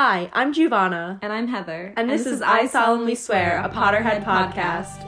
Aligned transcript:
Hi, 0.00 0.30
I'm 0.32 0.52
Giovanna, 0.52 1.18
And 1.22 1.32
I'm 1.32 1.48
Heather. 1.48 1.92
and 1.96 2.08
this, 2.08 2.24
is 2.24 2.40
I 2.40 2.66
Solemnly 2.66 3.16
Swear, 3.16 3.60
a 3.64 3.68
Potterhead 3.68 4.24
podcast. 4.24 5.04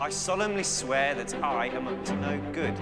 I 0.00 0.08
solemnly 0.08 0.62
swear 0.62 1.16
that 1.16 1.34
I 1.42 1.66
am 1.66 1.88
up 1.88 2.04
to 2.04 2.14
no 2.14 2.38
good. 2.52 2.74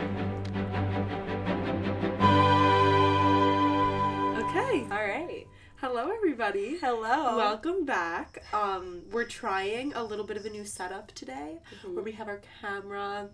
Okay. 4.45 4.82
All 4.90 5.06
right. 5.08 5.46
Hello, 5.76 6.10
everybody. 6.14 6.76
Hello. 6.76 7.39
Welcome 7.39 7.87
back. 7.87 8.45
Um, 8.53 9.01
we're 9.11 9.25
trying 9.25 9.95
a 9.95 10.05
little 10.05 10.27
bit 10.27 10.37
of 10.37 10.45
a 10.45 10.51
new 10.51 10.67
setup 10.67 11.12
today, 11.12 11.61
where 11.95 12.05
we 12.05 12.12
have 12.12 12.29
our 12.29 12.43
camera 12.61 13.30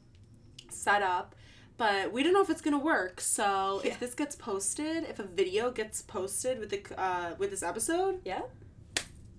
set 0.71 1.03
up, 1.03 1.35
but 1.79 2.13
we 2.13 2.23
don't 2.23 2.33
know 2.35 2.43
if 2.43 2.51
it's 2.51 2.61
gonna 2.61 2.79
work. 2.79 3.21
So 3.21 3.81
Yeah. 3.83 3.93
if 3.93 4.01
this 4.01 4.15
gets 4.15 4.37
posted, 4.37 5.05
if 5.05 5.19
a 5.19 5.23
video 5.25 5.71
gets 5.71 6.03
posted 6.03 6.59
with 6.61 6.71
the 6.71 6.83
uh, 7.01 7.35
with 7.39 7.51
this 7.51 7.63
episode, 7.63 8.21
Yeah. 8.25 8.43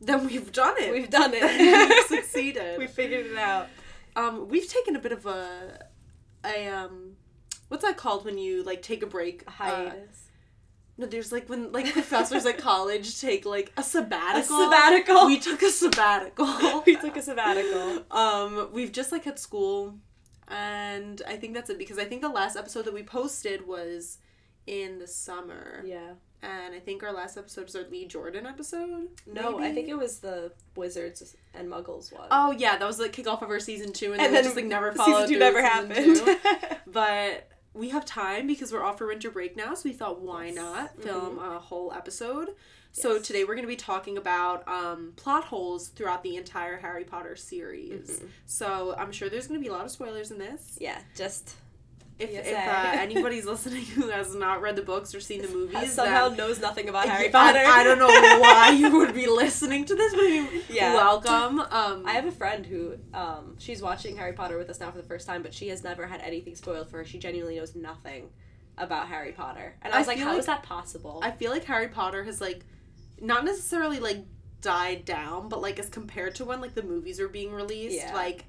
then 0.02 0.26
we've 0.26 0.52
done 0.52 0.76
it. 0.80 0.92
We've 0.92 1.10
done 1.10 1.32
it. 1.36 1.44
we've 1.90 2.06
succeeded. 2.20 2.80
we 2.80 2.88
figured 2.88 3.26
it 3.28 3.38
out. 3.38 3.68
Um, 4.16 4.48
we've 4.48 4.68
taken 4.68 4.96
a 4.96 5.00
bit 5.00 5.12
of 5.12 5.26
a, 5.26 5.86
a 6.44 6.68
um, 6.68 7.16
what's 7.68 7.84
that 7.84 7.98
called 7.98 8.26
when 8.26 8.38
you 8.38 8.64
like 8.64 8.82
take 8.82 9.04
a 9.04 9.08
break? 9.08 9.44
A 9.44 9.50
Uh, 9.50 9.52
hiatus. 9.52 10.28
no, 10.98 11.06
there's 11.06 11.32
like 11.32 11.48
when 11.50 11.72
like 11.72 11.92
professors 11.94 12.46
at 12.46 12.58
college 12.58 13.20
take 13.22 13.46
like 13.46 13.72
a 13.78 13.84
sabbatical. 13.84 14.58
sabbatical. 14.58 15.28
We 15.28 15.40
took 15.40 15.62
a 15.62 15.70
sabbatical. 15.70 16.84
we 16.86 16.96
took 16.96 17.16
a 17.18 17.22
sabbatical. 17.22 18.04
um, 18.12 18.70
we've 18.74 18.92
just 18.92 19.12
like 19.12 19.26
had 19.26 19.38
school, 19.40 19.96
and 20.50 21.22
I 21.28 21.36
think 21.36 21.54
that's 21.54 21.70
it 21.70 21.78
because 21.78 21.98
I 21.98 22.06
think 22.06 22.22
the 22.22 22.30
last 22.30 22.56
episode 22.56 22.86
that 22.86 22.94
we 22.94 23.04
posted 23.04 23.68
was 23.68 24.18
in 24.68 25.00
the 25.00 25.08
summer, 25.08 25.84
Yeah. 25.86 26.14
and 26.44 26.76
I 26.76 26.80
think 26.80 27.02
our 27.04 27.12
last 27.12 27.38
episode 27.38 27.66
was 27.66 27.76
our 27.76 27.84
Lee 27.90 28.06
Jordan 28.06 28.46
episode. 28.46 29.08
No, 29.26 29.60
I 29.60 29.74
think 29.74 29.88
it 29.88 29.98
was 29.98 30.20
the 30.20 30.52
Wizards 30.76 31.36
and 31.54 31.68
Muggles 31.70 32.14
one. 32.14 32.28
Oh 32.32 32.52
yeah, 32.52 32.78
that 32.78 32.86
was 32.86 33.00
like 33.00 33.14
kickoff 33.14 33.42
of 33.42 33.50
our 33.50 33.60
season 33.60 33.94
two, 33.94 34.14
and, 34.14 34.22
and 34.22 34.26
then, 34.28 34.34
then 34.34 34.44
just 34.44 34.56
like 34.56 34.66
never 34.66 34.92
followed. 34.92 35.28
season 35.28 35.28
two 35.28 35.34
through 35.36 35.40
never 35.40 35.62
happened. 35.64 36.16
two. 36.18 36.38
but 36.88 37.50
we 37.74 37.90
have 37.90 38.06
time 38.06 38.48
because 38.48 38.72
we're 38.72 38.84
off 38.84 38.98
for 38.98 39.08
winter 39.08 39.32
break 39.32 39.56
now, 39.56 39.74
so 39.74 39.88
we 39.90 39.94
thought 39.94 40.22
why 40.22 40.48
Yes. 40.48 40.56
not 40.56 41.02
film 41.02 41.38
mm-hmm. 41.38 41.52
a 41.56 41.60
whole 41.60 41.94
episode. 41.94 42.50
So 42.92 43.20
today 43.20 43.44
we're 43.44 43.54
going 43.56 43.64
to 43.64 43.68
be 43.68 43.76
talking 43.76 44.18
about 44.18 44.68
um, 44.68 45.14
plot 45.16 45.46
holes 45.46 45.90
throughout 45.90 46.24
the 46.24 46.36
entire 46.36 46.78
Harry 46.78 47.04
Potter 47.04 47.36
series. 47.36 48.10
Mm-hmm. 48.20 48.26
So 48.46 48.96
I'm 48.98 49.12
sure 49.12 49.30
there's 49.30 49.48
going 49.48 49.60
to 49.60 49.64
be 49.64 49.70
a 49.70 49.74
lot 49.74 49.86
of 49.86 49.92
spoilers 49.92 50.32
in 50.32 50.38
this. 50.40 50.78
yeah, 50.82 51.00
just 51.16 51.54
If, 52.18 52.32
if 52.32 52.48
uh, 52.48 52.52
anybody's 52.96 53.46
listening 53.46 53.86
who 53.86 54.10
has 54.10 54.36
not 54.36 54.62
read 54.62 54.76
the 54.76 54.82
books 54.82 55.14
or 55.16 55.22
seen 55.22 55.42
the 55.44 55.48
movies, 55.48 55.94
somehow 55.94 56.30
then- 56.30 56.38
knows 56.40 56.60
nothing 56.60 56.90
about 56.90 57.08
I- 57.08 57.12
Harry 57.12 57.30
Potter. 57.30 57.60
I, 57.60 57.82
I 57.82 57.84
don't 57.84 58.00
know 58.00 58.08
why 58.08 58.72
you 58.78 58.98
would 58.98 59.14
be 59.14 59.28
listening 59.28 59.86
to 59.86 59.96
this, 59.96 60.14
but 60.16 60.74
Yeah. 60.74 60.94
welcome. 60.96 61.60
Um, 61.60 62.04
I 62.06 62.14
have 62.14 62.26
a 62.26 62.32
friend 62.32 62.66
who, 62.66 62.96
um, 63.14 63.56
she's 63.60 63.82
watching 63.84 64.18
Harry 64.18 64.34
Potter 64.34 64.58
with 64.58 64.70
us 64.70 64.80
now 64.80 64.90
for 64.92 64.98
the 64.98 65.08
first 65.08 65.26
time, 65.28 65.42
but 65.44 65.54
she 65.54 65.70
has 65.70 65.84
never 65.84 66.08
had 66.08 66.20
anything 66.22 66.56
spoiled 66.56 66.90
for 66.90 66.98
her. 66.98 67.06
She 67.06 67.20
genuinely 67.20 67.58
knows 67.58 67.76
nothing 67.76 68.30
about 68.80 69.08
Harry 69.10 69.32
Potter, 69.34 69.76
and 69.82 69.94
I 69.94 69.98
I 69.98 70.00
was 70.00 70.08
like, 70.08 70.18
feel 70.18 70.26
"How 70.26 70.32
like- 70.34 70.40
is 70.40 70.46
that 70.48 70.64
possible?" 70.64 71.20
I 71.22 71.32
feel 71.32 71.52
like 71.52 71.66
Harry 71.66 71.90
Potter 71.90 72.24
has 72.24 72.40
like 72.40 72.64
not 73.22 73.46
necessarily 73.46 74.00
like 74.00 74.26
died 74.62 75.06
down, 75.06 75.50
but 75.50 75.62
like 75.62 75.80
as 75.80 75.90
compared 75.90 76.36
to 76.36 76.46
when 76.46 76.62
like 76.62 76.76
the 76.76 76.84
movies 76.84 77.20
were 77.20 77.28
being 77.28 77.52
released, 77.54 77.96
Yeah. 77.96 78.14
like 78.14 78.46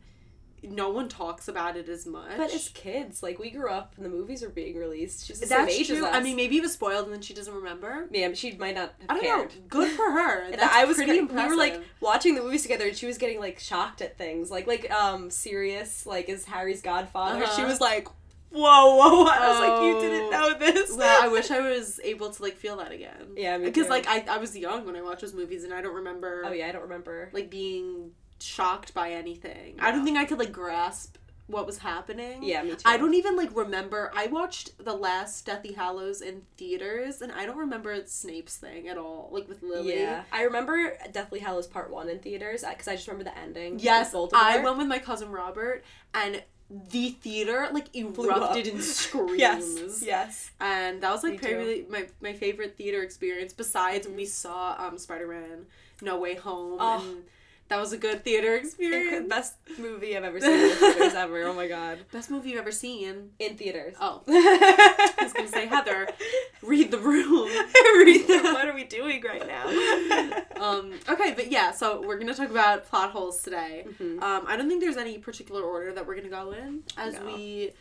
no 0.62 0.90
one 0.90 1.08
talks 1.08 1.48
about 1.48 1.74
it 1.78 1.88
as 1.88 2.04
much. 2.04 2.36
But 2.36 2.52
as 2.52 2.68
kids, 2.70 3.22
like 3.22 3.38
we 3.38 3.48
grew 3.50 3.70
up 3.70 3.94
and 3.96 4.04
the 4.04 4.10
movies 4.10 4.42
were 4.42 4.50
being 4.50 4.76
released. 4.76 5.26
She's 5.26 5.40
the 5.40 5.46
that's 5.46 5.72
same 5.72 5.80
age 5.80 5.86
true. 5.86 5.96
as 5.96 6.02
us. 6.02 6.14
I 6.14 6.20
mean, 6.20 6.36
maybe 6.36 6.58
it 6.58 6.62
was 6.62 6.74
spoiled 6.74 7.06
and 7.06 7.14
then 7.14 7.22
she 7.22 7.32
doesn't 7.32 7.54
remember. 7.54 8.08
yeah, 8.10 8.30
she 8.34 8.52
might 8.58 8.74
not 8.74 8.92
have 9.00 9.08
I 9.08 9.14
don't 9.14 9.22
cared. 9.24 9.54
know. 9.54 9.60
Good 9.68 9.90
for 9.92 10.10
her. 10.10 10.42
And 10.50 10.60
That's 10.60 10.74
I 10.74 10.84
was 10.84 10.96
pretty 10.98 11.16
impressive. 11.16 11.50
We 11.50 11.56
were 11.56 11.58
like 11.62 11.82
watching 12.00 12.34
the 12.34 12.42
movies 12.42 12.60
together, 12.62 12.88
and 12.88 12.96
she 12.96 13.06
was 13.06 13.16
getting 13.16 13.38
like 13.40 13.58
shocked 13.58 14.02
at 14.02 14.18
things, 14.18 14.50
like 14.50 14.66
like 14.66 14.90
um 14.90 15.30
Sirius, 15.30 16.04
like 16.04 16.28
is 16.28 16.44
Harry's 16.44 16.82
godfather. 16.82 17.40
She 17.46 17.52
Uh-huh. 17.62 17.66
was 17.66 17.80
like, 17.80 18.08
"Whoa, 18.50 18.96
whoa!" 18.96 19.24
whoa. 19.24 19.26
I 19.30 19.48
was 19.48 19.58
like, 19.60 19.82
"You 19.82 19.96
Oh. 19.96 20.00
didn't 20.00 20.30
know 20.30 20.54
this." 20.58 20.96
well, 20.96 21.22
I 21.22 21.28
wish 21.32 21.50
I 21.50 21.60
was 21.60 22.00
able 22.04 22.30
to 22.30 22.42
like 22.42 22.56
feel 22.56 22.76
that 22.78 22.92
again. 22.92 23.34
Yeah, 23.36 23.58
Because 23.58 23.88
like 23.88 24.06
I, 24.08 24.24
I 24.28 24.38
was 24.38 24.56
young 24.56 24.84
when 24.86 24.96
I 24.96 25.02
watched 25.02 25.20
those 25.22 25.34
movies 25.34 25.64
and 25.64 25.72
I 25.72 25.80
don't 25.82 25.94
remember 25.94 26.42
oh 26.44 26.52
yeah, 26.52 26.68
I 26.68 26.72
don't 26.72 26.82
remember. 26.82 27.30
like 27.32 27.50
being 27.50 28.12
shocked 28.40 28.94
by 28.94 29.12
anything. 29.12 29.76
I 29.80 29.90
don't 29.92 30.04
think 30.04 30.16
I 30.18 30.24
could 30.24 30.38
like 30.38 30.52
grasp 30.52 31.16
what 31.46 31.66
was 31.66 31.78
happening. 31.78 32.44
Yeah, 32.44 32.62
me 32.62 32.70
too. 32.70 32.76
I 32.84 32.96
don't 32.96 33.14
even 33.14 33.34
like 33.36 33.54
remember. 33.56 34.12
I 34.14 34.28
watched 34.28 34.82
the 34.84 34.94
last 34.94 35.44
Deathly 35.46 35.72
Hallows 35.72 36.20
in 36.22 36.42
theaters, 36.56 37.22
and 37.22 37.32
I 37.32 37.44
don't 37.44 37.56
remember 37.58 38.00
Snape's 38.06 38.56
thing 38.56 38.86
at 38.88 38.96
all. 38.96 39.28
Like 39.32 39.48
with 39.48 39.60
Lily. 39.62 39.98
Yeah, 39.98 40.22
I 40.32 40.42
remember 40.42 40.96
Deathly 41.12 41.40
Hallows 41.40 41.66
Part 41.66 41.90
One 41.90 42.08
in 42.08 42.20
theaters 42.20 42.62
because 42.68 42.86
I 42.86 42.94
just 42.94 43.08
remember 43.08 43.24
the 43.30 43.36
ending. 43.36 43.80
Yes, 43.80 44.14
I 44.32 44.58
went 44.62 44.78
with 44.78 44.86
my 44.86 45.00
cousin 45.00 45.30
Robert, 45.32 45.82
and 46.14 46.40
the 46.90 47.10
theater 47.10 47.68
like 47.72 47.94
erupted 47.96 48.66
in 48.68 48.80
screams. 48.82 49.38
Yes, 49.38 50.02
yes. 50.04 50.50
And 50.60 51.02
that 51.02 51.10
was 51.12 51.24
Me 51.24 51.30
like 51.32 51.40
too. 51.42 51.86
my 51.90 52.06
my 52.20 52.32
favorite 52.32 52.76
theater 52.76 53.02
experience. 53.02 53.52
Besides, 53.52 54.06
when 54.06 54.16
we 54.16 54.26
saw 54.26 54.76
um 54.78 54.96
Spider 54.98 55.26
Man 55.26 55.66
No 56.00 56.18
Way 56.18 56.36
Home, 56.36 56.78
Oh. 56.80 57.00
and 57.04 57.24
that 57.70 57.78
was 57.80 57.92
a 57.92 57.96
good 57.96 58.22
theater 58.24 58.54
experience. 58.56 59.28
Best 59.28 59.54
movie 59.78 60.16
I've 60.16 60.24
ever 60.24 60.40
seen 60.40 60.50
in 60.52 60.76
theaters 60.76 61.14
ever. 61.14 61.44
Oh 61.44 61.54
my 61.54 61.66
god. 61.68 62.00
Best 62.12 62.30
movie 62.30 62.50
you've 62.50 62.60
ever 62.60 62.72
seen. 62.72 63.30
In 63.38 63.56
theaters. 63.56 63.94
Oh, 64.00 64.22
I 64.28 65.14
was 65.22 65.32
gonna 65.32 65.48
say 65.48 65.66
Heather, 65.66 66.08
read 66.62 66.90
the 66.90 66.98
room. 66.98 67.48
Read 68.00 68.26
them. 68.28 68.44
What 68.44 68.66
are 68.68 68.74
we 68.74 68.84
doing 68.84 69.22
right 69.22 69.46
now? 69.46 69.66
um, 70.60 70.92
okay, 71.08 71.32
but 71.34 71.50
yeah, 71.50 71.70
so 71.70 72.02
we're 72.06 72.18
gonna 72.18 72.34
talk 72.34 72.50
about 72.50 72.86
plot 72.88 73.10
holes 73.10 73.42
today. 73.42 73.84
Mhm. 74.00 74.22
Um, 74.22 74.44
I 74.46 74.56
don't 74.56 74.68
think 74.68 74.80
there's 74.82 74.96
any 74.96 75.18
particular 75.18 75.62
order 75.62 75.92
that 75.92 76.06
we're 76.06 76.16
gonna 76.16 76.28
go 76.28 76.52
in 76.52 76.82
as 76.96 77.14
No. 77.14 77.26
we 77.26 77.72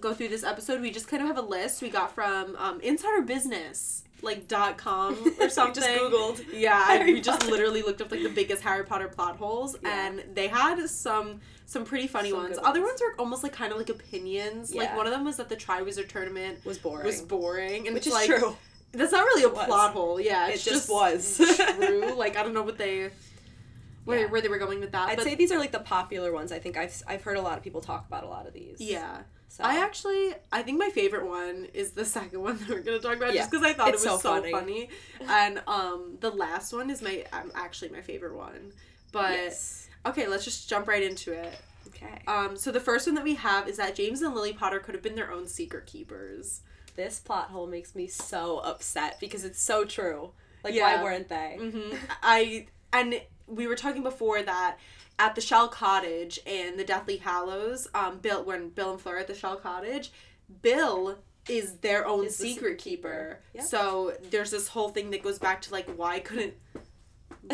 go 0.00 0.12
through 0.14 0.28
this 0.28 0.44
episode. 0.44 0.80
We 0.80 0.90
just 0.90 1.08
kind 1.08 1.22
of 1.22 1.28
have 1.28 1.38
a 1.38 1.42
list 1.42 1.80
we 1.82 1.88
got 1.90 2.14
from 2.14 2.54
um, 2.56 2.80
Insider 2.80 3.22
Business, 3.22 4.04
like 4.22 4.48
dot 4.48 4.76
com 4.78 5.14
or 5.40 5.48
something. 5.48 5.82
just 5.82 5.88
Googled. 5.88 6.44
Yeah, 6.52 6.82
Harry 6.86 7.14
we 7.14 7.20
just 7.20 7.46
literally 7.46 7.82
looked 7.82 8.00
up 8.00 8.10
like 8.10 8.22
the 8.22 8.28
biggest 8.28 8.62
Harry 8.62 8.84
Potter 8.84 9.08
plot 9.08 9.36
holes, 9.36 9.76
Yeah. 9.82 10.06
and 10.08 10.24
they 10.34 10.48
had 10.48 10.88
some 10.88 11.40
some 11.66 11.84
pretty 11.84 12.06
funny 12.06 12.30
Some 12.30 12.38
ones. 12.42 12.58
Other 12.62 12.80
ones. 12.82 13.00
were 13.00 13.14
almost 13.18 13.42
like 13.42 13.52
kind 13.52 13.72
of 13.72 13.78
like 13.78 13.90
opinions. 13.90 14.74
Like 14.74 14.96
one 14.96 15.06
of 15.06 15.12
them 15.12 15.24
was 15.24 15.36
that 15.36 15.48
the 15.48 15.56
Triwizard 15.56 16.08
Tournament 16.08 16.64
Was 16.64 16.78
boring. 16.78 17.04
was 17.06 17.20
boring, 17.20 17.86
and 17.86 17.94
Which 17.94 18.06
it's 18.06 18.08
is 18.08 18.12
like, 18.14 18.26
true. 18.40 18.56
that's 18.92 19.12
not 19.12 19.24
really 19.24 19.44
a 19.44 19.50
plot 19.50 19.92
hole. 19.92 20.18
Yeah, 20.20 20.48
It 20.48 20.54
it's 20.54 20.64
just 20.64 20.88
was. 20.90 21.36
true. 21.78 22.14
Like 22.14 22.36
I 22.36 22.42
don't 22.42 22.54
know 22.54 22.62
what 22.62 22.78
they 22.78 23.10
where 24.04 24.20
Yeah. 24.20 24.26
where 24.26 24.40
they 24.40 24.48
were 24.48 24.58
going 24.58 24.80
with 24.80 24.92
that. 24.92 25.10
I'd 25.10 25.20
say 25.20 25.34
these 25.34 25.52
are 25.52 25.58
like 25.58 25.72
the 25.72 25.80
popular 25.80 26.32
ones. 26.32 26.50
I 26.52 26.58
think 26.58 26.76
I've 26.78 27.02
I've 27.06 27.22
heard 27.22 27.36
a 27.36 27.42
lot 27.42 27.58
of 27.58 27.62
people 27.62 27.82
talk 27.82 28.06
about 28.08 28.24
a 28.24 28.28
lot 28.28 28.46
of 28.46 28.54
these. 28.54 28.80
yeah, 28.80 29.18
So. 29.48 29.64
I 29.64 29.76
actually 29.82 30.34
I 30.52 30.62
think 30.62 30.78
my 30.78 30.90
favorite 30.90 31.26
one 31.26 31.66
is 31.74 31.92
the 31.92 32.04
second 32.04 32.42
one 32.42 32.58
that 32.60 32.68
we're 32.68 32.80
gonna 32.80 32.98
talk 32.98 33.16
about 33.16 33.32
Yeah. 33.34 33.40
just 33.40 33.50
because 33.50 33.64
I 33.66 33.72
thought 33.72 33.88
It's 33.88 34.04
it 34.04 34.10
was 34.10 34.20
so 34.22 34.34
so, 34.36 34.40
funny. 34.40 34.52
funny. 34.52 34.88
and 35.28 35.62
um 35.66 36.16
the 36.20 36.30
last 36.30 36.72
one 36.72 36.90
is 36.90 37.02
my 37.02 37.24
um, 37.32 37.50
actually 37.54 37.90
my 37.90 38.02
favorite 38.02 38.36
one. 38.36 38.72
But 39.10 39.32
Yes. 39.32 39.88
okay, 40.06 40.26
let's 40.28 40.44
just 40.44 40.68
jump 40.68 40.86
right 40.86 41.02
into 41.02 41.32
it. 41.32 41.58
Okay. 41.88 42.18
Um, 42.26 42.56
so 42.56 42.70
the 42.70 42.80
first 42.80 43.06
one 43.06 43.14
that 43.14 43.24
we 43.24 43.34
have 43.36 43.66
is 43.68 43.78
that 43.78 43.94
James 43.94 44.20
and 44.20 44.34
Lily 44.34 44.52
Potter 44.52 44.78
could 44.78 44.94
have 44.94 45.02
been 45.02 45.14
their 45.14 45.32
own 45.32 45.46
secret 45.48 45.86
keepers. 45.86 46.60
This 46.96 47.18
plot 47.18 47.48
hole 47.48 47.66
makes 47.66 47.94
me 47.94 48.06
so 48.06 48.58
upset 48.58 49.18
because 49.20 49.44
it's 49.44 49.60
so 49.60 49.84
true. 49.86 50.32
Like 50.62 50.74
Yeah. 50.74 50.96
why 50.98 51.02
weren't 51.02 51.28
they? 51.28 51.56
hmm 51.58 51.96
I 52.22 52.66
and 52.92 53.20
we 53.46 53.66
were 53.66 53.76
talking 53.76 54.02
before 54.02 54.42
that 54.42 54.76
at 55.18 55.34
the 55.34 55.40
Shell 55.40 55.68
Cottage 55.68 56.38
and 56.46 56.78
the 56.78 56.84
Deathly 56.84 57.16
Hallows, 57.16 57.88
um, 57.94 58.18
Bill 58.18 58.44
when 58.44 58.68
Bill 58.70 58.92
and 58.92 59.00
Fleur 59.00 59.16
are 59.16 59.18
at 59.18 59.26
the 59.26 59.34
Shell 59.34 59.56
Cottage, 59.56 60.12
Bill 60.62 61.18
is 61.48 61.76
their 61.76 62.06
own 62.06 62.26
Is 62.26 62.36
secret, 62.36 62.54
secret 62.54 62.78
keeper. 62.78 63.38
So 63.64 64.14
there's 64.30 64.50
this 64.50 64.68
whole 64.68 64.90
thing 64.90 65.10
that 65.10 65.22
goes 65.22 65.38
back 65.38 65.62
to 65.62 65.72
like 65.72 65.88
why 65.96 66.20
couldn't 66.20 66.54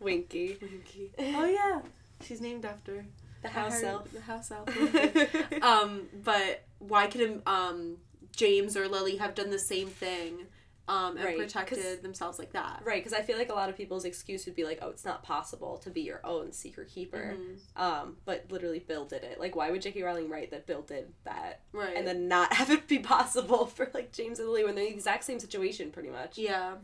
Winky. 0.00 0.58
Winky? 0.60 1.10
Oh 1.18 1.44
yeah, 1.46 1.80
she's 2.22 2.40
named 2.40 2.64
after 2.64 3.06
The 3.42 3.48
house 3.48 3.82
elf. 3.82 4.10
The 4.12 4.20
house 4.20 4.50
elf. 4.50 4.68
Um, 5.62 6.02
but 6.22 6.64
why 6.78 7.06
couldn't 7.06 7.42
um 7.46 7.96
James 8.34 8.76
or 8.76 8.86
Lily 8.86 9.16
have 9.16 9.34
done 9.34 9.50
the 9.50 9.58
same 9.58 9.88
thing? 9.88 10.46
Um, 10.88 11.16
and 11.16 11.24
Right, 11.24 11.36
protected 11.38 12.02
themselves 12.02 12.38
like 12.38 12.52
that. 12.52 12.80
Right, 12.84 13.02
because 13.02 13.12
I 13.12 13.22
feel 13.22 13.36
like 13.36 13.48
a 13.50 13.54
lot 13.54 13.68
of 13.68 13.76
people's 13.76 14.04
excuse 14.04 14.46
would 14.46 14.54
be 14.54 14.62
like, 14.64 14.78
"Oh, 14.82 14.88
it's 14.90 15.04
not 15.04 15.24
possible 15.24 15.78
to 15.78 15.90
be 15.90 16.02
your 16.02 16.20
own 16.24 16.52
secret 16.52 16.88
keeper." 16.88 17.34
Mhm. 17.36 17.58
Um, 17.80 18.16
but 18.24 18.44
literally, 18.50 18.78
Bill 18.78 19.04
did 19.04 19.24
it. 19.24 19.40
Like, 19.40 19.56
why 19.56 19.70
would 19.72 19.82
J.K. 19.82 20.02
Rowling 20.02 20.28
write 20.28 20.52
that 20.52 20.64
Bill 20.66 20.82
did 20.82 21.12
that, 21.24 21.62
Right. 21.72 21.96
and 21.96 22.06
then 22.06 22.28
not 22.28 22.52
have 22.60 22.70
it 22.70 22.86
be 22.86 23.00
possible 23.00 23.66
for 23.66 23.90
like 23.94 24.12
James 24.12 24.38
and 24.38 24.48
Lily 24.48 24.62
when 24.64 24.76
they're 24.76 24.84
in 24.84 24.90
the 24.90 24.94
exact 24.96 25.24
same 25.24 25.40
situation, 25.40 25.90
pretty 25.90 26.10
much? 26.10 26.38
Yeah. 26.38 26.76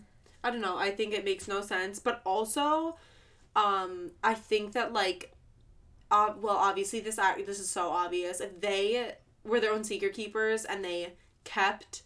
I 0.43 0.51
don't 0.51 0.61
know. 0.61 0.77
I 0.77 0.91
think 0.91 1.15
it 1.15 1.25
makes 1.25 1.47
no 1.47 1.61
sense, 1.61 2.01
but 2.01 2.23
also 2.27 2.97
um 3.55 4.11
I 4.25 4.35
think 4.35 4.73
that 4.73 4.93
like 4.93 5.33
uh, 6.11 6.35
well 6.41 6.57
obviously 6.57 7.01
this 7.01 7.19
act 7.19 7.47
this 7.47 7.61
is 7.61 7.71
so 7.71 7.91
obvious. 7.91 8.41
If 8.41 8.61
they 8.61 9.15
were 9.45 9.61
their 9.61 9.73
own 9.73 9.85
secret 9.85 10.13
keepers 10.15 10.65
and 10.65 10.85
they 10.85 11.15
kept 11.45 12.03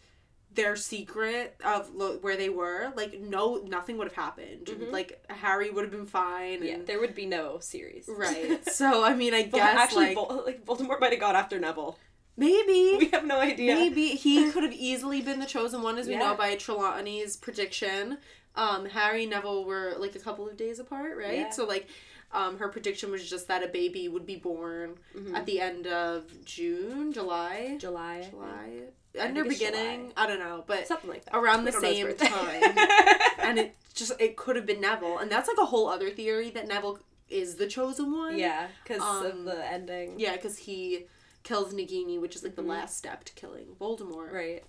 their 0.57 0.75
secret 0.75 1.55
of 1.63 1.95
lo- 1.95 2.17
where 2.19 2.35
they 2.35 2.49
were, 2.49 2.91
like 2.97 3.21
no, 3.21 3.55
nothing 3.65 3.97
would 3.97 4.07
have 4.07 4.15
happened. 4.15 4.69
Like 4.91 5.23
Harry 5.29 5.69
would 5.69 5.85
have 5.85 5.91
been 5.91 6.05
fine. 6.05 6.61
Yeah, 6.63 6.73
And, 6.73 6.87
there 6.87 6.99
would 6.99 7.15
be 7.15 7.25
no 7.25 7.59
series. 7.59 8.09
right. 8.09 8.59
so 8.69 9.03
I 9.05 9.15
mean, 9.15 9.33
I 9.33 9.43
guess 9.43 9.77
actually, 9.77 10.07
like 10.07 10.15
Vol- 10.15 10.43
like 10.45 10.65
Voldemort 10.65 10.99
might 10.99 11.11
have 11.13 11.21
gone 11.21 11.35
after 11.37 11.57
Neville. 11.59 11.97
maybe. 12.35 12.97
We 12.99 13.07
have 13.11 13.25
no 13.25 13.39
idea. 13.39 13.75
Maybe 13.75 14.09
he 14.09 14.51
could 14.51 14.63
have 14.63 14.73
easily 14.73 15.21
been 15.21 15.39
the 15.39 15.45
chosen 15.45 15.81
one, 15.81 15.97
as 15.97 16.07
we 16.07 16.13
Yeah. 16.13 16.19
know 16.19 16.35
by 16.35 16.55
Trelawney's 16.55 17.37
prediction. 17.37 18.17
Um, 18.55 18.85
Harry 18.87 19.21
and 19.23 19.31
Neville 19.31 19.65
were 19.65 19.93
like 19.99 20.15
a 20.15 20.19
couple 20.19 20.47
of 20.49 20.57
days 20.57 20.79
apart, 20.79 21.15
right? 21.17 21.37
Yeah. 21.37 21.49
So 21.51 21.65
like, 21.65 21.87
um, 22.31 22.57
her 22.59 22.67
prediction 22.67 23.11
was 23.11 23.27
just 23.29 23.47
that 23.47 23.63
a 23.63 23.67
baby 23.67 24.07
would 24.07 24.25
be 24.25 24.35
born 24.35 24.95
Mm-hmm. 25.15 25.35
at 25.35 25.45
the 25.45 25.59
end 25.61 25.87
of 25.87 26.25
June, 26.45 27.13
July, 27.13 27.77
July. 27.79 28.27
July, 28.29 28.69
end 29.17 29.37
or 29.37 29.45
beginning. 29.45 30.09
July. 30.09 30.13
I 30.17 30.27
don't 30.27 30.39
know, 30.39 30.63
but 30.67 30.87
Something 30.87 31.09
like 31.09 31.25
that. 31.25 31.35
around 31.35 31.63
We 31.63 31.71
the 31.71 31.79
don't 31.79 31.81
know 31.83 31.89
his 31.89 32.19
same 32.19 32.29
time. 32.29 32.77
and 33.39 33.57
it 33.59 33.75
just 33.95 34.11
it 34.19 34.35
could 34.35 34.55
have 34.55 34.65
been 34.65 34.81
Neville, 34.81 35.17
and 35.19 35.31
that's 35.31 35.47
like 35.47 35.57
a 35.59 35.65
whole 35.65 35.87
other 35.89 36.09
theory 36.11 36.49
that 36.51 36.67
Neville 36.67 36.99
is 37.29 37.55
the 37.55 37.67
chosen 37.67 38.11
one. 38.15 38.37
yeah, 38.37 38.67
because 38.83 39.01
of 39.25 39.31
Um, 39.33 39.45
the 39.45 39.65
ending. 39.71 40.19
yeah, 40.19 40.33
because 40.33 40.57
he 40.59 41.05
kills 41.43 41.73
Nagini, 41.73 42.19
which 42.19 42.35
is 42.35 42.43
like 42.43 42.55
the 42.55 42.61
last 42.61 42.97
step 42.97 43.23
to 43.23 43.33
killing 43.33 43.67
Voldemort. 43.79 44.31
Right. 44.31 44.63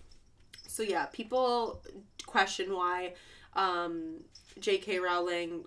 So 0.67 0.83
yeah, 0.83 1.07
people 1.07 1.83
question 2.27 2.73
why 2.73 3.15
um, 3.55 4.21
J.K. 4.61 4.99
Rowling 5.01 5.65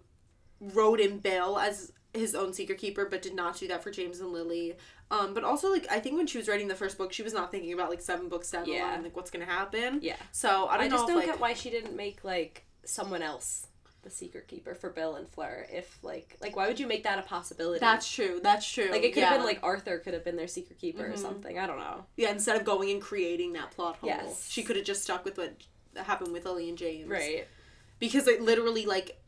wrote 0.61 0.99
in 1.01 1.17
Bill 1.19 1.59
as 1.59 1.91
his 2.13 2.35
own 2.35 2.53
secret 2.53 2.77
keeper, 2.77 3.05
but 3.05 3.21
did 3.21 3.33
not 3.35 3.57
do 3.57 3.67
that 3.67 3.81
for 3.83 3.91
James 3.91 4.19
and 4.19 4.31
Lily. 4.31 4.75
Um, 5.09 5.33
but 5.33 5.43
also, 5.43 5.69
like, 5.71 5.87
I 5.91 5.99
think 5.99 6.15
when 6.15 6.27
she 6.27 6.37
was 6.37 6.47
writing 6.47 6.67
the 6.69 6.75
first 6.75 6.97
book, 6.97 7.11
she 7.11 7.23
was 7.23 7.33
not 7.33 7.51
thinking 7.51 7.73
about 7.73 7.89
like 7.89 8.01
seven 8.01 8.29
books 8.29 8.49
down 8.51 8.63
the 8.65 8.71
Yeah. 8.73 8.91
line, 8.91 9.03
like 9.03 9.15
what's 9.15 9.31
gonna 9.31 9.45
happen. 9.45 9.99
Yeah. 10.01 10.15
So 10.31 10.65
I 10.67 10.75
I, 10.75 10.77
don't 10.77 10.89
know 10.89 10.95
just 10.95 11.03
if 11.03 11.07
don't 11.09 11.17
like 11.17 11.25
get 11.25 11.39
why 11.39 11.53
she 11.53 11.69
didn't 11.69 11.95
make 11.95 12.23
like 12.23 12.63
someone 12.85 13.21
else 13.21 13.67
the 14.03 14.09
secret 14.09 14.47
keeper 14.47 14.73
for 14.73 14.89
Bill 14.89 15.15
and 15.15 15.27
Fleur. 15.27 15.67
If 15.71 15.99
like 16.03 16.37
like 16.41 16.55
why 16.55 16.67
would 16.67 16.79
you 16.79 16.87
make 16.87 17.03
that 17.03 17.19
a 17.19 17.23
possibility? 17.23 17.79
that's 17.79 18.09
true. 18.11 18.39
That's 18.41 18.69
true. 18.69 18.89
like 18.91 19.03
it 19.03 19.13
could 19.13 19.23
have 19.23 19.33
yeah. 19.33 19.37
been 19.37 19.45
like 19.45 19.59
Arthur 19.63 19.99
could 19.99 20.13
have 20.13 20.23
been 20.23 20.35
their 20.37 20.47
secret 20.47 20.79
keeper 20.79 21.03
Mhm. 21.03 21.13
or 21.13 21.17
something. 21.17 21.59
I 21.59 21.67
don't 21.67 21.77
know. 21.79 22.05
yeah. 22.17 22.31
Instead 22.31 22.55
of 22.57 22.63
going 22.65 22.89
and 22.89 23.01
creating 23.01 23.53
that 23.53 23.71
plot 23.71 23.97
hole, 23.97 24.09
Yes. 24.09 24.49
she 24.49 24.63
could 24.63 24.75
have 24.75 24.85
just 24.85 25.03
stuck 25.03 25.23
with 25.23 25.37
what 25.37 25.53
happened 25.95 26.31
with 26.33 26.45
Lily 26.45 26.67
and 26.69 26.77
James. 26.77 27.07
Right. 27.09 27.47
because 27.99 28.27
it 28.27 28.41
literally 28.41 28.85
like 28.87 29.20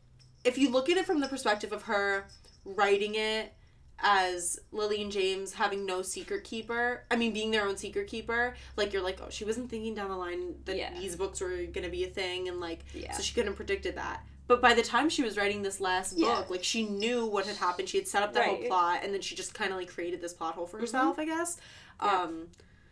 if 0.44 0.58
you 0.58 0.70
look 0.70 0.88
at 0.90 0.96
it 0.96 1.06
from 1.06 1.20
the 1.20 1.28
perspective 1.28 1.72
of 1.72 1.82
her 1.84 2.26
writing 2.64 3.14
it 3.14 3.52
as 4.00 4.58
Lily 4.72 5.00
and 5.02 5.10
James 5.12 5.52
having 5.54 5.86
no 5.86 6.02
secret 6.02 6.44
keeper, 6.44 7.04
I 7.10 7.16
mean 7.16 7.32
being 7.32 7.50
their 7.50 7.66
own 7.66 7.76
secret 7.76 8.08
keeper, 8.08 8.54
like 8.76 8.92
you're 8.92 9.02
like, 9.02 9.20
oh, 9.22 9.28
she 9.30 9.44
wasn't 9.44 9.70
thinking 9.70 9.94
down 9.94 10.10
the 10.10 10.16
line 10.16 10.56
that 10.64 10.76
Yeah. 10.76 10.92
these 10.98 11.16
books 11.16 11.40
were 11.40 11.64
gonna 11.72 11.88
be 11.88 12.04
a 12.04 12.08
thing 12.08 12.48
and 12.48 12.60
like 12.60 12.80
Yeah. 12.92 13.12
so 13.12 13.22
she 13.22 13.32
couldn't 13.34 13.48
have 13.48 13.56
predicted 13.56 13.96
that. 13.96 14.24
But 14.46 14.60
by 14.60 14.74
the 14.74 14.82
time 14.82 15.08
she 15.08 15.22
was 15.22 15.36
writing 15.38 15.62
this 15.62 15.80
last 15.80 16.18
book, 16.18 16.50
like 16.50 16.64
she 16.64 16.84
knew 16.84 17.24
what 17.24 17.46
had 17.46 17.56
happened. 17.56 17.88
She 17.88 17.96
had 17.96 18.06
set 18.06 18.22
up 18.22 18.34
that 18.34 18.44
whole 18.46 18.58
plot 18.66 19.00
and 19.02 19.14
then 19.14 19.22
she 19.22 19.34
just 19.34 19.54
kinda 19.54 19.74
like 19.76 19.88
created 19.88 20.20
this 20.20 20.34
plot 20.34 20.54
hole 20.54 20.66
for 20.66 20.78
herself, 20.78 21.18
I 21.18 21.24
guess. 21.24 21.56
Yeah. 22.02 22.22
Um 22.22 22.48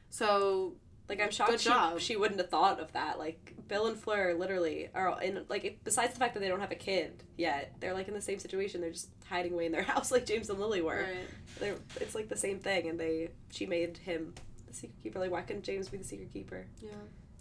so 0.09 0.75
Like 1.09 1.21
I'm 1.21 1.31
shocked 1.31 1.61
she, 1.61 1.71
she 1.99 2.17
wouldn't 2.17 2.41
have 2.41 2.49
thought 2.49 2.81
of 2.81 2.93
that. 2.93 3.19
Like 3.19 3.55
Bill 3.69 3.87
and 3.87 3.97
Fleur 3.99 4.35
literally 4.35 4.89
are 4.95 5.21
in 5.23 5.45
like 5.49 5.81
besides 5.85 6.15
the 6.15 6.19
fact 6.19 6.35
that 6.35 6.41
they 6.41 6.49
don't 6.49 6.61
have 6.61 6.73
a 6.73 6.77
kid 6.77 7.23
yet, 7.37 7.75
they're 7.81 7.93
like 7.95 8.09
in 8.09 8.15
the 8.15 8.21
same 8.21 8.39
situation. 8.39 8.81
They're 8.81 8.91
just 8.93 9.09
hiding 9.29 9.53
away 9.53 9.67
in 9.67 9.73
their 9.73 9.83
house 9.93 10.11
like 10.11 10.27
James 10.27 10.49
and 10.51 10.59
Lily 10.59 10.81
were. 10.81 11.03
right. 11.03 11.29
They're, 11.59 11.77
it's 12.01 12.15
like 12.15 12.29
the 12.29 12.37
same 12.37 12.59
thing, 12.61 12.89
and 12.89 12.99
they 12.99 13.31
she 13.51 13.67
made 13.67 13.99
him 13.99 14.35
the 14.67 14.75
secret 14.75 15.03
keeper. 15.03 15.19
Like 15.19 15.31
why 15.31 15.43
couldn't 15.43 15.65
James 15.65 15.89
be 15.89 15.99
the 15.99 16.05
secret 16.05 16.33
keeper? 16.33 16.67
Yeah. 16.81 16.91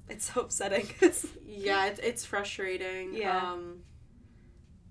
It's 0.10 0.32
so 0.34 0.42
upsetting. 0.42 0.88
Yeah, 1.46 1.86
it's, 1.88 2.00
it's 2.00 2.26
frustrating. 2.26 3.14
Yeah. 3.14 3.38
Um, 3.38 3.82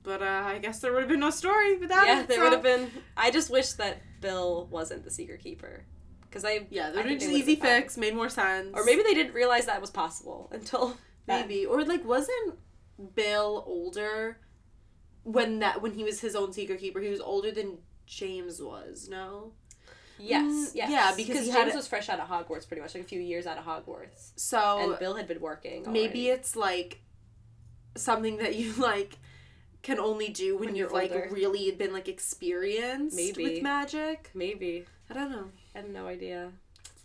but 0.03 0.23
uh, 0.23 0.45
I 0.47 0.59
guess 0.59 0.79
there 0.81 0.93
would 0.93 1.01
have 1.01 1.09
been 1.11 1.21
no 1.21 1.31
story 1.31 1.77
without 1.77 2.07
yeah, 2.07 2.21
it. 2.21 2.29
there 2.29 2.39
so- 2.39 2.45
would 2.45 2.53
have 2.53 2.63
been. 2.63 2.91
I 3.17 3.31
just 3.31 3.51
wish 3.51 3.73
that 3.73 4.01
Bill 4.21 4.67
wasn't 4.71 5.05
the 5.05 5.11
secret 5.11 5.41
keeper, 5.41 5.85
because 6.31 6.45
I 6.45 6.67
Yeah, 6.71 6.89
I 6.89 6.93
there 6.93 7.03
think 7.05 7.21
was 7.21 7.29
they 7.29 7.37
just 7.37 7.49
easy 7.49 7.57
fix, 7.57 7.97
made 7.99 8.15
more 8.15 8.29
sense. 8.29 8.71
or 8.75 8.85
maybe 8.85 9.03
they 9.03 9.15
didn't 9.15 9.35
realize 9.35 9.67
that 9.67 9.81
was 9.81 9.91
possible 9.91 10.49
until 10.53 10.97
that- 11.27 11.49
maybe 11.49 11.67
or 11.67 11.85
like 11.85 12.05
wasn't 12.05 12.55
Bill 13.15 13.65
older 13.67 14.39
when 15.25 15.59
that 15.61 15.83
when 15.83 15.93
he 15.93 16.05
was 16.05 16.21
his 16.21 16.35
own 16.37 16.53
secret 16.53 16.81
keeper? 16.81 17.01
He 17.01 17.09
was 17.09 17.21
older 17.21 17.51
than 17.51 17.79
James 18.07 18.61
was. 18.63 19.09
No. 19.09 19.53
Yes, 20.23 20.45
Mm, 20.45 20.71
yes. 20.75 20.91
yeah, 20.91 21.13
because 21.17 21.47
he 21.47 21.53
James 21.53 21.73
a- 21.73 21.77
was 21.79 21.89
fresh 21.89 22.11
out 22.11 22.21
of 22.21 22.29
Hogwarts, 22.29 22.69
pretty 22.69 22.83
much 22.83 22.95
like 22.95 23.05
a 23.05 23.07
few 23.07 23.21
years 23.21 23.47
out 23.47 23.57
of 23.57 23.65
Hogwarts, 23.65 24.33
So 24.37 24.79
and 24.91 24.99
Bill 24.99 25.15
had 25.15 25.27
been 25.27 25.41
working. 25.41 25.91
maybe 25.91 26.29
it's 26.29 26.55
like 26.55 27.01
something 27.97 28.37
that 28.37 28.55
you 28.55 28.73
like 28.79 29.19
can 29.83 29.99
only 29.99 30.29
do 30.29 30.57
when, 30.59 30.67
When 30.67 30.77
you've 30.77 30.91
you're 30.91 31.01
like 31.01 31.31
really 31.33 31.71
been 31.71 31.95
like 31.95 32.07
experienced 32.07 33.17
Maybe. 33.17 33.45
with 33.45 33.63
magic. 33.63 34.31
maybe 34.35 34.85
I 35.09 35.15
don't 35.15 35.31
know. 35.31 35.51
I 35.75 35.79
have 35.79 35.89
no 35.89 36.07
idea. 36.07 36.53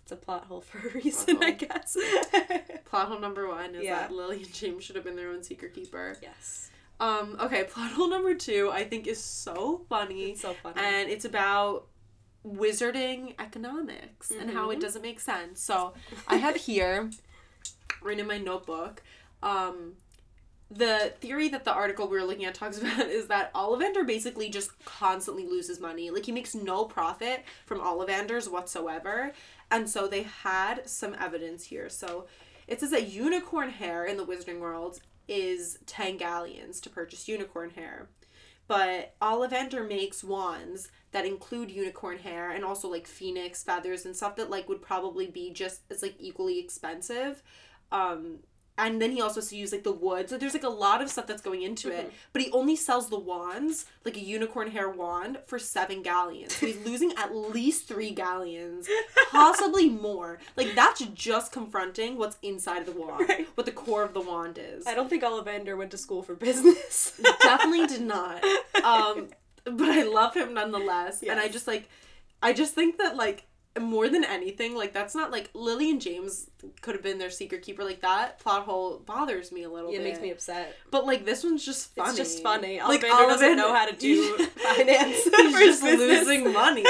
It's 0.03 0.11
a 0.11 0.15
plot 0.15 0.45
hole 0.45 0.61
for 0.61 0.77
a 0.87 0.91
reason, 1.03 1.37
I 1.41 1.51
guess. 1.51 1.97
Plot 2.85 3.07
hole 3.07 3.19
number 3.19 3.47
one 3.47 3.73
is 3.75 3.83
Yeah. 3.83 4.01
that 4.01 4.11
Lily 4.11 4.43
and 4.43 4.53
James 4.53 4.83
should 4.83 4.95
have 4.95 5.03
been 5.05 5.15
their 5.15 5.29
own 5.29 5.41
secret 5.43 5.73
keeper. 5.73 6.15
yes, 6.21 6.69
Um, 6.99 7.37
okay, 7.39 7.63
plot 7.63 7.91
hole 7.91 8.07
number 8.09 8.35
two 8.35 8.69
I 8.71 8.83
think 8.83 9.07
is 9.07 9.21
so 9.23 9.81
funny. 9.89 10.31
it's 10.31 10.41
so 10.41 10.53
funny. 10.61 10.75
And 10.79 11.09
it's 11.09 11.25
about 11.25 11.87
wizarding 12.45 13.33
economics 13.39 14.29
and 14.29 14.51
how 14.51 14.69
it 14.69 14.77
Mhm. 14.77 14.81
doesn't 14.81 15.01
make 15.01 15.19
sense. 15.19 15.61
So 15.63 15.93
I 16.27 16.35
have 16.37 16.55
here, 16.69 17.09
written 18.03 18.19
in 18.19 18.27
my 18.27 18.37
notebook, 18.37 19.01
um, 19.41 19.95
the 20.75 21.13
theory 21.21 21.47
that 21.49 21.63
the 21.63 21.73
article 21.73 22.07
we 22.07 22.17
were 22.17 22.25
looking 22.25 22.45
at 22.45 22.53
talks 22.53 22.77
about 22.81 23.07
is 23.07 23.27
that 23.27 23.53
Ollivander 23.53 24.05
basically 24.05 24.49
just 24.49 24.83
constantly 24.85 25.45
loses 25.45 25.79
money. 25.79 26.11
Like 26.11 26.25
he 26.25 26.31
makes 26.31 26.53
no 26.53 26.85
profit 26.85 27.43
from 27.65 27.79
Ollivanders 27.79 28.51
whatsoever. 28.51 29.31
And 29.71 29.89
so 29.89 30.07
they 30.07 30.23
had 30.23 30.87
some 30.87 31.15
evidence 31.19 31.65
here. 31.65 31.89
So 31.89 32.27
it 32.67 32.79
says 32.79 32.91
that 32.91 33.09
unicorn 33.09 33.69
hair 33.69 34.05
in 34.05 34.17
the 34.17 34.25
wizarding 34.25 34.59
world 34.59 34.99
is 35.27 35.79
10 35.85 36.17
galleons 36.17 36.79
to 36.81 36.89
purchase 36.89 37.27
unicorn 37.27 37.71
hair. 37.71 38.09
But 38.67 39.15
Ollivander 39.21 39.87
makes 39.87 40.23
wands 40.23 40.89
that 41.11 41.25
include 41.25 41.69
unicorn 41.71 42.17
hair 42.17 42.49
and 42.49 42.65
also 42.65 42.89
like 42.89 43.07
phoenix 43.07 43.63
feathers 43.63 44.05
and 44.05 44.15
stuff 44.15 44.35
that 44.37 44.49
like 44.49 44.67
would 44.67 44.81
probably 44.81 45.27
be 45.27 45.51
just 45.51 45.81
as 45.89 46.01
like 46.01 46.15
equally 46.19 46.59
expensive. 46.59 47.43
Um 47.91 48.39
and 48.77 49.01
then 49.01 49.11
he 49.11 49.21
also 49.21 49.39
has 49.39 49.49
to 49.49 49.55
use 49.55 49.71
like 49.71 49.83
the 49.83 49.91
wood. 49.91 50.29
So 50.29 50.37
there's 50.37 50.53
like 50.53 50.63
a 50.63 50.69
lot 50.69 51.01
of 51.01 51.09
stuff 51.09 51.27
that's 51.27 51.41
going 51.41 51.61
into 51.63 51.89
it. 51.91 52.11
But 52.33 52.41
he 52.41 52.51
only 52.51 52.75
sells 52.75 53.09
the 53.09 53.17
wands, 53.19 53.85
like 54.03 54.17
a 54.17 54.19
unicorn 54.19 54.71
hair 54.71 54.89
wand, 54.89 55.37
for 55.47 55.57
seven 55.59 56.01
galleons. 56.03 56.53
So 56.55 56.65
he's 56.65 56.85
losing 56.85 57.13
at 57.17 57.33
least 57.57 57.87
three 57.87 58.11
galleons, 58.11 58.87
possibly 59.31 59.89
more. 59.89 60.39
Like 60.57 60.75
that's 60.75 61.01
just 61.13 61.51
confronting 61.51 62.17
what's 62.17 62.37
inside 62.41 62.79
of 62.79 62.85
the 62.93 62.99
wand, 62.99 63.29
Right. 63.29 63.47
what 63.55 63.65
the 63.65 63.71
core 63.71 64.03
of 64.03 64.13
the 64.13 64.21
wand 64.21 64.59
is. 64.61 64.85
I 64.85 64.93
don't 64.93 65.09
think 65.09 65.23
Ollivander 65.23 65.77
went 65.77 65.91
to 65.91 65.97
school 65.97 66.21
for 66.21 66.35
business. 66.35 67.19
Definitely 67.41 67.87
did 67.87 68.01
not. 68.01 68.43
Um, 68.83 69.29
but 69.63 69.89
I 69.89 70.03
love 70.03 70.35
him 70.35 70.53
nonetheless. 70.53 71.23
And 71.23 71.39
I 71.39 71.47
just 71.47 71.65
like, 71.67 71.89
I 72.43 72.53
just 72.53 72.73
think 72.73 72.97
that 72.97 73.15
like 73.15 73.45
more 73.79 74.07
than 74.07 74.23
anything, 74.23 74.75
like 74.75 74.93
that's 74.93 75.13
not 75.15 75.31
like 75.31 75.49
Lily 75.53 75.89
and 75.91 76.01
James 76.01 76.49
could 76.81 76.95
have 76.95 77.03
been 77.03 77.17
their 77.17 77.29
secret 77.29 77.61
keeper. 77.61 77.83
Like 77.83 78.01
that 78.01 78.39
plot 78.39 78.63
hole 78.63 78.99
bothers 79.05 79.51
me 79.51 79.63
a 79.63 79.69
little 79.69 79.89
it 79.89 79.97
bit. 79.97 80.03
makes 80.03 80.19
me 80.21 80.31
upset. 80.31 80.75
But 80.91 81.05
like 81.05 81.25
this 81.25 81.43
one's 81.43 81.65
just 81.65 81.93
funny. 81.95 82.09
It's 82.09 82.17
just 82.17 82.41
funny. 82.43 82.79
Like 82.79 83.01
doesn't 83.01 83.57
know 83.57 83.73
how 83.73 83.85
to 83.85 83.95
do 83.97 84.37
finance. 84.47 85.23
He's 85.23 85.31
just 85.59 85.83
business. 85.83 86.25
losing 86.27 86.53
money. 86.53 86.83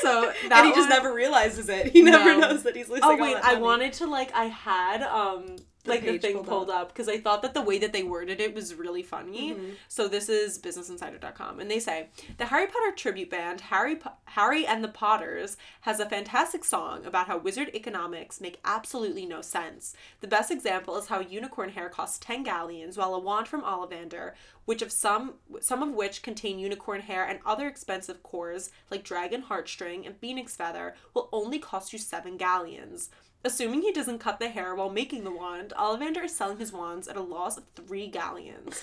So 0.00 0.32
that 0.48 0.64
and 0.64 0.66
he 0.66 0.72
just 0.74 0.88
never 0.88 1.12
realizes 1.14 1.68
it. 1.68 1.88
He 1.92 2.02
never 2.02 2.24
No. 2.38 2.48
knows 2.48 2.62
that 2.64 2.74
he's 2.76 2.88
losing. 2.88 3.04
Oh 3.04 3.16
wait, 3.16 3.36
I 3.42 3.54
wanted 3.56 3.92
to 3.94 4.06
like 4.06 4.32
I 4.34 4.46
had 4.46 5.02
um 5.02 5.56
The 5.84 5.90
like 5.90 6.04
the 6.04 6.18
thing 6.18 6.34
pulled 6.34 6.46
pulled 6.46 6.70
up 6.70 6.88
because 6.88 7.08
I 7.08 7.18
thought 7.18 7.42
that 7.42 7.54
the 7.54 7.60
way 7.62 7.76
that 7.78 7.92
they 7.92 8.04
worded 8.04 8.40
it 8.40 8.54
was 8.54 8.74
really 8.76 9.02
funny. 9.02 9.54
Mhm. 9.54 9.74
So 9.88 10.06
this 10.06 10.28
is 10.28 10.58
businessinsider.com 10.60 11.58
and 11.58 11.68
they 11.70 11.80
say 11.80 12.08
the 12.38 12.46
Harry 12.46 12.66
Potter 12.68 12.92
tribute 12.94 13.30
band 13.30 13.62
Harry 13.62 13.96
Po- 13.96 14.12
Harry 14.26 14.64
and 14.64 14.84
the 14.84 14.88
Potters 14.88 15.56
has 15.82 15.98
a 15.98 16.08
fantastic 16.08 16.64
song 16.64 17.04
about 17.04 17.26
how 17.26 17.36
wizard 17.38 17.70
economics 17.74 18.40
make 18.40 18.60
absolutely 18.64 19.26
no 19.26 19.42
sense. 19.42 19.94
The 20.20 20.28
best 20.28 20.50
example 20.52 20.96
is 20.96 21.08
how 21.08 21.18
unicorn 21.20 21.70
hair 21.70 21.88
costs 21.88 22.18
10 22.20 22.44
galleons 22.44 22.96
while 22.96 23.14
a 23.14 23.18
wand 23.18 23.48
from 23.48 23.62
Ollivander, 23.62 24.34
which 24.64 24.82
of 24.82 24.92
some 24.92 25.34
some 25.60 25.82
of 25.82 25.90
which 25.94 26.22
contain 26.22 26.60
unicorn 26.60 27.00
hair 27.00 27.24
and 27.24 27.40
other 27.44 27.66
expensive 27.66 28.22
cores 28.22 28.70
like 28.90 29.02
dragon 29.02 29.42
heartstring 29.42 30.06
and 30.06 30.16
phoenix 30.18 30.54
feather 30.54 30.94
will 31.12 31.28
only 31.32 31.58
cost 31.58 31.92
you 31.92 31.98
7 31.98 32.36
galleons. 32.36 33.10
Assuming 33.44 33.82
he 33.82 33.92
doesn't 33.92 34.20
cut 34.20 34.38
the 34.38 34.48
hair 34.48 34.74
while 34.74 34.90
making 34.90 35.24
the 35.24 35.32
wand, 35.32 35.72
Ollivander 35.76 36.24
is 36.24 36.34
selling 36.34 36.58
his 36.58 36.72
wands 36.72 37.08
at 37.08 37.16
a 37.16 37.20
loss 37.20 37.56
of 37.56 37.64
three 37.74 38.06
galleons. 38.06 38.82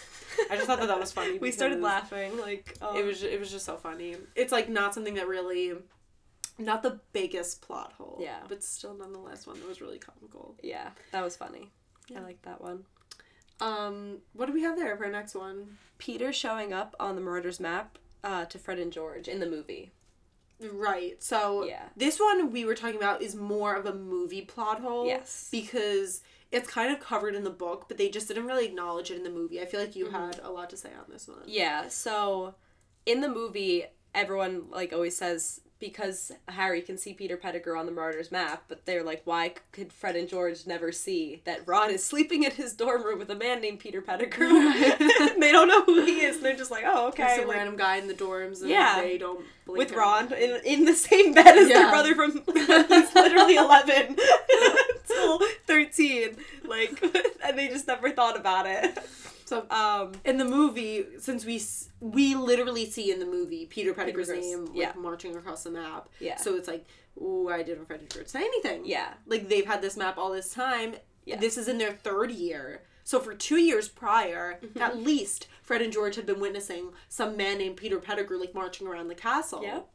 I 0.52 0.56
just 0.56 0.68
thought 0.68 0.80
that 0.80 0.88
that 0.88 1.00
was 1.00 1.14
funny. 1.14 1.38
we 1.42 1.52
started 1.52 1.82
laughing 1.82 2.38
like 2.38 2.76
um, 2.82 2.98
It 2.98 3.06
was 3.06 3.24
it 3.24 3.40
was 3.40 3.52
just 3.52 3.66
so 3.66 3.78
funny. 3.78 4.18
It's 4.36 4.52
like 4.52 4.68
not 4.68 4.94
something 4.94 5.14
that 5.14 5.28
really 5.28 5.74
not 6.58 6.84
the 6.84 7.00
biggest 7.14 7.62
plot 7.62 7.94
hole. 7.94 8.20
Yeah. 8.22 8.40
But 8.50 8.64
still 8.64 8.94
nonetheless 8.94 9.48
one 9.48 9.60
that 9.60 9.68
was 9.68 9.80
really 9.80 9.98
comical. 10.00 10.56
Yeah, 10.62 10.90
that 11.12 11.24
was 11.24 11.38
funny. 11.38 11.72
Yeah. 12.10 12.20
I 12.20 12.24
like 12.24 12.42
that 12.42 12.62
one. 12.62 12.84
Um, 13.62 14.20
what 14.34 14.48
do 14.48 14.54
we 14.54 14.64
have 14.64 14.78
there 14.78 14.96
for 14.98 15.06
our 15.06 15.12
next 15.12 15.36
one? 15.36 15.78
Peter 15.98 16.32
showing 16.32 16.74
up 16.74 16.96
on 17.00 17.16
the 17.16 17.22
Marauders 17.22 17.60
map 17.60 17.98
uh, 18.24 18.46
to 18.46 18.58
Fred 18.58 18.80
and 18.80 18.92
George 18.92 19.28
in 19.28 19.40
the 19.40 19.50
movie. 19.50 19.92
Right. 20.62 21.22
So 21.24 21.64
Yeah. 21.66 21.90
this 21.96 22.20
one 22.20 22.52
we 22.52 22.66
were 22.66 22.76
talking 22.76 22.98
about 22.98 23.22
is 23.22 23.36
more 23.36 23.76
of 23.76 23.86
a 23.86 23.94
movie 23.94 24.42
plot 24.42 24.82
hole. 24.82 25.06
Yes. 25.08 25.48
Because 25.52 26.22
it's 26.52 26.70
kind 26.70 26.92
of 26.92 27.00
covered 27.00 27.36
in 27.36 27.44
the 27.44 27.50
book, 27.50 27.86
but 27.88 27.98
they 27.98 28.10
just 28.10 28.28
didn't 28.28 28.46
really 28.48 28.66
acknowledge 28.66 29.12
it 29.12 29.18
in 29.18 29.24
the 29.24 29.30
movie. 29.30 29.62
I 29.62 29.66
feel 29.66 29.80
like 29.80 29.96
you 29.96 30.06
Mm-hmm. 30.06 30.16
had 30.16 30.40
a 30.44 30.50
lot 30.52 30.70
to 30.72 30.78
say 30.78 30.90
on 30.90 31.06
this 31.10 31.28
one. 31.28 31.44
Yeah, 31.46 31.88
so 31.90 32.56
in 33.06 33.22
the 33.22 33.30
movie, 33.30 33.86
everyone 34.16 34.70
like 34.72 34.92
always 34.92 35.16
says 35.16 35.62
because 35.80 36.32
Harry 36.50 36.82
can 36.82 36.98
see 36.98 37.14
Peter 37.14 37.38
Pettigrew 37.38 37.78
on 37.78 37.86
the 37.86 37.92
Marauders 37.92 38.32
map, 38.32 38.64
but 38.68 38.86
they're 38.86 39.04
like, 39.04 39.22
why 39.26 39.54
could 39.72 39.94
Fred 39.94 40.16
and 40.16 40.28
George 40.28 40.68
never 40.68 40.92
see 40.92 41.42
that 41.46 41.62
Ron 41.66 41.90
is 41.90 42.04
sleeping 42.06 42.44
in 42.44 42.52
his 42.52 42.74
dorm 42.74 43.04
room 43.04 43.18
with 43.20 43.30
a 43.30 43.36
man 43.36 43.62
named 43.62 43.80
Peter 43.80 44.02
Pettigrew? 44.02 44.48
they 45.40 45.52
don't 45.52 45.68
know 45.70 45.84
who 45.86 46.04
he 46.06 46.22
is. 46.22 46.36
And 46.38 46.46
they're 46.46 46.56
just 46.56 46.72
like, 46.72 46.84
oh, 46.86 47.08
Okay, 47.10 47.36
some 47.38 47.48
like, 47.48 47.58
random 47.58 47.78
guy 47.78 47.96
in 47.98 48.08
the 48.08 48.14
dorms 48.14 48.62
and 48.62 48.70
Yeah. 48.70 49.00
they 49.02 49.18
don't 49.18 49.46
with 49.66 49.92
at 49.92 49.98
Ron 49.98 50.34
in, 50.34 50.60
in 50.66 50.86
the 50.86 50.96
same 50.96 51.34
bed 51.34 51.58
as 51.58 51.70
Yeah. 51.70 51.80
their 51.84 51.90
brother 51.92 52.16
from 52.16 52.32
he's 52.54 53.16
literally 53.16 53.56
11 53.56 54.18
until 55.20 55.48
13 55.68 56.36
like 56.66 57.02
and 57.46 57.58
they 57.58 57.68
just 57.68 57.88
never 57.88 58.12
thought 58.12 58.38
about 58.38 58.66
it 58.66 58.98
So 59.46 59.66
um 59.72 60.12
in 60.26 60.38
the 60.38 60.46
movie, 60.46 61.06
since 61.20 61.44
we 61.46 61.60
we 62.00 62.36
literally 62.36 62.86
see 62.86 63.12
in 63.12 63.20
the 63.20 63.26
movie 63.26 63.66
Peter 63.66 63.94
Pettigrew's 63.94 64.28
Pettigrew's- 64.28 64.52
name 64.56 64.66
like 64.68 64.76
yeah. 64.76 64.92
marching 64.96 65.36
across 65.36 65.64
the 65.64 65.72
map. 65.72 66.08
Yeah. 66.20 66.38
So 66.38 66.56
it's 66.56 66.68
like, 66.68 66.86
why 67.16 67.64
didn't 67.64 67.86
Fred 67.88 68.02
and 68.02 68.10
George 68.12 68.28
say 68.28 68.42
anything? 68.42 68.84
yeah 68.86 69.14
Like 69.26 69.50
they've 69.50 69.66
had 69.66 69.82
this 69.82 69.98
map 69.98 70.18
all 70.20 70.32
this 70.32 70.54
time. 70.54 70.96
Yeah. 71.26 71.38
This 71.38 71.58
is 71.58 71.68
in 71.68 71.78
their 71.80 71.94
third 71.94 72.30
year. 72.32 72.84
So 73.04 73.20
for 73.20 73.34
two 73.34 73.58
years 73.58 73.90
prior, 73.90 74.60
Mm-hmm. 74.64 74.82
at 74.84 74.98
least 74.98 75.48
Fred 75.64 75.82
and 75.82 75.92
George 75.92 76.16
had 76.16 76.28
been 76.28 76.40
witnessing 76.40 76.92
some 77.08 77.36
man 77.36 77.58
named 77.58 77.78
Peter 77.78 78.00
Pettigrew 78.00 78.40
like 78.40 78.54
marching 78.54 78.86
around 78.88 79.08
the 79.08 79.16
castle. 79.16 79.64
Yep. 79.64 79.88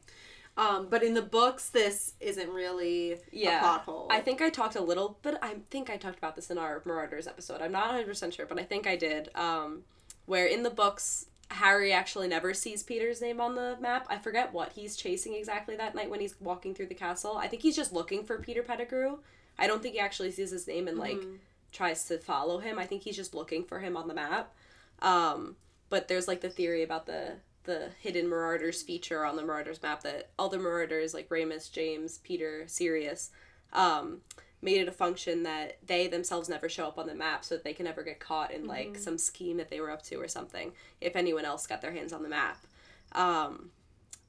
Um, 0.57 0.87
but 0.89 1.03
in 1.03 1.15
the 1.15 1.23
books, 1.23 1.69
this 1.69 2.15
isn't 2.21 2.49
really 2.49 3.17
yeah 3.33 3.59
a 3.59 3.61
plot 3.61 3.81
hole. 3.83 4.07
I 4.11 4.21
think 4.21 4.41
I 4.41 4.51
talked 4.51 4.77
a 4.77 4.81
little 4.81 5.19
but 5.23 5.39
I 5.43 5.57
think 5.71 5.91
I 5.91 5.97
talked 5.97 6.19
about 6.19 6.37
this 6.37 6.51
in 6.51 6.59
our 6.59 6.81
Marauders 6.85 7.27
episode 7.27 7.61
I'm 7.61 7.73
not 7.73 7.93
100% 7.93 8.33
sure 8.33 8.47
but 8.47 8.59
I 8.61 8.63
think 8.63 8.87
I 8.87 8.95
did 8.95 9.31
um 9.35 9.83
where 10.27 10.47
in 10.47 10.63
the 10.63 10.71
books 10.71 11.27
Harry 11.51 11.93
actually 11.93 12.29
never 12.29 12.55
sees 12.55 12.83
Peter's 12.83 13.21
name 13.21 13.41
on 13.41 13.55
the 13.57 13.77
map. 13.81 14.07
I 14.09 14.17
forget 14.19 14.53
what 14.53 14.73
he's 14.73 14.97
chasing 14.97 15.35
exactly 15.35 15.77
that 15.77 15.95
night 15.95 16.09
when 16.09 16.21
he's 16.21 16.41
walking 16.41 16.73
through 16.75 16.87
the 16.87 16.95
castle. 16.95 17.37
I 17.37 17.49
think 17.49 17.63
he's 17.63 17.77
just 17.77 17.93
looking 17.93 18.25
for 18.25 18.39
Peter 18.39 18.63
Pettigrew. 18.63 19.19
I 19.59 19.67
don't 19.67 19.83
think 19.83 19.95
he 19.95 20.01
actually 20.01 20.31
sees 20.31 20.51
his 20.51 20.67
name 20.67 20.89
and 20.89 20.99
like 20.99 21.17
Mm-hmm. 21.17 21.35
tries 21.73 22.05
to 22.07 22.19
follow 22.19 22.59
him. 22.61 22.79
I 22.79 22.87
think 22.87 23.03
he's 23.03 23.17
just 23.17 23.35
looking 23.35 23.65
for 23.65 23.81
him 23.81 23.97
on 23.97 24.09
the 24.09 24.15
map. 24.15 24.55
Um, 25.03 25.57
but 25.91 26.09
there's 26.09 26.27
like 26.29 26.41
the 26.41 26.49
theory 26.49 26.83
about 26.83 27.07
the 27.07 27.33
the 27.65 27.91
hidden 28.01 28.29
Marauders 28.29 28.83
feature 28.83 29.25
on 29.25 29.37
the 29.37 29.43
Marauders 29.43 29.83
map 29.83 30.03
that 30.03 30.31
all 30.39 30.49
the 30.49 30.59
Marauders 30.59 31.15
like 31.15 31.31
Remus, 31.31 31.69
James, 31.69 32.19
Peter, 32.19 32.65
Sirius, 32.67 33.31
um, 33.73 34.21
made 34.63 34.81
it 34.81 34.89
a 34.89 34.93
function 34.93 35.43
that 35.43 35.77
they 35.87 36.07
themselves 36.07 36.49
never 36.49 36.69
show 36.69 36.87
up 36.87 36.99
on 36.99 37.07
the 37.07 37.15
map 37.15 37.45
so 37.45 37.55
that 37.55 37.65
they 37.65 37.75
can 37.75 37.85
never 37.85 38.03
get 38.03 38.19
caught 38.19 38.51
in 38.51 38.67
like 38.67 38.97
some 38.97 39.19
scheme 39.19 39.59
that 39.59 39.69
they 39.69 39.81
were 39.81 39.91
up 39.91 40.03
to 40.03 40.17
or 40.17 40.29
something 40.29 40.73
if 41.01 41.17
anyone 41.17 41.45
else 41.45 41.67
got 41.67 41.83
their 41.83 41.93
hands 41.93 42.13
on 42.13 42.23
the 42.23 42.29
map. 42.29 42.65
Um, 43.13 43.71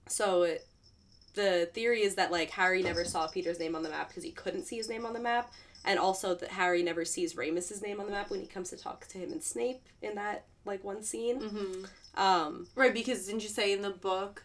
so 0.08 0.44
it, 0.44 0.68
the 1.36 1.70
theory 1.74 2.02
is 2.02 2.16
that 2.16 2.32
like 2.32 2.50
Harry 2.52 2.84
never 2.84 3.06
saw 3.06 3.28
Peter's 3.28 3.60
name 3.60 3.76
on 3.76 3.84
the 3.84 3.90
map 3.90 4.10
because 4.10 4.24
he 4.24 4.32
couldn't 4.32 4.66
see 4.66 4.78
his 4.78 4.90
name 4.90 5.06
on 5.06 5.14
the 5.14 5.20
map, 5.20 5.52
and 5.84 6.00
also 6.00 6.36
that 6.36 6.50
Harry 6.50 6.84
never 6.84 7.06
sees 7.06 7.38
Remus's 7.38 7.82
name 7.82 8.00
on 8.00 8.06
the 8.06 8.12
map 8.12 8.30
when 8.30 8.40
he 8.40 8.48
comes 8.48 8.70
to 8.70 8.78
talk 8.78 9.08
to 9.08 9.18
him 9.18 9.32
and 9.32 9.44
Snape 9.44 9.82
in 10.02 10.16
that 10.16 10.46
like 10.66 10.84
one 10.84 11.04
scene. 11.04 11.40
Mm-hmm. 11.40 11.86
Um, 12.16 12.68
Right, 12.76 12.94
because 12.94 13.26
didn't 13.26 13.44
you 13.44 13.50
say 13.50 13.74
in 13.74 13.82
the 13.82 13.90
book 13.90 14.44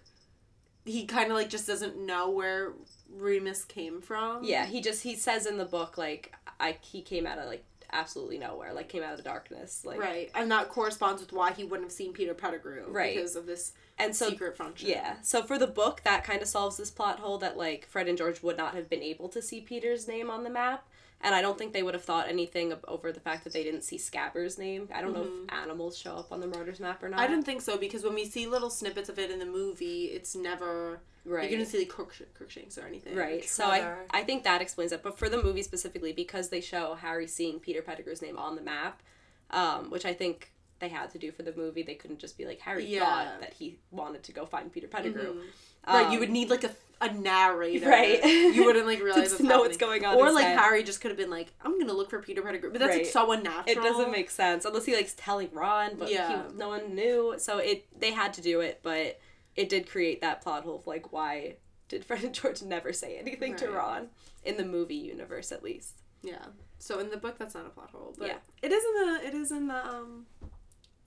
he 0.84 1.04
kind 1.06 1.30
of 1.30 1.36
like 1.36 1.48
just 1.50 1.66
doesn't 1.66 1.96
know 1.98 2.30
where 2.30 2.72
Remus 3.08 3.64
came 3.64 4.00
from? 4.00 4.44
yeah, 4.44 4.66
he 4.66 4.80
just 4.80 5.02
he 5.02 5.14
says 5.14 5.46
in 5.46 5.58
the 5.58 5.64
book 5.64 5.98
like 5.98 6.34
I 6.58 6.76
he 6.80 7.02
came 7.02 7.26
out 7.26 7.38
of 7.38 7.46
like 7.46 7.64
absolutely 7.92 8.38
nowhere, 8.38 8.72
like 8.72 8.88
came 8.88 9.02
out 9.02 9.10
of 9.12 9.16
the 9.16 9.22
darkness, 9.24 9.84
like 9.84 9.98
Right, 9.98 10.30
and 10.34 10.50
that 10.52 10.68
corresponds 10.68 11.20
with 11.20 11.32
why 11.32 11.52
he 11.52 11.64
wouldn't 11.64 11.84
have 11.88 11.92
seen 11.92 12.12
Peter 12.12 12.34
Pettigrew. 12.34 12.84
Right. 12.88 13.16
Because 13.16 13.34
of 13.36 13.46
this 13.46 13.72
and 13.98 14.14
so 14.14 14.30
secret 14.30 14.56
function. 14.56 14.88
Yeah. 14.90 15.16
So 15.22 15.42
for 15.42 15.58
the 15.58 15.66
book, 15.66 16.02
that 16.04 16.24
kind 16.24 16.40
of 16.40 16.48
solves 16.48 16.76
this 16.76 16.90
plot 16.90 17.18
hole 17.18 17.36
that 17.38 17.56
like 17.58 17.86
Fred 17.88 18.08
and 18.08 18.16
George 18.16 18.42
would 18.42 18.56
not 18.56 18.74
have 18.74 18.88
been 18.88 19.02
able 19.02 19.28
to 19.30 19.42
see 19.42 19.60
Peter's 19.60 20.06
name 20.08 20.30
on 20.30 20.44
the 20.44 20.50
map, 20.50 20.86
and 21.22 21.34
I 21.34 21.42
don't 21.42 21.58
think 21.58 21.72
they 21.72 21.82
would 21.82 21.94
have 21.94 22.04
thought 22.04 22.28
anything 22.28 22.72
of, 22.72 22.84
over 22.88 23.12
the 23.12 23.20
fact 23.20 23.44
that 23.44 23.52
they 23.52 23.62
didn't 23.62 23.82
see 23.82 23.98
Scabber's 23.98 24.58
name. 24.58 24.88
I 24.94 25.00
don't 25.00 25.12
know 25.12 25.22
if 25.24 25.52
animals 25.54 25.96
show 25.98 26.16
up 26.16 26.32
on 26.32 26.40
the 26.40 26.46
Marauders 26.46 26.80
map 26.80 27.02
or 27.02 27.08
not. 27.08 27.20
I 27.20 27.26
don't 27.26 27.44
think 27.44 27.60
so 27.60 27.76
because 27.76 28.02
when 28.04 28.14
we 28.14 28.24
see 28.24 28.46
little 28.46 28.70
snippets 28.70 29.08
of 29.08 29.18
it 29.18 29.30
in 29.30 29.38
the 29.38 29.46
movie, 29.46 30.04
it's 30.06 30.34
never 30.34 31.00
Right. 31.24 31.50
You 31.50 31.58
didn't 31.58 31.68
see 31.68 31.80
like 31.80 31.88
Crooks- 31.88 32.22
Crookshanks 32.34 32.78
or 32.78 32.86
anything. 32.86 33.14
Right. 33.14 33.44
So 33.44 33.66
I 33.66 33.94
I 34.10 34.22
think 34.22 34.44
that 34.44 34.62
explains 34.62 34.92
it. 34.92 35.02
But 35.02 35.18
for 35.18 35.28
the 35.28 35.42
movie 35.42 35.62
specifically, 35.62 36.12
because 36.12 36.48
they 36.48 36.60
show 36.60 36.94
Harry 36.94 37.26
seeing 37.26 37.60
Peter 37.60 37.82
Pettigrew's 37.82 38.22
name 38.22 38.38
on 38.38 38.56
the 38.56 38.62
map, 38.62 39.02
um, 39.50 39.90
which 39.90 40.06
I 40.06 40.14
think 40.14 40.50
they 40.80 40.88
had 40.88 41.10
to 41.10 41.18
do 41.18 41.30
for 41.30 41.42
the 41.42 41.54
movie, 41.56 41.82
they 41.82 41.94
couldn't 41.94 42.18
just 42.18 42.36
be 42.38 42.44
like 42.46 42.60
Harry 42.60 42.84
Yeah. 42.86 43.04
thought 43.04 43.40
that 43.40 43.52
he 43.54 43.78
wanted 43.90 44.22
to 44.24 44.32
go 44.32 44.46
find 44.46 44.72
Peter 44.72 44.88
Pettigrew. 44.88 45.42
right, 45.86 46.06
Um, 46.06 46.12
you 46.12 46.18
would 46.18 46.30
need 46.30 46.50
like 46.50 46.64
a, 46.64 46.70
a 47.02 47.12
narrator. 47.12 47.88
Right. 47.88 48.22
You 48.24 48.64
wouldn't 48.64 48.86
like 48.86 49.00
realize 49.02 49.28
To 49.28 49.34
what's 49.34 49.40
know 49.44 49.58
what's 49.60 49.76
going 49.76 50.04
on 50.04 50.16
Or 50.16 50.28
in 50.28 50.34
like. 50.34 50.46
Harry 50.46 50.82
just 50.82 51.00
could 51.00 51.10
have 51.10 51.18
been 51.18 51.30
like, 51.30 51.52
I'm 51.62 51.78
gonna 51.78 51.92
look 51.92 52.10
for 52.10 52.20
Peter 52.20 52.42
Pettigrew, 52.42 52.70
but 52.72 52.80
that's 52.80 52.96
like 52.96 53.06
so 53.06 53.30
unnatural. 53.32 53.64
it 53.66 53.74
doesn't 53.76 54.10
make 54.10 54.30
sense 54.30 54.64
unless 54.64 54.86
he 54.86 54.94
likes 54.94 55.14
telling 55.16 55.48
Ron, 55.52 55.96
but 55.96 56.10
Yeah. 56.10 56.48
he, 56.48 56.56
no 56.56 56.68
one 56.68 56.94
knew. 56.94 57.34
So 57.38 57.58
it 57.58 57.86
they 57.98 58.12
had 58.12 58.32
to 58.34 58.40
do 58.42 58.60
it, 58.60 58.80
but 58.82 59.20
it 59.56 59.68
did 59.68 59.88
create 59.88 60.20
that 60.22 60.40
plot 60.42 60.64
hole 60.64 60.76
of 60.76 60.86
like 60.86 61.12
why 61.12 61.56
did 61.88 62.04
Fred 62.06 62.24
and 62.24 62.34
George 62.34 62.62
never 62.62 62.92
say 62.92 63.18
anything 63.18 63.54
to 63.56 63.68
Ron 63.70 64.08
in 64.44 64.56
the 64.56 64.64
movie 64.64 64.94
universe 64.94 65.52
at 65.52 65.62
least? 65.62 66.00
Yeah. 66.22 66.44
So 66.78 66.98
in 66.98 67.10
the 67.10 67.16
book, 67.18 67.36
that's 67.38 67.54
not 67.54 67.66
a 67.66 67.70
plot 67.70 67.90
hole, 67.90 68.14
but 68.18 68.28
Yeah. 68.28 68.36
it 68.62 68.72
is 68.72 68.82
in 68.84 68.94
the 68.94 69.26
it 69.28 69.34
is 69.34 69.50
in 69.52 69.66
the 69.68 69.86
um 69.86 70.26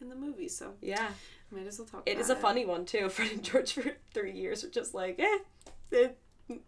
in 0.02 0.10
the 0.10 0.16
movie. 0.16 0.48
So 0.48 0.74
Yeah, 0.82 1.10
might 1.52 1.68
as 1.68 1.80
well 1.80 1.88
talk. 1.88 2.04
it 2.06 2.20
is 2.20 2.30
a 2.30 2.36
funny 2.36 2.66
one 2.66 2.86
too. 2.86 3.10
Fred 3.10 3.32
and 3.32 3.44
George 3.44 3.74
for 3.74 3.84
three 4.14 4.32
years 4.34 4.64
were 4.64 4.70
just 4.70 4.94
like, 4.94 5.20
eh, 5.20 5.38
eh, 5.94 6.08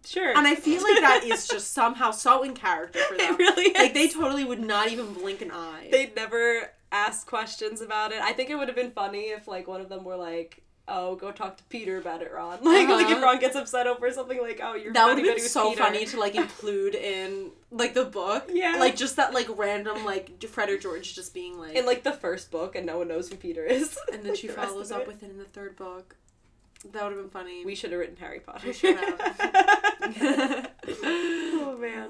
sure. 0.06 0.36
And 0.38 0.48
I 0.48 0.56
feel 0.56 0.82
like 0.82 1.02
that 1.02 1.24
is 1.26 1.48
just 1.56 1.72
somehow 1.74 2.12
so 2.12 2.44
in 2.44 2.54
character 2.54 3.00
for 3.10 3.18
them. 3.18 3.34
it 3.34 3.38
really 3.40 3.74
Like 3.74 3.94
they 3.94 4.08
totally 4.08 4.44
would 4.44 4.62
not 4.62 4.92
even 4.92 5.14
blink 5.14 5.42
an 5.42 5.52
eye. 5.52 5.90
They'd 5.92 6.16
never 6.16 6.72
ask 6.92 7.28
questions 7.28 7.82
about 7.82 8.12
it. 8.14 8.22
I 8.22 8.32
think 8.34 8.50
it 8.50 8.56
would 8.56 8.68
have 8.70 8.76
been 8.78 8.92
funny 8.92 9.30
if 9.32 9.48
like 9.48 9.68
one 9.68 9.82
of 9.82 9.90
them 9.90 10.04
were 10.04 10.16
like. 10.16 10.62
Oh, 10.88 11.16
go 11.16 11.32
talk 11.32 11.58
to 11.58 11.64
Peter 11.64 11.98
about 11.98 12.22
it, 12.22 12.32
Ron. 12.32 12.60
Like, 12.64 12.88
like 12.88 13.08
if 13.08 13.14
Uh-huh. 13.14 13.26
Ron 13.26 13.40
gets 13.40 13.56
upset 13.56 13.88
over 13.88 14.12
something, 14.12 14.40
like, 14.40 14.60
oh, 14.62 14.76
you're 14.76 14.94
that 14.94 15.08
would 15.16 15.24
been 15.24 15.40
so 15.40 15.72
Peter. 15.72 15.84
funny 15.84 16.06
to 16.06 16.20
like 16.20 16.36
include 16.44 16.94
in 16.94 17.50
like 17.72 17.94
the 17.96 18.06
book. 18.06 18.50
Yeah. 18.54 18.78
Like 18.80 18.96
just 18.96 19.16
that 19.16 19.34
like 19.34 19.48
random 19.58 20.06
like 20.06 20.44
Fred 20.44 20.70
or 20.70 20.78
George 20.78 21.16
just 21.16 21.34
being 21.34 21.58
like, 21.58 21.76
in 21.76 21.86
like 21.88 22.04
the 22.04 22.12
first 22.12 22.52
book, 22.52 22.76
and 22.76 22.86
no 22.86 23.00
one 23.00 23.08
knows 23.08 23.30
who 23.30 23.36
Peter 23.36 23.66
is. 23.66 23.98
and 24.14 24.24
then 24.24 24.36
she 24.36 24.46
The 24.48 24.54
follows 24.54 24.92
up 24.92 25.02
it. 25.02 25.08
with 25.08 25.24
it 25.24 25.32
in 25.32 25.38
the 25.40 25.46
third 25.46 25.76
book. 25.76 26.16
That 26.94 27.04
would 27.04 27.14
have 27.14 27.22
been 27.22 27.30
funny. 27.32 27.66
We 27.66 27.74
should 27.74 27.92
have 27.92 28.00
written 28.00 28.18
Harry 28.18 28.40
Potter. 28.42 28.68
We 28.68 28.74
should 28.74 28.96
oh 31.04 31.78
man. 31.80 32.10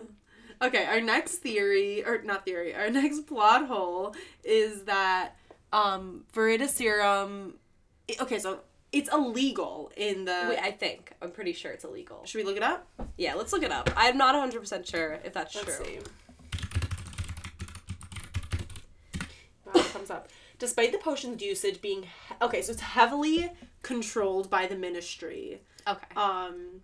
Okay, 0.62 0.86
our 0.86 1.02
next 1.02 1.36
theory, 1.38 2.04
or 2.06 2.22
not 2.24 2.46
theory, 2.46 2.74
our 2.76 2.90
next 2.90 3.22
plot 3.28 3.68
hole 3.68 4.16
is 4.44 4.84
that 4.84 5.36
um 5.74 6.26
Veritaserum. 6.34 7.54
I- 8.10 8.16
Okay, 8.22 8.40
so 8.40 8.60
it's 8.92 9.12
illegal 9.12 9.92
in 9.98 10.26
the. 10.26 10.46
Wait, 10.50 10.60
I 10.60 10.72
think 10.72 11.14
I'm 11.22 11.32
pretty 11.32 11.54
sure 11.54 11.72
it's 11.72 11.84
illegal. 11.84 12.22
should 12.26 12.38
we 12.40 12.44
look 12.44 12.58
it 12.58 12.64
up? 12.64 12.88
Yeah, 13.18 13.34
let's 13.36 13.52
look 13.54 13.64
it 13.64 13.72
up. 13.72 13.90
I'm 13.96 14.18
not 14.18 14.34
100 14.36 14.60
percent 14.60 14.88
sure 14.88 15.20
if 15.24 15.34
that's 15.34 15.56
Let's 15.56 15.78
true. 15.78 15.86
see. 15.86 16.00
Wow, 19.74 19.84
comes 19.94 20.10
up. 20.10 20.30
Despite 20.60 20.92
the 20.92 20.98
potion's 20.98 21.42
usage 21.42 21.82
being 21.82 22.04
he- 22.04 22.10
okay, 22.42 22.62
so 22.62 22.72
it's 22.72 22.82
heavily 22.82 23.52
controlled 23.82 24.50
by 24.50 24.68
the 24.68 24.76
ministry. 24.76 25.62
Okay. 25.88 26.06
Um, 26.16 26.82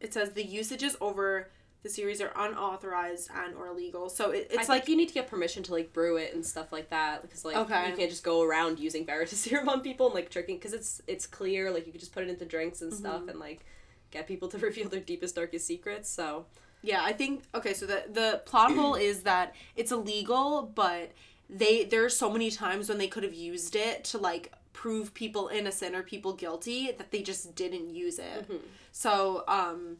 it 0.00 0.12
says 0.12 0.32
the 0.32 0.44
usages 0.44 0.96
over 1.00 1.50
the 1.86 1.92
series 1.94 2.20
are 2.20 2.32
unauthorized 2.36 3.30
and 3.34 3.54
or 3.54 3.68
illegal. 3.68 4.08
So 4.08 4.30
it, 4.30 4.48
It's 4.50 4.54
it's 4.62 4.68
like 4.68 4.88
you 4.88 4.96
need 4.96 5.08
to 5.08 5.14
get 5.14 5.26
permission 5.28 5.62
to 5.64 5.72
like 5.72 5.92
brew 5.92 6.16
it 6.16 6.34
and 6.34 6.44
stuff 6.44 6.72
like 6.72 6.90
that 6.90 7.22
because 7.22 7.44
like 7.44 7.56
Okay. 7.56 7.90
you 7.90 7.96
can't 7.96 8.10
just 8.10 8.24
go 8.24 8.42
around 8.42 8.78
using 8.78 9.06
Veritaserum 9.06 9.68
on 9.74 9.80
people 9.80 10.06
and 10.06 10.14
like 10.14 10.28
tricking 10.30 10.56
because 10.56 10.72
it's 10.72 11.00
it's 11.06 11.26
clear 11.26 11.70
like 11.70 11.86
you 11.86 11.92
could 11.92 12.00
just 12.00 12.12
put 12.12 12.22
it 12.24 12.28
into 12.28 12.44
drinks 12.44 12.82
and 12.82 12.92
stuff 12.92 13.20
Mm-hmm. 13.20 13.28
and 13.30 13.38
like 13.40 13.60
get 14.10 14.26
people 14.26 14.48
to 14.48 14.58
reveal 14.68 14.88
their 14.88 15.00
deepest 15.00 15.34
darkest 15.36 15.66
secrets. 15.66 16.08
So 16.08 16.46
Yeah, 16.82 17.02
I 17.02 17.12
think 17.12 17.44
okay. 17.54 17.72
So 17.74 17.86
the 17.86 18.00
the 18.20 18.42
plot 18.46 18.72
hole 18.74 18.94
is 19.10 19.22
that 19.22 19.54
it's 19.76 19.92
illegal, 19.92 20.70
but 20.74 21.12
they 21.48 21.84
there 21.84 22.04
are 22.04 22.08
so 22.24 22.28
many 22.36 22.50
times 22.50 22.88
when 22.88 22.98
they 22.98 23.08
could 23.08 23.22
have 23.22 23.34
used 23.52 23.76
it 23.76 24.02
to 24.10 24.18
like 24.18 24.52
prove 24.72 25.14
people 25.14 25.48
innocent 25.48 25.94
or 25.96 26.02
people 26.02 26.32
guilty 26.34 26.90
that 26.98 27.10
they 27.12 27.22
just 27.22 27.54
didn't 27.54 27.88
use 28.04 28.18
it. 28.18 28.40
Mhm. 28.50 28.58
So, 28.92 29.44
um 29.48 29.96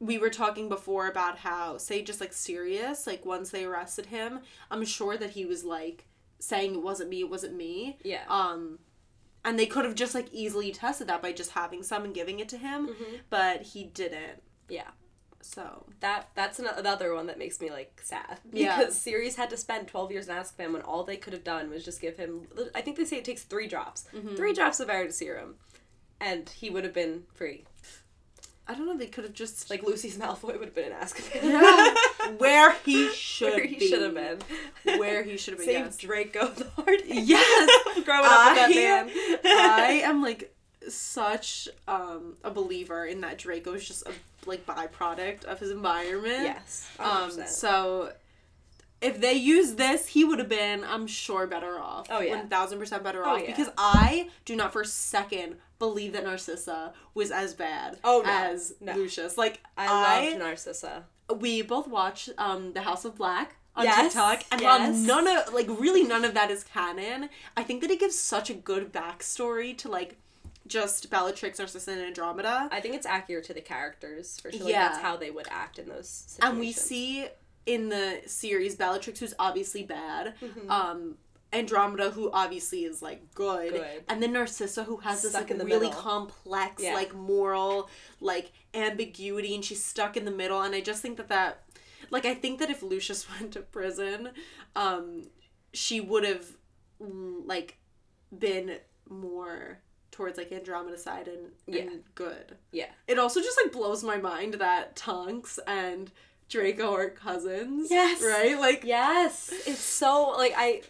we 0.00 0.16
were 0.18 0.30
talking 0.30 0.68
before 0.68 1.08
about 1.08 1.38
how 1.38 1.76
say 1.78 2.02
just 2.02 2.20
like 2.20 2.32
Sirius, 2.32 3.06
like 3.06 3.24
once 3.26 3.50
they 3.50 3.64
arrested 3.64 4.06
him, 4.06 4.40
I'm 4.70 4.84
sure 4.84 5.16
that 5.16 5.30
he 5.30 5.44
was 5.44 5.64
like 5.64 6.06
saying 6.38 6.74
it 6.74 6.82
wasn't 6.82 7.10
me, 7.10 7.20
it 7.20 7.30
wasn't 7.30 7.56
me. 7.56 7.98
Yeah. 8.04 8.22
Um 8.28 8.78
and 9.44 9.58
they 9.58 9.66
could 9.66 9.84
have 9.84 9.94
just 9.94 10.14
like 10.14 10.28
easily 10.32 10.70
tested 10.72 11.06
that 11.08 11.22
by 11.22 11.32
just 11.32 11.52
having 11.52 11.82
some 11.82 12.04
and 12.04 12.14
giving 12.14 12.38
it 12.40 12.48
to 12.50 12.58
him, 12.58 12.90
but 13.30 13.62
he 13.62 13.84
didn't. 13.84 14.42
yeah. 14.68 14.88
So, 15.40 15.86
That 16.00 16.28
that's 16.34 16.58
ano- 16.58 16.74
another 16.76 17.14
one 17.14 17.26
that 17.28 17.38
makes 17.38 17.60
me 17.60 17.70
like 17.70 18.00
sad 18.04 18.40
Yeah. 18.52 18.76
because 18.76 18.96
Sirius 18.98 19.36
had 19.36 19.50
to 19.50 19.56
spend 19.56 19.86
twelve 19.88 20.10
years 20.10 20.28
in 20.28 20.34
Azkaban 20.34 20.72
when 20.72 20.82
all 20.82 21.04
they 21.04 21.16
could 21.16 21.32
have 21.32 21.44
done 21.44 21.70
was 21.70 21.84
just 21.84 22.00
give 22.00 22.16
him. 22.16 22.48
I 22.74 22.80
think 22.82 22.96
they 22.96 23.04
say 23.04 23.18
it 23.18 23.24
takes 23.24 23.44
three 23.44 23.68
drops, 23.68 24.06
Mm-hmm. 24.14 24.34
three 24.36 24.52
drops 24.52 24.80
of 24.80 24.88
Veritaserum, 24.88 25.12
serum, 25.12 25.54
and 26.20 26.48
he 26.48 26.70
would 26.70 26.82
have 26.84 26.92
been 26.92 27.22
free. 27.34 27.64
I 28.68 28.74
don't 28.74 28.86
know, 28.86 28.96
they 28.98 29.06
could 29.06 29.24
have 29.24 29.32
just 29.32 29.70
Like 29.70 29.82
Lucius 29.82 30.16
Malfoy 30.16 30.58
would 30.58 30.64
have 30.66 30.74
been 30.74 30.92
in 30.92 30.92
Azkaban. 30.92 31.42
Yeah. 31.42 31.94
where 32.36 32.72
he 32.84 33.10
should 33.12 33.54
Where 33.54 33.64
he 33.66 33.88
should 33.88 34.02
have 34.02 34.14
been. 34.14 34.98
Where 34.98 35.22
he 35.22 35.36
should 35.38 35.54
have 35.54 35.58
been. 35.60 35.66
Save 35.68 35.84
yes. 35.86 35.96
Draco 35.96 36.48
the 36.48 36.68
hard. 36.76 37.00
Yes. 37.06 37.70
Growing 38.04 38.24
up 38.26 38.50
with 38.50 38.56
that 38.56 38.70
I- 38.70 38.74
man. 38.74 39.10
I 39.44 39.90
am 40.04 40.22
like 40.22 40.54
such 40.88 41.68
um 41.86 42.36
a 42.44 42.50
believer 42.50 43.04
in 43.06 43.20
that 43.22 43.38
Draco 43.38 43.72
is 43.74 43.86
just 43.86 44.06
a 44.06 44.12
like 44.46 44.64
byproduct 44.66 45.44
of 45.44 45.58
his 45.60 45.70
environment. 45.70 46.42
Yes. 46.44 46.88
Um 46.98 47.30
100%. 47.30 47.48
so 47.48 48.12
if 49.00 49.20
they 49.20 49.34
used 49.34 49.76
this, 49.78 50.08
he 50.08 50.24
would 50.24 50.40
have 50.40 50.48
been, 50.48 50.82
I'm 50.82 51.06
sure, 51.06 51.46
better 51.46 51.78
off. 51.78 52.08
Oh, 52.10 52.18
yeah. 52.20 52.36
One 52.36 52.48
thousand 52.48 52.78
percent 52.80 53.04
better 53.04 53.24
Oh, 53.24 53.30
off. 53.36 53.40
yeah. 53.40 53.46
Because 53.46 53.68
I 53.78 54.28
do 54.44 54.56
not 54.56 54.72
for 54.72 54.80
a 54.82 54.86
second 54.86 55.56
believe 55.78 56.12
that 56.12 56.24
Narcissa 56.24 56.92
was 57.14 57.30
as 57.30 57.54
bad 57.54 57.98
Oh, 58.04 58.22
no. 58.24 58.30
as 58.30 58.74
No. 58.80 58.94
Lucius. 58.94 59.36
Like 59.38 59.60
I 59.76 59.86
loved 60.26 60.38
Narcissa. 60.38 61.04
we 61.40 61.62
both 61.62 61.86
watched 61.88 62.30
um 62.38 62.72
the 62.72 62.82
House 62.82 63.04
of 63.04 63.16
Black 63.16 63.56
on 63.76 63.84
Yes, 63.84 64.12
TikTok, 64.12 64.42
and 64.50 64.60
while 64.60 64.92
none 64.92 65.28
of 65.28 65.52
like 65.54 65.68
really 65.68 66.02
none 66.02 66.24
of 66.24 66.34
that 66.34 66.50
is 66.50 66.64
canon, 66.64 67.28
I 67.56 67.62
think 67.62 67.80
that 67.82 67.90
it 67.90 68.00
gives 68.00 68.18
such 68.18 68.50
a 68.50 68.54
good 68.54 68.92
backstory 68.92 69.76
to 69.78 69.88
like 69.88 70.16
just 70.66 71.08
Bellatrix, 71.10 71.58
Narcissa, 71.58 71.92
and 71.92 72.00
Andromeda, 72.02 72.68
I 72.70 72.80
think 72.80 72.94
it's 72.94 73.06
accurate 73.06 73.44
to 73.44 73.54
the 73.54 73.60
characters 73.62 74.38
for 74.40 74.50
sure. 74.52 74.64
Like, 74.64 74.72
Yeah. 74.72 74.88
that's 74.88 75.00
how 75.00 75.16
they 75.16 75.30
would 75.30 75.46
act 75.50 75.78
in 75.78 75.88
those 75.88 76.08
situations. 76.08 76.38
and 76.50 76.58
we 76.60 76.72
see 76.72 77.26
in 77.64 77.88
the 77.88 78.20
series 78.26 78.74
Bellatrix, 78.74 79.20
who's 79.20 79.34
obviously 79.38 79.82
bad, 79.84 80.34
um. 80.68 81.16
Andromeda, 81.52 82.10
who 82.10 82.30
obviously 82.32 82.84
is 82.84 83.00
like 83.00 83.34
good, 83.34 83.72
Good. 83.72 84.04
and 84.08 84.22
then 84.22 84.32
Narcissa, 84.32 84.84
who 84.84 84.98
has 84.98 85.22
this 85.22 85.34
like 85.34 85.48
really 85.50 85.64
middle. 85.64 85.90
complex, 85.92 86.82
Yeah. 86.82 86.94
like 86.94 87.14
moral, 87.14 87.88
like 88.20 88.52
ambiguity, 88.74 89.54
and 89.54 89.64
she's 89.64 89.82
stuck 89.84 90.16
in 90.16 90.24
the 90.24 90.30
middle. 90.30 90.60
And 90.60 90.74
I 90.74 90.80
just 90.80 91.00
think 91.00 91.16
that 91.16 91.28
that, 91.28 91.62
like, 92.10 92.24
I 92.26 92.34
think 92.34 92.58
that 92.58 92.70
if 92.70 92.82
Lucius 92.82 93.26
went 93.40 93.52
to 93.52 93.60
prison, 93.60 94.30
um, 94.76 95.28
she 95.72 96.00
would 96.00 96.24
have, 96.24 96.44
mm, 97.00 97.42
like, 97.46 97.78
been 98.36 98.76
more 99.08 99.78
towards 100.10 100.36
like 100.36 100.52
Andromeda 100.52 100.98
side 100.98 101.28
and, 101.28 101.52
Yeah. 101.66 101.82
and 101.84 102.02
good. 102.14 102.56
Yeah. 102.72 102.90
It 103.06 103.18
also 103.18 103.40
just 103.40 103.58
like 103.62 103.72
blows 103.72 104.02
my 104.04 104.18
mind 104.18 104.54
that 104.54 104.96
Tonks 104.96 105.58
and 105.66 106.10
Draco 106.48 106.92
are 106.94 107.08
cousins. 107.08 107.88
Yes. 107.90 108.20
Right? 108.22 108.58
Like 108.58 108.82
Yes. 108.84 109.50
It's 109.66 109.78
so 109.78 110.30
like 110.36 110.52
I 110.56 110.82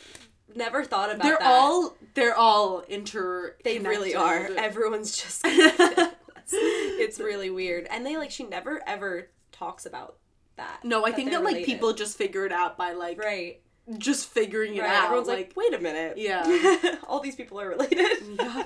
never 0.54 0.84
thought 0.84 1.10
about 1.10 1.22
they're 1.22 1.38
that. 1.38 1.46
all 1.46 1.96
they're 2.14 2.34
all 2.34 2.80
inter 2.88 3.56
They 3.64 3.78
really 3.78 4.14
are. 4.14 4.46
Everyone's 4.56 5.16
just 5.16 5.42
it's 6.52 7.18
really 7.20 7.50
weird. 7.50 7.86
And 7.90 8.04
they 8.06 8.16
like 8.16 8.30
she 8.30 8.44
never 8.44 8.80
ever 8.86 9.28
talks 9.52 9.86
about 9.86 10.16
that. 10.56 10.80
no, 10.84 11.04
I 11.04 11.10
that 11.10 11.16
think 11.16 11.30
that 11.30 11.38
like 11.44 11.54
related. 11.54 11.66
people 11.66 11.92
just 11.92 12.16
figure 12.18 12.44
it 12.46 12.52
out 12.52 12.76
by 12.76 12.92
like 12.92 13.18
Right. 13.18 13.60
just 13.98 14.28
figuring 14.28 14.74
it 14.76 14.80
Right. 14.82 14.90
out. 14.90 15.04
Everyone's 15.04 15.28
like, 15.28 15.38
like, 15.38 15.56
wait 15.56 15.74
a 15.74 15.78
minute. 15.80 16.18
Yeah. 16.18 16.96
all 17.08 17.20
these 17.20 17.36
people 17.36 17.60
are 17.60 17.68
related. 17.68 18.06
yeah. 18.38 18.64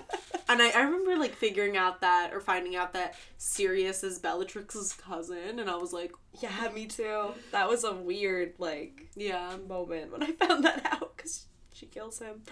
And 0.48 0.60
I, 0.60 0.70
I 0.70 0.82
remember 0.82 1.16
like 1.16 1.34
figuring 1.34 1.76
out 1.76 2.00
that 2.00 2.30
or 2.32 2.40
finding 2.40 2.76
out 2.76 2.92
that 2.94 3.14
Sirius 3.38 4.02
is 4.04 4.18
Bellatrix's 4.18 4.92
cousin 4.94 5.58
and 5.58 5.68
I 5.70 5.76
was 5.76 5.92
like, 5.92 6.12
yeah, 6.40 6.68
me 6.74 6.86
too. 6.86 7.28
That 7.52 7.68
was 7.68 7.84
a 7.84 7.92
weird 7.92 8.54
like 8.58 9.08
yeah. 9.16 9.56
moment 9.68 10.12
when 10.12 10.22
I 10.22 10.32
found 10.32 10.64
that 10.64 10.86
out 10.92 11.16
because 11.16 11.46
she 11.82 11.86
kills 11.86 12.20
him. 12.20 12.42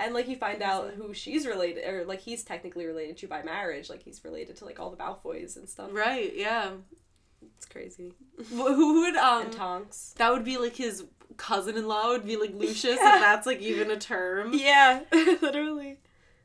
And 0.00 0.14
like 0.14 0.28
you 0.28 0.36
find 0.36 0.62
out 0.62 0.92
who 0.94 1.12
she's 1.12 1.46
related, 1.46 1.84
or 1.92 2.04
like 2.04 2.20
he's 2.20 2.42
technically 2.42 2.86
related 2.86 3.16
to 3.18 3.26
by 3.28 3.42
marriage. 3.42 3.90
Like 3.90 4.02
he's 4.02 4.24
related 4.24 4.56
to 4.56 4.64
like 4.64 4.80
all 4.80 4.90
the 4.90 4.96
Malfoys 4.96 5.56
and 5.56 5.68
stuff. 5.68 5.90
Right, 5.92 6.32
yeah. 6.34 6.70
It's 7.56 7.66
crazy. 7.66 8.12
Wh- 8.50 8.74
Who 8.74 9.00
would 9.02 9.16
um 9.16 9.42
And 9.44 9.52
Tonks. 9.52 10.14
that 10.18 10.32
would 10.32 10.44
be 10.44 10.56
like 10.56 10.76
his 10.76 11.04
cousin-in-law 11.36 12.08
would 12.10 12.24
be 12.26 12.36
like 12.36 12.54
Lucius 12.54 12.96
if 12.96 13.00
that's 13.00 13.46
like 13.46 13.60
even 13.60 13.90
a 13.90 13.96
term. 13.96 14.52
Yeah, 14.54 15.00
literally. 15.12 15.98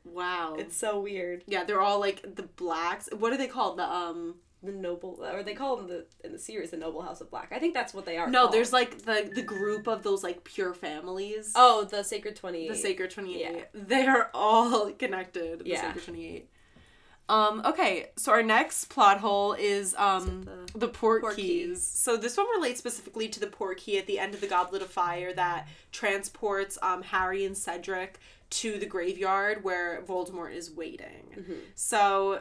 Wow. 0.04 0.56
It's 0.58 0.76
so 0.76 1.00
weird. 1.00 1.44
yeah, 1.46 1.64
they're 1.64 1.80
all 1.80 1.98
like 2.00 2.22
the 2.36 2.42
blacks. 2.42 3.08
What 3.16 3.32
are 3.32 3.38
they 3.38 3.46
called? 3.48 3.78
The 3.78 3.88
um 3.90 4.34
The 4.64 4.72
noble, 4.72 5.18
or 5.22 5.42
they 5.42 5.54
call 5.54 5.76
them 5.76 5.88
the 5.88 6.06
in 6.24 6.32
the 6.32 6.38
series 6.38 6.70
the 6.70 6.76
noble 6.76 7.02
house 7.02 7.20
of 7.20 7.30
black. 7.30 7.52
I 7.52 7.58
think 7.58 7.74
that's 7.74 7.92
what 7.92 8.04
they 8.06 8.16
are. 8.16 8.28
No, 8.30 8.42
called. 8.42 8.52
there's 8.54 8.72
like 8.72 8.98
the 9.02 9.30
the 9.34 9.42
group 9.42 9.86
of 9.86 10.02
those 10.02 10.22
like 10.22 10.42
pure 10.44 10.72
families. 10.74 11.52
oh 11.54 11.84
the 11.84 12.02
sacred 12.02 12.36
twenty. 12.36 12.68
the 12.68 12.74
Sacred 12.76 13.10
28. 13.10 13.40
Yeah. 13.40 13.62
They 13.74 14.06
are 14.06 14.30
all 14.32 14.90
connected. 14.98 15.60
The 15.60 15.68
Yeah. 15.70 15.88
Sacred 15.88 16.04
28. 16.04 16.50
Um, 17.26 17.62
okay, 17.64 18.08
so 18.16 18.32
our 18.32 18.42
next 18.42 18.86
plot 18.90 19.18
hole 19.18 19.54
is 19.54 19.94
um 19.96 20.42
Is 20.42 20.74
it 20.74 20.80
the, 20.80 20.88
port, 20.88 21.22
port 21.22 21.36
keys. 21.36 21.46
keys? 21.78 21.82
So 21.86 22.16
this 22.18 22.36
one 22.36 22.46
relates 22.54 22.78
specifically 22.78 23.28
to 23.30 23.40
the 23.40 23.46
port 23.46 23.78
key 23.78 23.96
at 23.98 24.06
the 24.06 24.18
end 24.18 24.34
of 24.34 24.42
the 24.42 24.46
Goblet 24.46 24.82
of 24.82 24.90
Fire 24.90 25.32
that 25.32 25.66
transports 25.90 26.76
um 26.82 27.02
Harry 27.02 27.44
and 27.46 27.56
Cedric 27.56 28.18
to 28.50 28.78
the 28.78 28.84
graveyard 28.86 29.64
where 29.64 30.02
Voldemort 30.02 30.54
is 30.54 30.70
waiting. 30.70 31.32
Mm-hmm. 31.36 31.52
So 31.74 32.40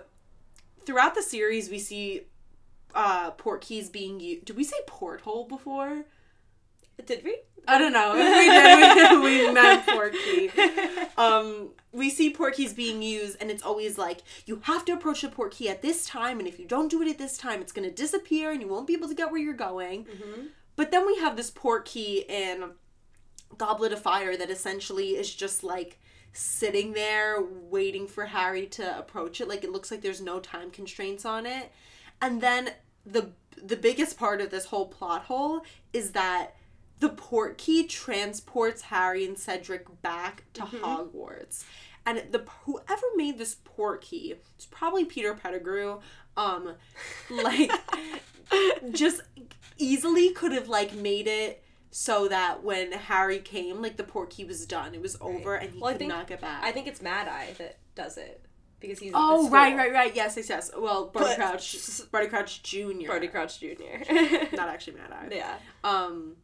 throughout 0.86 1.16
the 1.16 1.24
series 1.24 1.70
we 1.70 1.80
see 1.80 2.22
uh 2.96 3.32
port 3.32 3.62
keys 3.62 3.90
being 3.90 4.20
used. 4.20 4.46
Did 4.46 4.58
we 4.58 4.64
say 4.64 4.78
porthole 4.88 5.48
before? 5.48 6.06
Did 7.06 7.24
we? 7.24 7.40
I 7.68 7.78
don't 7.78 7.94
know. 7.94 8.14
If 8.16 8.38
we 8.38 9.02
did, 9.02 9.24
we, 9.24 9.48
we 9.48 9.54
meant 9.54 9.86
port 9.88 10.14
key. 10.14 10.50
Um, 11.18 11.70
we 11.92 12.10
see 12.10 12.30
port 12.32 12.56
keys 12.56 12.74
being 12.74 13.02
used, 13.02 13.38
and 13.40 13.50
it's 13.50 13.64
always 13.64 13.98
like 13.98 14.22
you 14.46 14.62
have 14.64 14.84
to 14.86 14.92
approach 14.94 15.22
the 15.22 15.30
port 15.30 15.54
key 15.54 15.70
at 15.70 15.82
this 15.82 16.06
time, 16.06 16.40
and 16.40 16.48
if 16.48 16.60
you 16.60 16.66
don't 16.68 16.90
do 16.90 17.02
it 17.02 17.10
at 17.10 17.18
this 17.18 17.38
time, 17.38 17.62
it's 17.62 17.72
gonna 17.72 17.90
disappear, 17.92 18.52
and 18.52 18.62
you 18.62 18.68
won't 18.68 18.86
be 18.86 18.94
able 18.94 19.08
to 19.08 19.16
get 19.16 19.32
where 19.32 19.42
you're 19.42 19.54
going. 19.54 20.06
But 20.76 20.92
then 20.92 21.06
we 21.08 21.16
have 21.18 21.36
this 21.38 21.52
port 21.52 21.86
key 21.86 22.26
in 22.28 22.72
Goblet 23.58 23.94
of 23.94 24.02
Fire 24.02 24.36
that 24.36 24.50
essentially 24.50 25.10
is 25.12 25.34
just 25.34 25.64
like 25.64 26.00
sitting 26.34 26.94
there 26.94 27.38
waiting 27.42 28.08
for 28.08 28.26
Harry 28.26 28.66
to 28.66 28.98
approach 28.98 29.40
it. 29.40 29.48
Like 29.48 29.64
it 29.64 29.72
looks 29.72 29.92
like 29.92 30.02
there's 30.02 30.22
no 30.22 30.40
time 30.40 30.72
constraints 30.72 31.26
on 31.26 31.46
it. 31.46 31.72
And 32.22 32.42
then 32.42 32.72
the 33.06 33.30
the 33.62 33.78
biggest 33.78 34.18
part 34.18 34.42
of 34.42 34.50
this 34.50 34.66
whole 34.66 34.88
plot 34.88 35.24
hole 35.24 35.62
is 35.94 36.12
that 36.12 36.56
the 37.00 37.10
port 37.10 37.58
key 37.58 37.86
transports 37.86 38.84
Harry 38.84 39.26
and 39.26 39.38
Cedric 39.38 40.02
back 40.02 40.44
to 40.54 40.64
Hogwarts. 40.64 41.64
And 42.06 42.24
the 42.32 42.44
whoever 42.66 43.06
made 43.16 43.38
this 43.38 43.58
port 43.64 44.02
key, 44.02 44.36
it's 44.56 44.66
probably 44.66 45.06
Peter 45.06 45.36
Pettigrew, 45.36 46.00
um 46.36 46.76
like 47.30 47.72
just 48.92 49.22
easily 49.78 50.32
could 50.32 50.52
have 50.52 50.68
like 50.68 50.94
made 50.94 51.28
it 51.28 51.63
so 51.96 52.28
that 52.28 52.64
when 52.64 52.92
Harry 52.92 53.38
came, 53.38 53.80
like 53.80 53.98
the 53.98 54.04
port 54.04 54.32
key 54.32 54.44
was 54.46 54.66
done. 54.66 54.96
It 54.96 55.02
was 55.02 55.16
over 55.22 55.54
and 55.56 55.70
he 55.72 55.80
Well, 55.80 55.92
could 55.92 56.00
think- 56.00 56.10
not 56.10 56.28
get 56.28 56.42
back. 56.42 56.64
I 56.64 56.72
think 56.72 56.88
it's 56.88 57.02
Mad 57.04 57.28
Eye 57.28 57.54
that 57.60 57.78
does 57.94 58.18
it 58.18 58.44
because 58.80 58.98
he's. 58.98 59.12
Oh 59.14 59.48
right, 59.52 59.78
right, 59.78 59.94
right. 59.94 60.16
Yes, 60.16 60.36
yes, 60.36 60.50
yes. 60.50 60.72
Well, 60.76 61.06
Barty 61.14 61.30
But- 61.30 61.36
Crouch, 61.38 62.02
Barty 62.12 62.28
Crouch 62.28 62.64
Junior. 62.64 63.08
Barty 63.10 63.28
Crouch 63.28 63.60
Jr. 63.60 63.76
Not 64.56 64.70
actually 64.70 64.98
Mad 64.98 65.12
Eye. 65.12 65.28
yeah. 65.32 65.58
Um, 65.84 66.38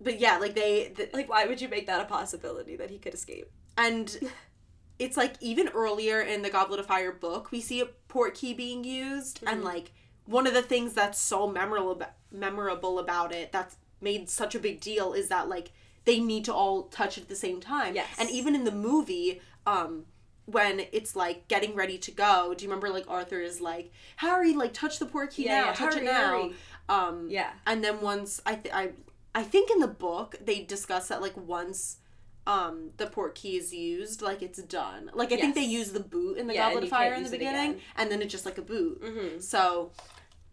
but 0.00 0.20
yeah, 0.20 0.36
like 0.38 0.54
they, 0.54 0.92
the, 0.94 1.08
Like, 1.14 1.28
why 1.30 1.46
would 1.46 1.60
you 1.62 1.68
make 1.68 1.86
that 1.86 2.00
a 2.00 2.04
possibility 2.04 2.76
that 2.76 2.90
he 2.90 2.98
could 2.98 3.14
escape? 3.14 3.50
and 3.78 4.18
it's 4.98 5.16
like 5.16 5.34
even 5.40 5.68
earlier 5.68 6.20
in 6.20 6.42
the 6.42 6.50
Goblet 6.50 6.78
of 6.80 6.86
Fire 6.86 7.12
book, 7.12 7.50
we 7.52 7.60
see 7.62 7.80
a 7.80 7.86
port 8.08 8.34
key 8.34 8.52
being 8.52 8.84
used, 8.84 9.40
and 9.46 9.64
like 9.64 9.92
one 10.26 10.46
of 10.46 10.52
the 10.52 10.60
things 10.62 10.92
that's 10.92 11.18
so 11.18 11.48
memorable 11.48 12.02
memorable 12.30 12.98
about 12.98 13.32
it 13.34 13.50
that's 13.50 13.76
made 14.00 14.28
such 14.30 14.54
a 14.54 14.58
big 14.58 14.80
deal 14.80 15.12
is 15.12 15.28
that 15.28 15.48
like 15.48 15.72
they 16.04 16.20
need 16.20 16.44
to 16.46 16.54
all 16.54 16.84
touch 16.84 17.18
it 17.18 17.22
at 17.22 17.28
the 17.28 17.36
same 17.36 17.60
time. 17.60 17.94
Yes. 17.94 18.08
and 18.18 18.30
even 18.30 18.54
in 18.54 18.64
the 18.64 18.72
movie, 18.72 19.40
um. 19.66 20.06
When 20.50 20.80
it's 20.92 21.14
like 21.14 21.46
getting 21.48 21.74
ready 21.74 21.98
to 21.98 22.10
go, 22.10 22.54
do 22.56 22.64
you 22.64 22.70
remember 22.70 22.88
like 22.88 23.04
Arthur 23.06 23.38
is 23.38 23.60
like 23.60 23.92
Harry, 24.16 24.54
like 24.54 24.72
touch 24.72 24.98
the 24.98 25.04
port 25.04 25.32
key 25.32 25.44
Yeah, 25.44 25.60
now, 25.60 25.66
yeah, 25.66 25.72
touch 25.74 25.92
hurry, 25.94 26.06
it 26.06 26.10
now. 26.10 26.30
hurry. 26.30 26.54
Um, 26.88 27.26
Yeah. 27.28 27.50
and 27.66 27.84
then 27.84 28.00
once 28.00 28.40
I 28.46 28.54
th- 28.54 28.74
I 28.74 28.92
I 29.34 29.42
think 29.42 29.70
in 29.70 29.80
the 29.80 29.86
book 29.88 30.36
they 30.42 30.62
discuss 30.62 31.08
that 31.08 31.20
like 31.20 31.36
once 31.36 31.98
um 32.46 32.92
the 32.96 33.08
port 33.08 33.34
key 33.34 33.58
is 33.58 33.74
used, 33.74 34.22
like 34.22 34.40
it's 34.40 34.62
done. 34.62 35.10
Like 35.12 35.32
I 35.32 35.36
think 35.36 35.54
they 35.54 35.64
use 35.64 35.92
the 35.92 36.00
boot 36.00 36.38
in 36.38 36.46
the 36.46 36.54
Yeah, 36.54 36.68
Goblet 36.70 36.84
of 36.84 36.88
Fire 36.88 37.12
in 37.12 37.24
the 37.24 37.28
beginning, 37.30 37.82
and 37.96 38.10
then 38.10 38.22
it's 38.22 38.32
just 38.32 38.46
like 38.46 38.56
a 38.56 38.62
boot. 38.62 39.02
Mhm. 39.02 39.42
So 39.42 39.90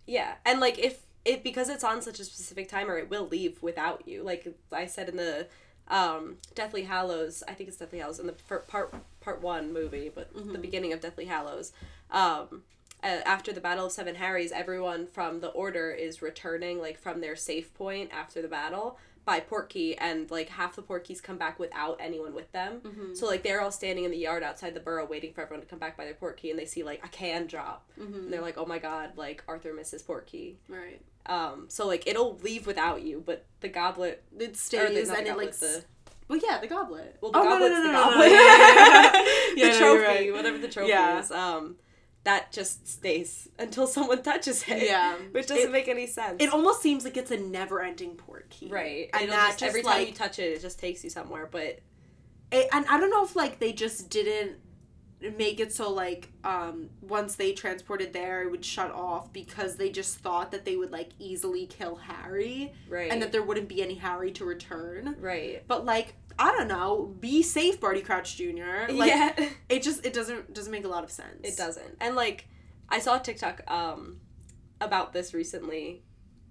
Yeah, 0.05 0.33
and 0.45 0.59
like 0.59 0.77
if 0.77 1.04
it 1.25 1.43
because 1.43 1.69
it's 1.69 1.83
on 1.83 2.01
such 2.01 2.19
a 2.19 2.23
specific 2.23 2.69
timer, 2.69 2.97
it 2.97 3.09
will 3.09 3.27
leave 3.27 3.61
without 3.61 4.07
you. 4.07 4.23
Like 4.23 4.47
I 4.71 4.85
said 4.85 5.09
in 5.09 5.17
the 5.17 5.47
um 5.87 6.37
Deathly 6.53 6.83
Hallows, 6.83 7.43
I 7.47 7.53
think 7.53 7.67
it's 7.67 7.77
Deathly 7.77 7.99
Hallows 7.99 8.19
in 8.19 8.27
the 8.27 8.33
part 8.33 8.93
part 9.19 9.41
one 9.41 9.73
movie, 9.73 10.11
but 10.13 10.29
the 10.33 10.59
beginning 10.59 10.93
of 10.93 11.01
Deathly 11.01 11.25
Hallows. 11.25 11.73
Um, 12.11 12.63
after 13.03 13.51
the 13.53 13.61
Battle 13.61 13.85
of 13.85 13.91
Seven 13.91 14.15
Harrys, 14.15 14.51
everyone 14.51 15.05
from 15.05 15.39
the 15.41 15.49
Order 15.49 15.91
is 15.91 16.21
returning 16.21 16.79
like 16.79 16.97
from 16.97 17.21
their 17.21 17.35
safe 17.35 17.73
point 17.73 18.09
after 18.13 18.41
the 18.41 18.47
battle 18.47 18.97
by 19.25 19.39
Portkey, 19.39 19.95
and 19.97 20.29
like 20.29 20.49
half 20.49 20.75
the 20.75 20.83
Portkeys 20.83 21.21
come 21.21 21.37
back 21.37 21.57
without 21.59 21.97
anyone 21.99 22.33
with 22.35 22.51
them. 22.51 23.13
So 23.15 23.25
like 23.25 23.41
they're 23.43 23.59
all 23.61 23.71
standing 23.71 24.05
in 24.05 24.11
the 24.11 24.17
yard 24.17 24.43
outside 24.43 24.73
the 24.75 24.79
burrow 24.79 25.05
waiting 25.05 25.33
for 25.33 25.41
everyone 25.41 25.61
to 25.61 25.67
come 25.67 25.79
back 25.79 25.97
by 25.97 26.05
their 26.05 26.13
Portkey, 26.13 26.51
and 26.51 26.59
they 26.59 26.65
see 26.65 26.83
like 26.83 27.03
a 27.03 27.07
can 27.07 27.47
drop, 27.47 27.89
and 27.97 28.31
they're 28.31 28.41
like, 28.41 28.57
"Oh 28.57 28.65
my 28.65 28.77
god!" 28.79 29.17
Like 29.17 29.43
Arthur 29.47 29.73
misses 29.73 30.03
Portkey. 30.03 30.55
right, 30.69 31.01
Um, 31.25 31.65
so 31.69 31.87
like 31.87 32.05
it'll 32.07 32.37
leave 32.43 32.67
without 32.67 33.01
you, 33.01 33.23
but 33.25 33.45
the 33.61 33.67
goblet 33.69 34.23
it 34.39 34.53
the, 34.53 34.57
stays 34.59 35.09
the 35.09 35.17
and 35.17 35.27
it 35.27 35.35
like. 35.37 35.53
the, 35.57 35.83
well, 36.27 36.39
yeah, 36.43 36.59
the 36.59 36.67
goblet. 36.67 37.17
well, 37.21 37.31
the 37.31 37.37
Oh, 37.39 37.43
no, 37.43 37.49
no, 37.49 37.55
goblet's 37.55 37.73
no, 37.75 37.83
the 37.83 37.91
no, 37.91 37.91
no, 37.91 38.09
no, 38.09 38.11
goblet. 38.11 38.31
yeah, 38.31 39.13
yeah, 39.55 39.65
yeah. 39.65 39.71
the 39.73 39.77
trophy, 39.79 40.03
right. 40.03 40.33
whatever 40.33 40.57
the 40.57 40.67
trophy 40.67 40.91
is. 40.91 41.31
Um, 41.31 41.75
that 42.25 42.51
just 42.51 42.87
stays 42.87 43.47
until 43.57 43.87
someone 43.87 44.21
touches 44.21 44.63
it. 44.67 44.83
Yeah. 44.83 45.15
which 45.31 45.47
doesn't 45.47 45.65
It- 45.69 45.71
make 45.71 45.87
any 45.87 46.05
sense. 46.07 46.35
It 46.43 46.49
almost 46.51 46.81
seems 46.81 47.03
like 47.05 47.17
it's 47.17 47.31
a 47.31 47.37
never-ending 47.37 48.15
port 48.17 48.49
key, 48.49 48.67
right, 48.69 49.09
And 49.13 49.23
It'll 49.23 49.35
that 49.35 49.47
just, 49.47 49.59
just, 49.59 49.69
every 49.69 49.81
time 49.83 49.99
like, 49.99 50.07
you 50.09 50.13
touch 50.13 50.37
it, 50.39 50.51
it 50.57 50.61
just 50.61 50.77
takes 50.79 51.03
you 51.03 51.09
somewhere. 51.09 51.47
But 51.49 51.79
it, 52.51 52.67
and 52.73 52.85
I 52.87 52.99
don't 52.99 53.09
know 53.09 53.23
if 53.23 53.35
like 53.35 53.59
they 53.59 53.71
just 53.73 54.09
didn't 54.09 54.57
make 55.37 55.59
it 55.59 55.73
so 55.73 55.89
like 55.91 56.29
um 56.43 56.89
once 57.01 57.35
they 57.35 57.51
transported 57.53 58.11
there 58.13 58.43
it 58.43 58.51
would 58.51 58.63
shut 58.63 58.91
off 58.91 59.31
because 59.33 59.75
they 59.77 59.89
just 59.89 60.19
thought 60.19 60.51
that 60.51 60.65
they 60.65 60.75
would 60.75 60.91
like 60.91 61.09
easily 61.17 61.65
kill 61.65 61.95
Harry 61.95 62.71
right, 62.89 63.09
and 63.11 63.21
that 63.21 63.31
there 63.31 63.41
wouldn't 63.41 63.67
be 63.69 63.81
any 63.81 63.95
Harry 63.95 64.31
to 64.33 64.45
return. 64.45 65.15
right, 65.19 65.63
But 65.67 65.85
like 65.85 66.15
I 66.37 66.51
don't 66.51 66.67
know, 66.67 67.13
be 67.19 67.41
safe, 67.43 67.79
Barty 67.79 68.01
Crouch 68.01 68.35
Jr. 68.37 68.91
Like 68.91 69.09
yeah, 69.09 69.49
it 69.69 69.83
just 69.83 70.05
it 70.05 70.13
doesn't 70.13 70.53
doesn't 70.53 70.71
make 70.71 70.85
a 70.85 70.89
lot 70.89 71.03
of 71.03 71.11
sense. 71.11 71.39
it 71.43 71.55
doesn't. 71.57 71.97
And 72.01 72.15
like, 72.15 72.47
I 72.89 72.99
saw 72.99 73.17
a 73.17 73.19
TikTok 73.19 73.61
um 73.69 74.19
about 74.81 75.13
this 75.13 75.33
recently, 75.33 76.03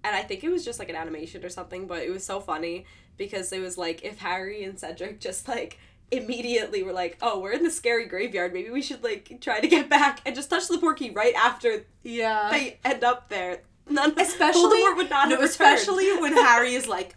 and 0.03 0.15
I 0.15 0.21
think 0.23 0.43
it 0.43 0.49
was 0.49 0.65
just 0.65 0.79
like 0.79 0.89
an 0.89 0.95
animation 0.95 1.45
or 1.45 1.49
something, 1.49 1.85
but 1.87 2.01
it 2.03 2.09
was 2.09 2.23
so 2.25 2.39
funny 2.39 2.85
because 3.17 3.51
it 3.53 3.59
was 3.61 3.77
like 3.77 4.03
if 4.03 4.17
Harry 4.19 4.63
and 4.63 4.79
Cedric 4.79 5.19
just 5.19 5.47
like 5.47 5.77
immediately 6.11 6.81
were 6.83 6.93
like, 6.93 7.17
"Oh, 7.21 7.39
we're 7.39 7.51
in 7.53 7.63
the 7.63 7.71
scary 7.71 8.05
graveyard. 8.07 8.53
Maybe 8.53 8.69
we 8.71 8.81
should 8.81 9.03
like 9.03 9.37
try 9.41 9.59
to 9.59 9.67
get 9.67 9.89
back 9.89 10.21
and 10.25 10.35
just 10.35 10.49
touch 10.49 10.67
the 10.67 10.77
portkey 10.77 11.15
right 11.15 11.33
after 11.35 11.85
Yeah. 12.03 12.49
they 12.51 12.79
end 12.83 13.03
up 13.03 13.29
there." 13.29 13.61
None, 13.87 14.19
especially 14.19 14.79
Voldemort 14.81 14.97
would 14.97 15.09
not 15.11 15.29
no, 15.29 15.41
especially 15.41 16.11
when 16.19 16.33
Harry 16.33 16.73
is 16.73 16.87
like, 16.87 17.15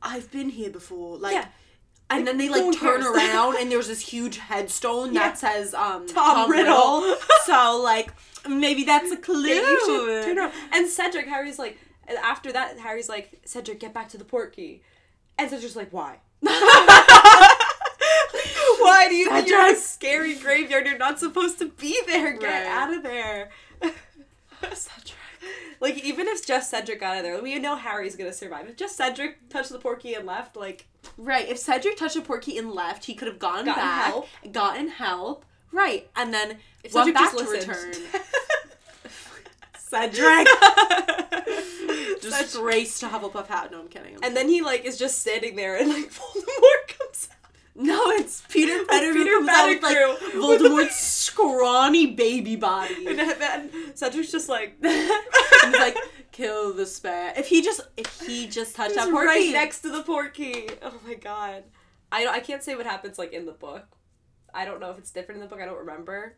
I've 0.00 0.30
been 0.30 0.48
here 0.48 0.70
before. 0.70 1.18
Like 1.18 1.32
Yeah. 1.34 1.46
And 2.10 2.26
then 2.26 2.36
they 2.38 2.48
like 2.48 2.72
turn 2.78 3.00
cares. 3.02 3.06
around 3.16 3.56
and 3.58 3.70
there's 3.70 3.88
this 3.88 4.00
huge 4.00 4.38
headstone 4.38 5.12
Yeah. 5.14 5.20
that 5.30 5.38
says 5.38 5.74
um 5.74 6.06
Tom 6.06 6.50
Riddle. 6.50 7.16
so 7.46 7.80
like 7.84 8.12
maybe 8.48 8.84
that's 8.84 9.10
a 9.10 9.16
clue. 9.16 9.48
Yeah, 9.48 10.22
turn 10.24 10.38
around. 10.38 10.52
And 10.72 10.86
Cedric, 10.88 11.26
Harry's 11.28 11.58
like, 11.58 11.78
after 12.22 12.52
that, 12.52 12.78
Harry's 12.78 13.08
like, 13.08 13.40
Cedric, 13.46 13.80
get 13.80 13.94
back 13.94 14.08
to 14.10 14.18
the 14.18 14.24
portkey. 14.24 14.80
And 15.38 15.48
Cedric's 15.50 15.74
like, 15.76 15.90
why? 15.92 16.18
Why 18.80 19.06
do 19.08 19.14
you 19.14 19.30
think 19.30 19.48
you're 19.48 19.68
in 19.68 19.74
a 19.74 19.78
scary 19.78 20.34
graveyard? 20.34 20.86
You're 20.86 20.98
not 20.98 21.18
supposed 21.18 21.58
to 21.60 21.68
be 21.68 21.98
there. 22.06 22.32
Get 22.36 22.42
Right. 22.42 22.66
out 22.66 22.92
of 22.92 23.02
there. 23.02 23.50
like 25.80 26.02
even 26.04 26.26
if 26.28 26.46
just 26.46 26.70
Cedric 26.70 27.00
got 27.00 27.12
out 27.12 27.16
of 27.18 27.22
there, 27.24 27.42
we 27.42 27.58
know 27.58 27.76
Harry's 27.76 28.16
gonna 28.16 28.32
survive. 28.32 28.68
If 28.68 28.76
just 28.76 28.96
Cedric 28.96 29.48
touched 29.48 29.70
the 29.70 29.78
portkey 29.78 30.16
and 30.16 30.26
left, 30.26 30.56
like 30.56 30.86
Right. 31.18 31.48
If 31.48 31.58
Cedric 31.58 31.96
touched 31.96 32.14
the 32.14 32.20
portkey 32.22 32.58
and 32.58 32.72
left, 32.72 33.04
he 33.04 33.14
could 33.14 33.28
have 33.28 33.38
gone 33.38 33.66
Gotten 33.66 33.74
back, 33.82 34.04
help. 34.06 34.28
gotten 34.52 34.88
help. 34.88 35.44
Right. 35.72 36.08
And 36.16 36.32
then 36.32 36.56
if 36.82 36.94
went 36.94 37.06
Cedric 37.08 37.14
back 37.14 37.32
just 37.32 37.38
to 37.44 37.50
listened. 37.50 37.96
return. 38.08 38.22
Cedric. 39.78 40.48
Just 42.20 42.40
Disgrace 42.52 42.98
to 43.00 43.06
Hufflepuff 43.08 43.46
hat. 43.46 43.70
No, 43.70 43.80
I'm 43.80 43.88
kidding. 43.88 44.16
I'm 44.16 44.24
and 44.24 44.36
then 44.36 44.48
he 44.48 44.62
like 44.62 44.84
is 44.84 44.98
just 44.98 45.20
standing 45.20 45.56
there 45.56 45.76
and 45.76 45.88
like 45.88 46.10
Voldemort 46.10 46.88
comes 46.98 47.28
out. 47.30 47.43
No, 47.76 48.10
it's 48.10 48.40
Peter 48.48 48.84
Pettigrew 48.84 49.24
Peter 49.24 49.32
comes 49.32 49.48
out 49.48 49.68
with, 49.68 49.82
like 49.82 49.96
Pettigrew 49.96 50.40
with 50.40 50.60
Voldemort's 50.60 50.96
scrawny 50.96 52.06
baby 52.06 52.54
body. 52.54 53.06
And 53.06 53.18
then 53.18 53.70
Cedric's 53.94 54.30
just 54.30 54.48
like 54.48 54.76
He's 54.82 55.72
like, 55.72 55.96
kill 56.30 56.72
the 56.72 56.86
spare. 56.86 57.32
If 57.36 57.48
he 57.48 57.62
just, 57.62 57.80
if 57.96 58.20
he 58.20 58.46
just 58.46 58.76
touched 58.76 58.94
that 58.94 59.08
portkey, 59.08 59.26
right 59.26 59.52
next 59.52 59.80
to 59.80 59.90
the 59.90 60.04
portkey. 60.04 60.76
Oh 60.82 60.94
my 61.04 61.14
god. 61.14 61.64
I 62.12 62.22
don't, 62.22 62.32
I 62.32 62.38
can't 62.38 62.62
say 62.62 62.76
what 62.76 62.86
happens 62.86 63.18
like 63.18 63.32
in 63.32 63.44
the 63.44 63.52
book. 63.52 63.86
I 64.52 64.64
don't 64.64 64.78
know 64.78 64.90
if 64.90 64.98
it's 64.98 65.10
different 65.10 65.40
in 65.42 65.48
the 65.48 65.52
book. 65.52 65.60
I 65.60 65.66
don't 65.66 65.78
remember. 65.78 66.36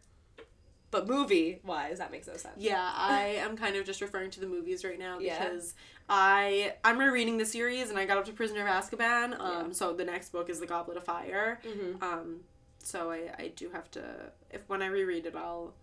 But 0.91 1.09
movie 1.09 1.61
wise, 1.65 1.99
that 1.99 2.11
makes 2.11 2.27
no 2.27 2.37
sense. 2.37 2.55
Yeah, 2.57 2.93
I 2.95 3.41
am 3.41 3.57
kind 3.57 3.77
of 3.77 3.85
just 3.85 4.01
referring 4.01 4.31
to 4.31 4.41
the 4.41 4.47
movies 4.47 4.85
right 4.85 4.99
now 4.99 5.19
because 5.19 5.75
I 6.09 6.75
I'm 6.85 6.99
rereading 6.99 7.37
the 7.39 7.45
series 7.47 7.91
and 7.91 7.99
I 7.99 8.05
got 8.07 8.19
up 8.19 8.25
to 8.27 8.33
Prisoner 8.33 8.67
of 8.67 8.69
Azkaban. 8.69 9.39
Um, 9.41 9.67
Yeah. 9.69 9.73
so 9.73 9.93
the 9.93 10.05
next 10.05 10.31
book 10.31 10.49
is 10.49 10.61
The 10.61 10.67
Goblet 10.67 10.97
of 10.97 11.05
Fire. 11.05 11.61
Mm-hmm. 11.67 12.03
Um, 12.03 12.41
so 12.83 13.11
I 13.11 13.31
I 13.39 13.49
do 13.57 13.71
have 13.71 13.91
to 13.93 14.03
if 14.51 14.61
when 14.69 14.83
I 14.83 14.87
reread 14.87 15.27
it 15.27 15.35
I'll 15.37 15.75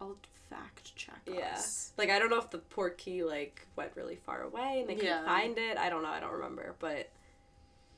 I'll 0.00 0.16
fact 0.50 0.94
check. 0.96 1.20
Yeah. 1.26 1.54
us. 1.56 1.92
Like 1.98 2.10
I 2.10 2.18
don't 2.18 2.30
know 2.30 2.38
if 2.38 2.50
the 2.50 2.58
portkey 2.58 3.26
like 3.26 3.66
went 3.76 3.90
really 3.96 4.16
far 4.16 4.42
away 4.42 4.80
and 4.80 4.88
they 4.88 4.94
couldn't 4.94 5.08
Yeah. 5.10 5.24
find 5.24 5.58
it. 5.58 5.76
I 5.78 5.88
don't 5.90 6.02
know. 6.02 6.10
I 6.10 6.20
don't 6.20 6.32
remember. 6.32 6.74
But 6.78 7.08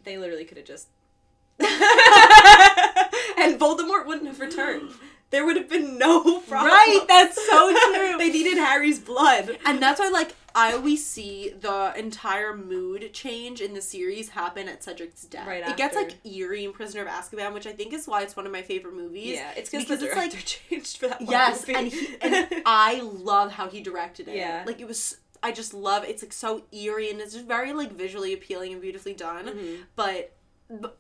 they 0.05 0.17
literally 0.19 0.45
could 0.45 0.57
have 0.59 0.67
just. 0.67 0.89
and 1.61 3.59
Voldemort 3.61 4.07
wouldn't 4.07 4.27
have 4.27 4.41
returned. 4.41 4.91
There 5.31 5.45
would 5.45 5.57
have 5.57 5.69
been 5.69 5.99
no 5.99 6.39
problem. 6.49 6.71
Right, 6.71 7.05
that's 7.09 7.35
so 7.45 7.73
true. 7.93 8.19
they 8.19 8.31
needed 8.31 8.57
Harry's 8.57 9.01
blood. 9.01 9.59
And 9.67 9.83
that's 9.83 9.99
why, 9.99 10.09
like, 10.11 10.33
I 10.57 10.73
always 10.73 11.05
see 11.05 11.51
the 11.59 11.93
entire 11.97 12.57
mood 12.57 13.13
change 13.13 13.61
in 13.61 13.75
the 13.75 13.81
series 13.83 14.29
happen 14.31 14.69
at 14.69 14.83
Cedric's 14.85 15.25
death. 15.25 15.47
Right 15.49 15.67
It 15.69 15.77
gets 15.77 15.97
after. 15.97 16.09
like 16.09 16.25
eerie 16.25 16.65
in 16.65 16.73
Prisoner 16.73 17.03
of 17.03 17.09
Azkaban, 17.09 17.53
which 17.55 17.67
I 17.67 17.73
think 17.73 17.93
is 17.93 18.07
why 18.07 18.23
it's 18.23 18.37
one 18.37 18.47
of 18.47 18.53
my 18.53 18.63
favorite 18.63 18.95
movies. 18.95 19.35
Yeah, 19.37 19.51
it's 19.57 19.69
because 19.71 19.87
the 19.89 19.95
it's 19.95 20.03
director 20.15 20.37
like- 20.37 20.47
changed 20.71 20.99
for 20.99 21.09
that 21.09 21.21
one 21.21 21.31
Yes, 21.31 21.67
movie. 21.67 21.79
and 21.79 21.89
he, 21.89 22.17
and 22.21 22.63
I 22.67 23.01
love 23.01 23.53
how 23.53 23.69
he 23.69 23.81
directed 23.81 24.29
it. 24.29 24.37
Yeah. 24.37 24.63
like 24.67 24.81
it 24.81 24.87
was. 24.87 25.17
I 25.43 25.53
just 25.53 25.75
love 25.75 26.05
it's 26.05 26.23
like 26.23 26.33
so 26.33 26.63
eerie 26.73 27.11
and 27.11 27.21
it's 27.21 27.35
just 27.35 27.45
very 27.47 27.73
like 27.75 27.93
visually 27.93 28.33
appealing 28.33 28.73
and 28.73 28.81
beautifully 28.81 29.13
done. 29.13 29.47
Mhm. 29.49 29.77
But, 29.95 30.07
but 30.07 30.33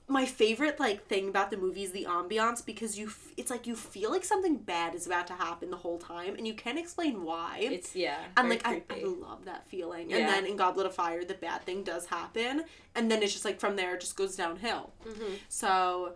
my 0.07 0.27
favorite 0.27 0.79
like 0.79 1.07
thing 1.07 1.29
about 1.29 1.51
the 1.51 1.57
movie 1.57 1.83
is 1.83 1.93
the 1.93 2.05
ambiance 2.05 2.65
because 2.65 2.99
you 2.99 3.07
f- 3.07 3.33
it's 3.37 3.51
like 3.51 3.67
you 3.67 3.75
feel 3.75 4.11
like 4.11 4.25
something 4.25 4.57
bad 4.57 4.95
is 4.95 5.07
about 5.07 5.27
to 5.29 5.33
happen 5.33 5.71
the 5.71 5.77
whole 5.79 5.99
time 5.99 6.35
and 6.37 6.47
you 6.47 6.53
can't 6.55 6.79
explain 6.79 7.25
why. 7.25 7.59
It's 7.63 7.97
yeah, 7.97 8.19
and 8.37 8.49
like 8.51 8.67
I, 8.67 8.83
I 8.91 9.03
love 9.05 9.47
that 9.47 9.67
feeling. 9.67 10.11
Yeah. 10.11 10.19
And 10.19 10.29
then 10.29 10.47
in 10.47 10.57
Goblet 10.57 10.87
of 10.87 10.95
Fire, 10.95 11.25
the 11.25 11.35
bad 11.35 11.63
thing 11.63 11.83
does 11.83 12.07
happen, 12.07 12.65
and 12.95 13.11
then 13.11 13.23
it's 13.23 13.33
just 13.33 13.45
like 13.45 13.59
from 13.59 13.77
there 13.77 13.95
it 13.95 14.01
just 14.01 14.17
goes 14.17 14.37
downhill. 14.37 14.93
Mhm. 15.07 15.39
So, 15.49 16.13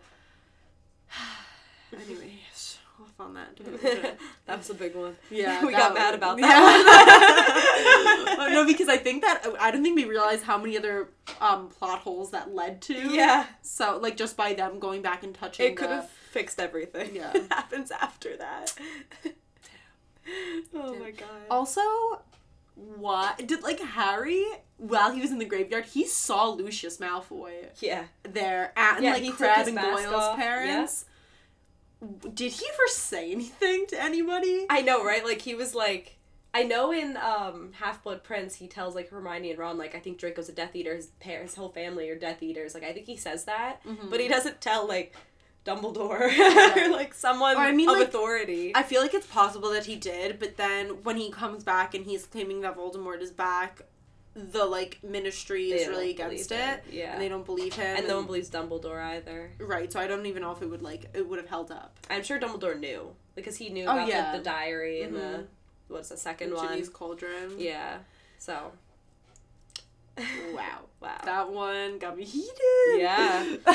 anyways, 1.92 2.77
off 3.00 3.12
on 3.20 3.34
that. 3.34 3.56
that 4.46 4.58
was 4.58 4.70
a 4.70 4.74
big 4.74 4.94
one. 4.94 5.16
Yeah, 5.30 5.64
we 5.64 5.72
got 5.72 5.92
was- 5.92 5.98
mad 5.98 6.14
about 6.14 6.38
yeah. 6.38 6.46
that. 6.48 8.36
Oh, 8.38 8.48
no, 8.52 8.66
because 8.66 8.88
I 8.88 8.96
think 8.96 9.22
that 9.22 9.44
I 9.60 9.70
don't 9.70 9.82
think 9.82 9.96
we 9.96 10.04
realized 10.04 10.44
how 10.44 10.58
many 10.58 10.76
other 10.76 11.08
um, 11.40 11.68
plot 11.68 12.00
holes 12.00 12.30
that 12.32 12.54
led 12.54 12.80
to. 12.82 12.94
yeah, 12.94 13.46
So 13.62 13.98
like 14.00 14.16
just 14.16 14.36
by 14.36 14.54
them 14.54 14.78
going 14.78 15.02
back 15.02 15.22
and 15.22 15.34
touching. 15.34 15.66
it 15.66 15.76
could 15.76 15.88
the- 15.90 15.96
have 15.96 16.10
fixed 16.10 16.60
everything. 16.60 17.14
Yeah. 17.16 17.32
it 17.34 17.50
happens 17.50 17.90
after 17.90 18.36
that. 18.36 18.74
oh 20.74 20.94
my 20.98 21.10
god. 21.10 21.28
Also, 21.50 21.80
what 22.74 23.38
did 23.46 23.62
like 23.62 23.80
Harry 23.80 24.44
while 24.76 25.10
he 25.12 25.20
was 25.20 25.30
in 25.30 25.38
the 25.38 25.44
graveyard? 25.44 25.86
He 25.86 26.06
saw 26.06 26.48
Lucius 26.50 26.98
Malfoy 26.98 27.66
yeah. 27.80 28.04
there 28.24 28.72
and 28.76 29.02
Yeah, 29.04 29.12
like 29.14 29.32
Crabbe 29.34 29.68
and 29.68 29.76
Goyle's 29.78 30.36
parents. 30.36 31.04
Did 32.34 32.52
he 32.52 32.64
ever 32.72 32.86
say 32.88 33.32
anything 33.32 33.86
to 33.88 34.00
anybody? 34.02 34.66
I 34.70 34.82
know, 34.82 35.04
right? 35.04 35.24
Like 35.24 35.42
he 35.42 35.54
was 35.54 35.74
like. 35.74 36.14
I 36.54 36.62
know 36.62 36.92
in 36.92 37.16
um, 37.18 37.72
Half 37.78 38.02
Blood 38.02 38.24
Prince 38.24 38.54
he 38.54 38.68
tells 38.68 38.94
like 38.94 39.10
Hermione 39.10 39.50
and 39.50 39.58
Ron 39.58 39.76
like 39.76 39.94
I 39.94 39.98
think 40.00 40.18
Draco's 40.18 40.48
a 40.48 40.52
Death 40.52 40.74
Eater. 40.74 40.96
His 40.96 41.08
par- 41.20 41.42
his 41.42 41.54
whole 41.54 41.68
family 41.68 42.08
are 42.08 42.18
Death 42.18 42.42
Eaters. 42.42 42.72
Like 42.72 42.84
I 42.84 42.92
think 42.94 43.04
he 43.06 43.16
says 43.18 43.44
that, 43.44 43.84
Mhm. 43.84 44.08
but 44.10 44.18
he 44.18 44.28
doesn't 44.28 44.60
tell 44.62 44.88
like 44.88 45.14
Dumbledore 45.66 46.30
Yeah. 46.34 46.86
or 46.86 46.90
like 46.96 47.12
someone 47.12 47.56
Or, 47.56 47.60
I 47.60 47.72
mean, 47.72 47.88
of 47.90 47.98
like, 47.98 48.08
authority. 48.08 48.72
I 48.74 48.82
feel 48.82 49.02
like 49.02 49.12
it's 49.12 49.26
possible 49.26 49.70
that 49.72 49.84
he 49.84 49.96
did, 49.96 50.38
but 50.38 50.56
then 50.56 51.02
when 51.04 51.18
he 51.18 51.30
comes 51.30 51.64
back 51.64 51.94
and 51.94 52.06
he's 52.06 52.24
claiming 52.24 52.62
that 52.62 52.76
Voldemort 52.76 53.20
is 53.20 53.30
back, 53.30 53.82
the 54.52 54.64
like 54.64 54.98
ministry 55.02 55.72
is 55.72 55.88
really 55.88 56.10
against 56.10 56.52
it. 56.52 56.56
him. 56.58 56.80
Yeah. 56.90 57.12
And 57.14 57.20
they 57.22 57.28
don't 57.28 57.44
believe 57.44 57.74
him. 57.74 57.96
and 57.96 58.06
no 58.06 58.16
one 58.16 58.26
believes 58.26 58.48
Dumbledore 58.50 59.02
either. 59.02 59.50
Right, 59.58 59.92
so 59.92 59.98
I 59.98 60.06
don't 60.06 60.26
even 60.26 60.42
know 60.42 60.52
if 60.52 60.62
it 60.62 60.66
would 60.66 60.82
like 60.82 61.06
it 61.14 61.28
would 61.28 61.38
have 61.38 61.48
held 61.48 61.70
up. 61.72 61.98
I'm 62.08 62.22
sure 62.22 62.38
Dumbledore 62.38 62.78
knew 62.78 63.14
because 63.34 63.56
he 63.56 63.68
knew 63.68 63.84
Oh, 63.86 63.92
about 63.92 64.08
yeah. 64.08 64.32
the, 64.32 64.38
the 64.38 64.44
diary 64.44 65.02
and 65.02 65.14
the 65.14 65.20
Mhm. 65.20 65.46
what's 65.88 66.08
the 66.10 66.16
second 66.16 66.54
one? 66.54 66.68
Ginny's 66.68 66.88
cauldron. 66.88 67.54
Yeah. 67.58 67.98
So. 68.38 68.72
Wow. 70.54 70.80
Wow. 71.00 71.16
That 71.24 71.52
one 71.52 72.00
got 72.00 72.16
me 72.16 72.24
heated. 72.24 72.50
Yeah. 72.96 73.44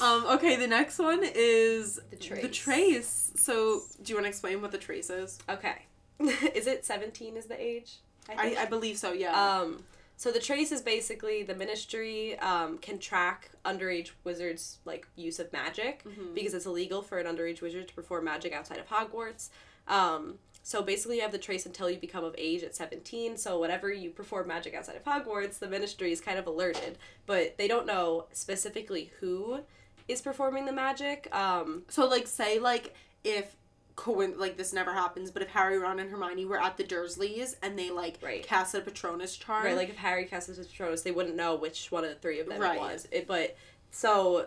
um, 0.00 0.24
okay, 0.36 0.56
the 0.56 0.66
next 0.66 0.98
one 0.98 1.20
is 1.22 2.00
The 2.10 2.16
trace. 2.16 2.40
The 2.42 2.48
trace. 2.48 2.56
trace. 2.56 3.32
So, 3.36 3.82
do 4.02 4.10
you 4.10 4.16
want 4.16 4.24
to 4.24 4.30
explain 4.30 4.62
what 4.62 4.72
the 4.72 4.78
trace 4.78 5.10
is? 5.10 5.38
okay. 5.50 5.82
is 6.20 6.66
it 6.66 6.86
17 6.86 7.36
is 7.36 7.44
the 7.44 7.62
age? 7.62 7.96
I, 8.28 8.56
I 8.60 8.64
believe 8.66 8.98
so, 8.98 9.12
yeah. 9.12 9.32
Um, 9.32 9.84
so 10.16 10.32
the 10.32 10.40
trace 10.40 10.72
is 10.72 10.82
basically 10.82 11.44
the 11.44 11.54
ministry 11.54 12.38
um, 12.40 12.78
can 12.78 12.98
track 12.98 13.50
underage 13.64 14.10
wizards' 14.24 14.78
like 14.84 15.06
use 15.14 15.38
of 15.38 15.52
magic 15.52 16.02
Mm-hmm. 16.04 16.34
because 16.34 16.54
it's 16.54 16.66
illegal 16.66 17.02
for 17.02 17.18
an 17.18 17.26
underage 17.26 17.62
wizard 17.62 17.88
to 17.88 17.94
perform 17.94 18.24
magic 18.24 18.52
outside 18.52 18.78
of 18.78 18.88
Hogwarts. 18.88 19.50
Um, 19.86 20.34
so 20.62 20.82
basically, 20.82 21.16
you 21.16 21.22
have 21.22 21.32
the 21.32 21.38
trace 21.38 21.64
until 21.66 21.88
you 21.88 21.98
become 21.98 22.24
of 22.24 22.34
age 22.36 22.62
at 22.62 22.74
seventeen. 22.74 23.36
So 23.38 23.58
whenever 23.60 23.90
you 23.90 24.10
perform 24.10 24.48
magic 24.48 24.74
outside 24.74 24.96
of 24.96 25.04
Hogwarts, 25.04 25.58
the 25.60 25.68
ministry 25.68 26.12
is 26.12 26.20
kind 26.20 26.38
of 26.38 26.46
alerted, 26.46 26.98
but 27.24 27.56
they 27.56 27.68
don't 27.68 27.86
know 27.86 28.26
specifically 28.32 29.12
who 29.20 29.60
is 30.08 30.20
performing 30.20 30.66
the 30.66 30.72
magic. 30.72 31.34
Um, 31.34 31.84
so, 31.88 32.06
like, 32.06 32.26
say, 32.26 32.58
like, 32.58 32.94
if 33.24 33.56
coin 33.98 34.34
like 34.38 34.56
this 34.56 34.72
never 34.72 34.92
happens, 34.94 35.32
but 35.32 35.42
if 35.42 35.48
Harry, 35.48 35.76
Ron, 35.76 35.98
and 35.98 36.08
Hermione 36.08 36.44
were 36.44 36.62
at 36.62 36.76
the 36.76 36.84
Dursleys 36.84 37.56
and 37.62 37.76
they 37.76 37.90
like 37.90 38.18
Right. 38.22 38.44
cast 38.44 38.72
a 38.76 38.80
Patronus 38.80 39.36
charm, 39.36 39.64
Right, 39.64 39.76
like 39.76 39.88
if 39.88 39.96
Harry 39.96 40.24
casts 40.24 40.56
his 40.56 40.64
Patronus, 40.68 41.02
they 41.02 41.10
wouldn't 41.10 41.34
know 41.34 41.56
which 41.56 41.90
one 41.90 42.04
of 42.04 42.10
the 42.10 42.16
three 42.16 42.38
of 42.38 42.48
them 42.48 42.60
Right. 42.60 42.76
it 42.76 42.80
was. 42.80 43.08
It, 43.10 43.26
but 43.26 43.56
so 43.90 44.46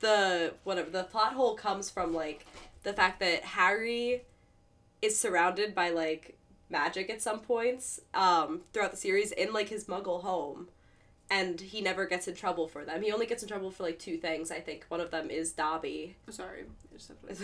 the 0.00 0.54
whatever 0.64 0.88
the 0.88 1.04
plot 1.04 1.34
hole 1.34 1.54
comes 1.54 1.90
from 1.90 2.14
like 2.14 2.46
the 2.82 2.94
fact 2.94 3.20
that 3.20 3.44
Harry 3.44 4.22
is 5.02 5.20
surrounded 5.20 5.74
by 5.74 5.90
like 5.90 6.38
magic 6.70 7.10
at 7.10 7.20
some 7.20 7.40
points 7.40 8.00
um 8.14 8.62
throughout 8.72 8.92
the 8.92 8.96
series 8.96 9.32
in 9.32 9.52
like 9.52 9.68
his 9.68 9.84
muggle 9.84 10.22
home 10.22 10.68
and 11.30 11.60
he 11.60 11.80
never 11.80 12.06
gets 12.06 12.26
in 12.28 12.34
trouble 12.34 12.66
for 12.66 12.84
them. 12.84 13.02
He 13.02 13.12
only 13.12 13.26
gets 13.26 13.42
in 13.42 13.48
trouble 13.48 13.70
for 13.70 13.84
like 13.84 13.98
two 13.98 14.16
things, 14.18 14.50
I 14.50 14.58
think. 14.60 14.84
One 14.88 15.00
of 15.00 15.10
them 15.10 15.30
is 15.30 15.52
Dobby. 15.52 16.16
sorry, 16.28 16.64
I 16.92 16.96
just 16.96 17.08
have 17.08 17.38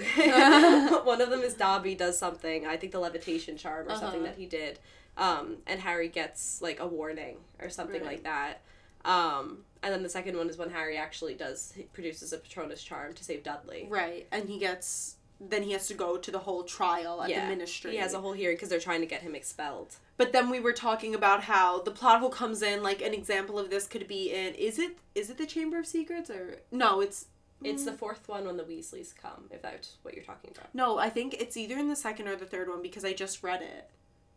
to- 0.94 1.00
One 1.04 1.20
of 1.20 1.30
them 1.30 1.40
is 1.40 1.54
Dobby 1.54 1.94
does 1.94 2.18
something. 2.18 2.66
I 2.66 2.76
think 2.76 2.92
the 2.92 2.98
levitation 2.98 3.56
charm 3.56 3.86
or 3.88 3.92
something 3.96 4.20
Uh-huh. 4.20 4.30
that 4.30 4.36
he 4.38 4.46
did. 4.46 4.78
Um, 5.16 5.58
and 5.66 5.80
Harry 5.80 6.08
gets 6.08 6.60
like 6.60 6.80
a 6.80 6.86
warning 6.86 7.36
or 7.60 7.70
something 7.70 8.02
Right. 8.02 8.12
like 8.12 8.22
that. 8.24 8.60
Um, 9.04 9.58
and 9.82 9.94
then 9.94 10.02
the 10.02 10.08
second 10.08 10.36
one 10.36 10.50
is 10.50 10.56
when 10.58 10.70
Harry 10.70 10.96
actually 10.96 11.34
does 11.34 11.72
he 11.76 11.84
produces 11.84 12.32
a 12.32 12.38
Patronus 12.38 12.82
charm 12.82 13.14
to 13.14 13.22
save 13.24 13.44
Dudley. 13.44 13.86
right, 13.88 14.26
and 14.32 14.48
he 14.48 14.58
gets 14.58 15.14
then 15.38 15.62
he 15.62 15.72
has 15.72 15.86
to 15.86 15.94
go 15.94 16.16
to 16.16 16.30
the 16.30 16.38
whole 16.40 16.62
trial 16.64 17.22
at 17.22 17.28
the 17.28 17.34
ministry. 17.46 17.92
He 17.92 17.96
has 17.98 18.14
a 18.14 18.20
whole 18.20 18.32
hearing 18.32 18.56
because 18.56 18.68
they're 18.70 18.80
trying 18.80 19.00
to 19.02 19.06
get 19.06 19.20
him 19.22 19.34
expelled. 19.34 19.94
But 20.18 20.32
then 20.32 20.48
we 20.50 20.60
were 20.60 20.72
talking 20.72 21.14
about 21.14 21.44
how 21.44 21.80
the 21.82 21.90
plot 21.90 22.20
hole 22.20 22.30
comes 22.30 22.62
in. 22.62 22.82
Like 22.82 23.02
an 23.02 23.12
example 23.14 23.58
of 23.58 23.68
this 23.70 23.86
could 23.86 24.08
be 24.08 24.32
in 24.32 24.54
is 24.54 24.78
it 24.78 24.96
is 25.14 25.30
it 25.30 25.38
the 25.38 25.46
Chamber 25.46 25.78
of 25.78 25.86
Secrets 25.86 26.30
or 26.30 26.56
no? 26.70 27.00
It's 27.00 27.26
It's 27.62 27.82
Mm. 27.82 27.86
the 27.86 27.92
fourth 27.92 28.28
one 28.28 28.44
when 28.46 28.56
the 28.56 28.64
Weasleys 28.64 29.14
come, 29.14 29.44
if 29.50 29.62
that's 29.62 29.96
what 30.02 30.14
you're 30.14 30.24
talking 30.24 30.50
about. 30.54 30.74
no. 30.74 30.98
I 30.98 31.08
think 31.10 31.34
it's 31.34 31.56
either 31.56 31.76
in 31.78 31.88
the 31.88 31.96
second 31.96 32.28
or 32.28 32.36
the 32.36 32.46
third 32.46 32.68
one 32.68 32.82
because 32.82 33.04
I 33.04 33.12
just 33.12 33.42
read 33.42 33.62
it 33.62 33.90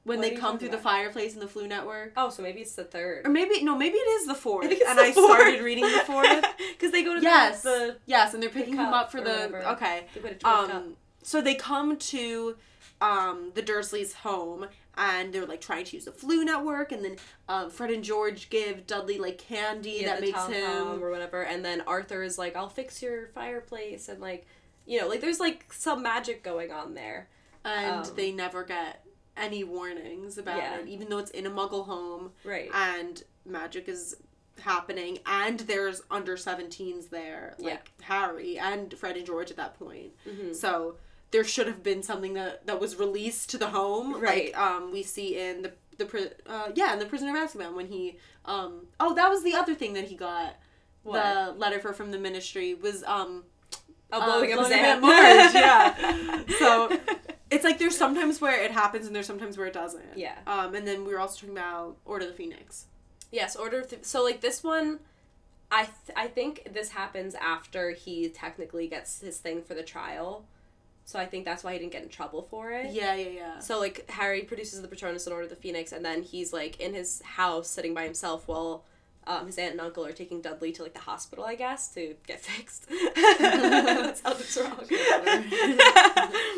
when 0.05 0.19
What 0.19 0.29
they 0.29 0.35
come 0.35 0.57
through 0.57 0.69
the 0.69 0.77
fireplace 0.77 1.33
in 1.33 1.39
the 1.41 1.45
Floo 1.45 1.67
Network. 1.67 2.13
Oh, 2.15 2.29
so 2.29 2.41
maybe 2.41 2.61
it's 2.61 2.73
the 2.75 2.85
third. 2.85 3.25
Or 3.25 3.29
maybe 3.29 3.61
no, 3.63 3.77
maybe 3.77 3.97
it 3.97 4.09
is 4.21 4.27
the 4.27 4.35
fourth. 4.35 4.67
I 4.67 4.69
and 4.89 4.97
the 4.97 5.03
I 5.03 5.11
fourth. 5.11 5.31
started 5.31 5.61
reading 5.63 5.83
the 5.83 6.03
fourth. 6.05 6.45
Because 6.71 6.91
they 6.93 7.03
go 7.03 7.13
to 7.15 7.21
yes, 7.21 7.61
the, 7.61 7.69
the 7.69 7.97
yes, 8.05 8.33
and 8.33 8.41
they're 8.41 8.49
picking 8.49 8.75
him 8.75 8.93
up 8.93 9.11
for 9.11 9.19
the 9.19 9.29
whatever. 9.51 9.63
okay. 9.75 10.05
the 10.13 10.47
Um, 10.47 10.95
so 11.23 11.41
they 11.41 11.55
come 11.55 11.97
to 11.97 12.55
um, 13.01 13.51
the 13.53 13.61
Dursleys' 13.61 14.13
home 14.13 14.67
and 14.99 15.33
they're 15.33 15.45
like 15.47 15.61
trying 15.61 15.85
to 15.85 15.95
use 15.95 16.05
the 16.05 16.11
Floo 16.11 16.43
network 16.45 16.91
and 16.91 17.03
then 17.03 17.15
um, 17.47 17.69
Fred 17.71 17.89
and 17.89 18.03
George 18.03 18.49
give 18.51 18.85
Dudley 18.85 19.17
like 19.17 19.37
candy 19.39 19.99
yeah, 20.01 20.07
that 20.13 20.21
makes 20.21 20.45
him 20.45 21.01
or 21.01 21.09
whatever, 21.09 21.41
and 21.41 21.65
then 21.65 21.81
Arthur 21.87 22.21
is 22.21 22.37
like, 22.37 22.55
"I'll 22.55 22.69
fix 22.69 23.01
your 23.01 23.27
fireplace," 23.27 24.09
and 24.09 24.19
like, 24.21 24.45
you 24.85 24.99
know, 24.99 25.07
like 25.07 25.21
there's 25.21 25.39
like 25.39 25.71
some 25.73 26.03
magic 26.03 26.43
going 26.43 26.71
on 26.71 26.93
there. 26.93 27.29
and 27.65 28.05
um, 28.05 28.15
they 28.15 28.31
never 28.31 28.63
get 28.63 29.03
any 29.35 29.63
warnings 29.63 30.37
about 30.37 30.57
Yeah. 30.57 30.79
it 30.79 30.87
even 30.87 31.09
though 31.09 31.17
it's 31.17 31.31
in 31.31 31.45
a 31.45 31.49
muggle 31.51 31.85
home 31.85 32.31
Right. 32.45 32.69
and 32.73 33.21
magic 33.45 33.87
is 33.89 34.15
happening 34.61 35.19
and 35.25 35.59
there's 35.61 36.01
under 36.11 36.35
17s 36.35 37.09
there 37.09 37.55
like 37.59 37.91
Yeah. 37.99 38.05
Harry 38.05 38.57
and 38.59 38.93
Fred 38.93 39.15
and 39.17 39.25
George 39.25 39.51
at 39.51 39.57
that 39.57 39.77
point. 39.79 40.11
Mhm. 40.27 40.53
So 40.55 40.95
there 41.31 41.43
should 41.43 41.67
have 41.67 41.83
been 41.83 42.01
something 42.03 42.33
that 42.33 42.65
that 42.67 42.79
was 42.79 42.97
released 42.97 43.49
to 43.51 43.57
the 43.57 43.67
home, 43.67 44.19
Right. 44.19 44.53
Like 44.53 44.57
um, 44.57 44.91
we 44.91 45.03
see 45.03 45.37
in 45.39 45.61
the 45.63 45.71
the 45.97 46.05
pri- 46.05 46.31
uh, 46.47 46.69
yeah 46.75 46.93
in 46.93 46.99
the 46.99 47.05
Prisoner 47.05 47.35
of 47.37 47.49
Azkaban 47.51 47.73
when 47.75 47.87
he 47.87 48.17
um 48.45 48.87
oh 49.01 49.13
that 49.15 49.29
was 49.29 49.43
the 49.43 49.53
other 49.53 49.75
thing 49.75 49.93
that 49.93 50.05
he 50.05 50.15
got 50.15 50.55
What? 51.03 51.21
the 51.21 51.51
letter 51.59 51.79
for 51.79 51.91
from 51.93 52.11
the 52.11 52.17
Ministry 52.17 52.73
was 52.73 53.03
um 53.03 53.43
Oh, 54.11 54.19
uh, 54.21 54.25
blowing 54.25 54.53
up 54.53 54.59
blowing 54.59 54.77
his 54.79 54.87
up. 54.87 55.01
Marge, 55.01 55.53
yeah. 55.53 56.41
So 56.57 56.97
it's 57.51 57.63
like 57.63 57.77
there's 57.79 57.95
sometimes 57.97 58.41
where 58.41 58.59
it 58.63 58.71
happens 58.71 59.05
and 59.05 59.15
there's 59.15 59.27
sometimes 59.27 59.55
where 59.57 59.67
it 59.67 59.73
doesn't. 59.73 60.17
Yeah. 60.17 60.35
Um, 60.47 60.73
and 60.73 60.87
then 60.87 61.05
we 61.05 61.13
were 61.13 61.19
also 61.19 61.35
talking 61.41 61.55
about 61.55 61.97
Order 62.05 62.25
of 62.25 62.31
the 62.31 62.37
Phoenix. 62.37 62.85
yes, 63.31 63.55
Order. 63.55 63.81
Of 63.81 63.89
Th- 63.89 64.03
so 64.03 64.23
like 64.23 64.41
this 64.41 64.63
one, 64.63 64.99
I 65.71 65.83
th- 65.83 66.15
I 66.15 66.27
think 66.27 66.69
this 66.73 66.89
happens 66.89 67.35
after 67.35 67.91
he 67.91 68.29
technically 68.29 68.87
gets 68.87 69.21
his 69.21 69.37
thing 69.37 69.61
for 69.61 69.75
the 69.75 69.83
trial. 69.83 70.45
So 71.09 71.17
I 71.17 71.25
think 71.25 71.43
that's 71.43 71.63
why 71.63 71.73
he 71.73 71.79
didn't 71.79 71.91
get 71.91 72.03
in 72.03 72.09
trouble 72.09 72.43
for 72.51 72.71
it. 72.71 72.91
Yeah, 72.93 73.15
yeah, 73.15 73.29
yeah. 73.29 73.59
So 73.59 73.79
like 73.79 74.07
Harry 74.11 74.43
produces 74.43 74.79
the 74.83 74.87
Patronus 74.87 75.25
in 75.25 75.33
Order 75.33 75.45
of 75.45 75.49
the 75.49 75.55
Phoenix, 75.55 75.91
and 75.91 76.05
then 76.05 76.21
he's 76.21 76.53
like 76.53 76.79
in 76.79 76.93
his 76.93 77.19
house 77.23 77.67
sitting 77.67 77.95
by 77.95 78.03
himself 78.03 78.47
while 78.47 78.83
um, 79.25 79.47
his 79.47 79.57
aunt 79.57 79.71
and 79.71 79.81
uncle 79.81 80.05
are 80.05 80.11
taking 80.11 80.39
Dudley 80.39 80.71
to 80.73 80.83
like 80.83 80.93
the 80.93 80.99
hospital, 80.99 81.45
I 81.45 81.55
guess, 81.55 81.87
to 81.95 82.13
get 82.27 82.41
fixed. 82.41 82.87
that 82.89 84.19
sounds 84.19 84.55
wrong. 84.61 84.85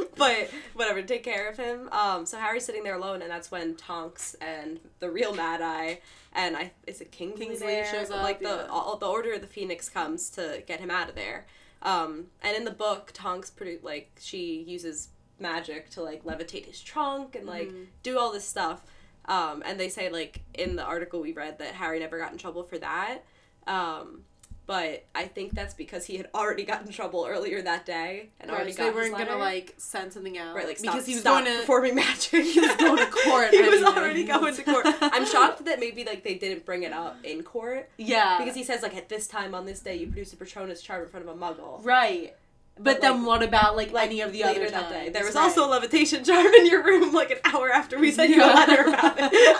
but 0.17 0.51
whatever, 0.73 1.01
take 1.01 1.23
care 1.23 1.49
of 1.49 1.55
him. 1.55 1.87
Um, 1.93 2.25
so 2.25 2.37
Harry's 2.37 2.65
sitting 2.65 2.83
there 2.83 2.95
alone, 2.95 3.21
and 3.21 3.31
that's 3.31 3.51
when 3.51 3.75
Tonks 3.75 4.35
and 4.41 4.81
the 4.99 5.09
real 5.09 5.33
Mad 5.33 5.61
Eye 5.61 6.01
and 6.33 6.57
I 6.57 6.71
is 6.87 6.99
it 6.99 7.13
Kingsley, 7.13 7.45
Kingsley 7.45 7.67
there? 7.67 7.85
shows 7.85 8.11
up, 8.11 8.21
Like 8.21 8.39
the 8.39 8.65
yeah. 8.65 8.67
all, 8.69 8.97
the 8.97 9.07
Order 9.07 9.31
of 9.31 9.39
the 9.41 9.47
Phoenix 9.47 9.87
comes 9.87 10.29
to 10.31 10.61
get 10.67 10.81
him 10.81 10.91
out 10.91 11.07
of 11.07 11.15
there. 11.15 11.45
Um, 11.81 12.27
and 12.43 12.55
in 12.55 12.63
the 12.65 12.71
book, 12.71 13.11
Tonks 13.13 13.49
produ- 13.51 13.83
like 13.83 14.11
she 14.19 14.63
uses 14.67 15.09
magic 15.39 15.89
to 15.91 16.03
like 16.03 16.23
levitate 16.23 16.65
his 16.65 16.79
trunk 16.81 17.35
and 17.35 17.47
like 17.47 17.69
Mm-hmm. 17.69 17.83
do 18.03 18.19
all 18.19 18.31
this 18.31 18.47
stuff. 18.47 18.83
Um, 19.25 19.61
and 19.65 19.79
they 19.79 19.89
say 19.89 20.09
like 20.09 20.41
in 20.53 20.75
the 20.75 20.83
article 20.83 21.21
we 21.21 21.31
read 21.33 21.57
that 21.59 21.73
Harry 21.75 21.99
never 21.99 22.17
got 22.19 22.31
in 22.31 22.37
trouble 22.37 22.63
for 22.63 22.77
that. 22.79 23.19
Um, 23.67 24.23
but 24.67 25.05
I 25.13 25.25
think 25.25 25.53
that's 25.53 25.73
because 25.73 26.05
he 26.05 26.15
had 26.17 26.29
already 26.33 26.63
gotten 26.63 26.87
in 26.87 26.93
trouble 26.93 27.25
earlier 27.27 27.61
that 27.61 27.85
day 27.85 28.29
and 28.39 28.49
already 28.51 28.71
so 28.71 28.77
got 28.77 28.85
they 28.85 28.91
weren't 28.95 29.17
gonna 29.17 29.37
like 29.37 29.73
send 29.77 30.13
something 30.13 30.37
out. 30.37 30.55
Right, 30.55 30.65
like 30.67 30.81
because 30.81 31.03
stop, 31.03 31.05
he 31.07 31.15
was 31.15 31.23
going 31.23 31.45
to 31.45 31.57
performing 31.59 31.95
magic. 31.95 32.43
He 32.53 32.59
was 32.59 32.75
going 32.77 32.97
to 32.97 33.05
court 33.25 33.49
he 33.51 33.61
was 33.61 33.81
anyway. 33.81 33.91
already 33.91 34.23
going 34.23 34.55
to 34.55 34.63
court. 34.63 34.85
I'm 35.01 35.25
shocked 35.33 35.65
that 35.65 35.79
maybe 35.79 36.03
like 36.05 36.23
they 36.23 36.35
didn't 36.35 36.65
bring 36.65 36.83
it 36.83 36.93
up 36.93 37.17
in 37.23 37.43
court 37.43 37.89
Yeah. 37.97 38.37
because 38.37 38.55
he 38.55 38.63
says 38.63 38.81
like 38.81 38.95
at 38.95 39.09
this 39.09 39.27
time 39.27 39.53
on 39.55 39.65
this 39.65 39.79
day 39.81 39.95
you 39.95 40.07
produced 40.07 40.33
a 40.33 40.37
Patronus 40.37 40.81
charm 40.81 41.01
in 41.03 41.09
front 41.09 41.27
of 41.27 41.35
a 41.35 41.37
Muggle. 41.37 41.83
Right. 41.83 42.35
But, 42.75 42.83
But, 42.85 43.01
then 43.01 43.17
like- 43.19 43.27
what 43.27 43.43
about 43.43 43.75
like, 43.75 43.91
Like 43.91 44.07
any 44.07 44.21
of 44.21 44.31
the 44.31 44.43
other 44.45 44.69
that 44.69 44.89
day, 44.89 45.09
there 45.09 45.25
was 45.25 45.35
Right. 45.35 45.43
also 45.43 45.65
a 45.67 45.69
levitation 45.69 46.23
charm 46.23 46.45
in 46.47 46.65
your 46.67 46.81
room 46.83 47.13
like 47.13 47.29
an 47.29 47.37
hour 47.43 47.69
after 47.69 47.99
we 47.99 48.11
sent 48.11 48.29
you 48.29 48.41
a 48.41 48.47
letter 48.47 48.83
about 48.87 49.17
it. 49.19 49.57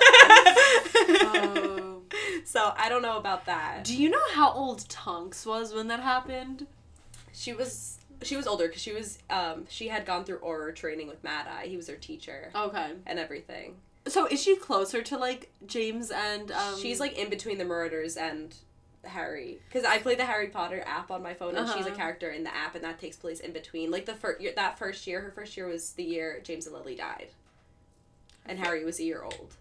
Oh. 1.33 1.80
So 2.45 2.73
I 2.77 2.89
don't 2.89 3.01
know 3.01 3.17
about 3.17 3.45
that. 3.45 3.83
Do 3.83 3.95
you 3.95 4.09
know 4.09 4.21
how 4.33 4.51
old 4.51 4.87
Tonks 4.89 5.45
was 5.45 5.73
when 5.73 5.87
that 5.87 5.99
happened? 6.01 6.67
She 7.33 7.53
was 7.53 7.97
she 8.23 8.35
was 8.35 8.45
older 8.45 8.67
because 8.67 8.81
she 8.81 8.93
was 8.93 9.19
um 9.29 9.65
she 9.69 9.87
had 9.87 10.05
gone 10.05 10.23
through 10.25 10.39
Auror 10.39 10.75
training 10.75 11.07
with 11.07 11.23
Mad 11.23 11.47
Eye. 11.47 11.65
He 11.67 11.77
was 11.77 11.87
her 11.87 11.95
teacher 11.95 12.51
Okay. 12.55 12.91
and 13.05 13.17
everything. 13.19 13.75
So 14.07 14.25
is 14.27 14.41
she 14.41 14.55
closer 14.55 15.01
to 15.03 15.17
like 15.17 15.51
James 15.65 16.11
and 16.11 16.51
um 16.51 16.79
she's 16.79 16.99
like 16.99 17.17
in 17.17 17.29
between 17.29 17.57
the 17.57 17.65
Marauders 17.65 18.17
and 18.17 18.53
Harry 19.03 19.59
because 19.67 19.83
I 19.85 19.97
play 19.97 20.13
the 20.13 20.25
Harry 20.25 20.47
Potter 20.49 20.83
app 20.85 21.09
on 21.09 21.23
my 21.23 21.33
phone 21.33 21.55
and 21.55 21.67
she's 21.67 21.85
a 21.85 21.89
Uh-huh. 21.89 21.95
character 21.97 22.29
in 22.29 22.43
the 22.43 22.55
app 22.55 22.75
and 22.75 22.83
that 22.83 22.99
takes 22.99 23.17
place 23.17 23.39
in 23.39 23.51
between 23.51 23.89
like 23.89 24.05
the 24.05 24.13
first 24.13 24.43
that 24.55 24.77
first 24.77 25.07
year 25.07 25.21
her 25.21 25.31
first 25.31 25.57
year 25.57 25.67
was 25.67 25.93
the 25.93 26.03
year 26.03 26.39
James 26.43 26.67
and 26.67 26.75
Lily 26.75 26.95
died 26.95 27.29
and 28.45 28.59
Harry 28.59 28.83
was 28.85 28.99
a 28.99 29.03
year 29.03 29.23
old 29.23 29.55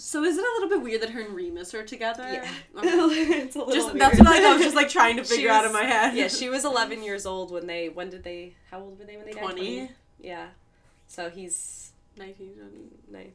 So 0.00 0.24
is 0.24 0.36
it 0.38 0.44
a 0.44 0.52
little 0.60 0.68
bit 0.68 0.82
weird 0.82 1.02
that 1.02 1.10
her 1.10 1.20
and 1.20 1.34
Remus 1.34 1.74
are 1.74 1.84
together? 1.84 2.22
yeah 2.30 2.48
Okay. 2.76 2.88
it's 2.88 3.54
a 3.56 3.58
little 3.58 3.74
Just 3.74 3.88
weird. 3.88 4.00
that's 4.00 4.18
what 4.18 4.26
like, 4.28 4.42
I 4.42 4.52
was 4.54 4.62
just 4.62 4.76
like 4.76 4.88
trying 4.88 5.16
to 5.16 5.24
figure 5.32 5.50
out 5.50 5.64
in 5.64 5.72
my 5.72 5.84
head. 5.84 6.14
yeah 6.16 6.28
she 6.28 6.48
was 6.48 6.64
11 6.74 7.02
years 7.02 7.26
old 7.26 7.50
when 7.50 7.66
they 7.66 7.88
when 7.88 8.10
did 8.10 8.24
they 8.24 8.54
how 8.70 8.80
old 8.80 8.98
were 8.98 9.04
they 9.04 9.16
when 9.16 9.26
they 9.26 9.32
died 9.32 9.42
20? 9.42 9.90
yeah 10.20 10.46
so 11.06 11.28
he's 11.30 11.92
19. 12.16 12.52
19 13.10 13.34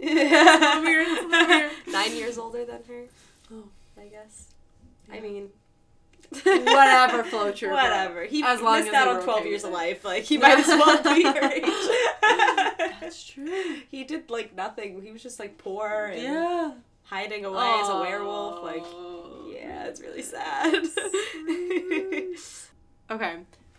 weird, 0.00 1.06
it's 1.08 1.22
a 1.22 1.26
little 1.26 1.46
weird. 1.48 1.72
Nine 1.86 2.16
years 2.16 2.38
older 2.38 2.64
than 2.64 2.82
her. 2.88 3.04
Oh. 3.52 3.64
I 3.96 4.06
guess. 4.06 4.48
I 5.12 5.20
mean. 5.20 5.50
Whatever, 6.30 7.24
Flow 7.24 7.52
Trooper. 7.52 7.74
Whatever. 7.74 8.24
He 8.24 8.42
As 8.42 8.60
long 8.60 8.76
missed 8.80 8.88
as 8.88 8.94
out 8.94 9.08
on 9.08 9.22
12 9.22 9.40
okay 9.40 9.48
years 9.48 9.64
of 9.64 9.72
life. 9.72 10.04
Like, 10.04 10.24
he 10.24 10.38
might 10.38 10.58
as 10.58 10.66
well 10.66 11.02
be 11.02 11.20
your 11.22 11.44
age. 11.52 11.64
That's 13.00 13.24
true. 13.26 13.76
He 13.90 14.04
did, 14.04 14.30
like, 14.30 14.54
nothing. 14.54 15.00
He 15.02 15.10
was 15.12 15.22
just, 15.22 15.38
like, 15.38 15.58
poor 15.58 16.06
and 16.12 16.22
Yeah. 16.22 16.72
hiding 17.04 17.44
away 17.44 17.78
as 17.82 17.88
a 17.88 18.00
werewolf. 18.00 18.62
Like, 18.62 18.84
yeah, 19.54 19.84
it's 19.86 20.00
really 20.00 20.22
sad. 20.22 20.84
Okay. 23.10 23.36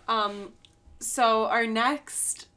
Um 0.07 0.53
so 0.99 1.45
our 1.45 1.65
next 1.65 2.47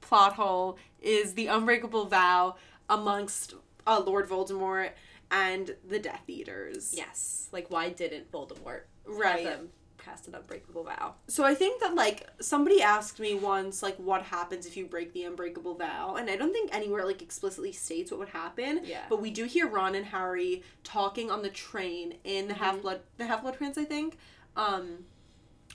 plot 0.00 0.34
hole 0.34 0.78
is 1.02 1.34
the 1.34 1.48
unbreakable 1.48 2.06
vow 2.06 2.54
amongst 2.88 3.54
uh, 3.86 4.00
Lord 4.06 4.28
Voldemort 4.28 4.90
and 5.30 5.74
the 5.86 5.98
Death 5.98 6.22
Eaters. 6.28 6.94
yes. 6.96 7.48
Like, 7.52 7.68
why 7.70 7.90
didn't 7.90 8.30
Voldemort 8.30 8.82
Right. 9.06 9.44
them 9.44 9.68
cast 9.98 10.28
an 10.28 10.34
unbreakable 10.34 10.84
vow? 10.84 11.14
So 11.28 11.44
I 11.44 11.54
think 11.54 11.80
that 11.80 11.94
like 11.94 12.28
somebody 12.40 12.82
asked 12.82 13.18
me 13.18 13.34
once 13.34 13.82
like 13.82 13.96
what 13.96 14.22
happens 14.22 14.66
if 14.66 14.76
you 14.76 14.86
break 14.86 15.12
the 15.12 15.24
unbreakable 15.24 15.74
vow 15.74 16.16
and 16.16 16.28
I 16.28 16.36
don't 16.36 16.52
think 16.52 16.74
anywhere 16.74 17.04
like 17.06 17.22
explicitly 17.22 17.72
states 17.72 18.10
what 18.10 18.20
would 18.20 18.28
happen. 18.28 18.80
Yeah. 18.84 19.04
But 19.08 19.20
we 19.20 19.30
do 19.30 19.44
hear 19.46 19.66
Ron 19.66 19.94
and 19.94 20.06
Harry 20.06 20.62
talking 20.82 21.30
on 21.30 21.42
the 21.42 21.48
train 21.48 22.14
in 22.24 22.48
the 22.48 22.54
Half 22.54 22.82
Blood 22.82 23.00
the 23.16 23.26
Half 23.26 23.42
Blood 23.42 23.56
Prince 23.56 23.78
I 23.78 23.84
think. 23.84 24.18
Um 24.56 25.04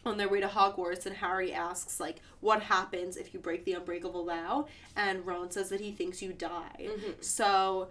on 0.06 0.16
their 0.18 0.30
way 0.30 0.40
to 0.40 0.48
Hogwarts 0.48 1.06
and 1.06 1.16
Harry 1.18 1.52
asks 1.52 2.00
like 2.00 2.22
what 2.40 2.62
happens 2.64 3.18
if 3.18 3.34
you 3.34 3.40
break 3.40 3.66
the 3.66 3.74
unbreakable 3.74 4.26
vow 4.26 4.68
and 4.96 5.26
Ron 5.26 5.52
says 5.52 5.70
that 5.70 5.82
he 5.82 5.92
thinks 5.92 6.22
you 6.22 6.34
die. 6.34 6.88
So 7.20 7.90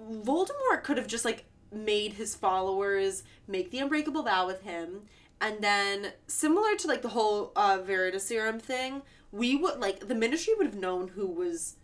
Voldemort 0.00 0.82
could 0.82 0.98
have 0.98 1.06
just 1.06 1.24
like 1.24 1.44
made 1.72 2.14
his 2.14 2.34
followers 2.34 3.22
make 3.48 3.70
the 3.70 3.78
unbreakable 3.78 4.22
vow 4.22 4.46
with 4.46 4.62
him 4.62 5.02
and 5.40 5.60
then 5.60 6.12
similar 6.26 6.76
to 6.76 6.86
like 6.86 7.02
the 7.02 7.08
whole 7.08 7.52
uh 7.56 7.78
Veritaserum 7.78 8.60
thing, 8.62 9.02
we 9.32 9.56
would 9.56 9.80
like 9.80 10.06
the 10.06 10.14
ministry 10.14 10.54
would 10.56 10.66
have 10.66 10.76
known 10.76 11.08
who 11.08 11.26
was 11.26 11.76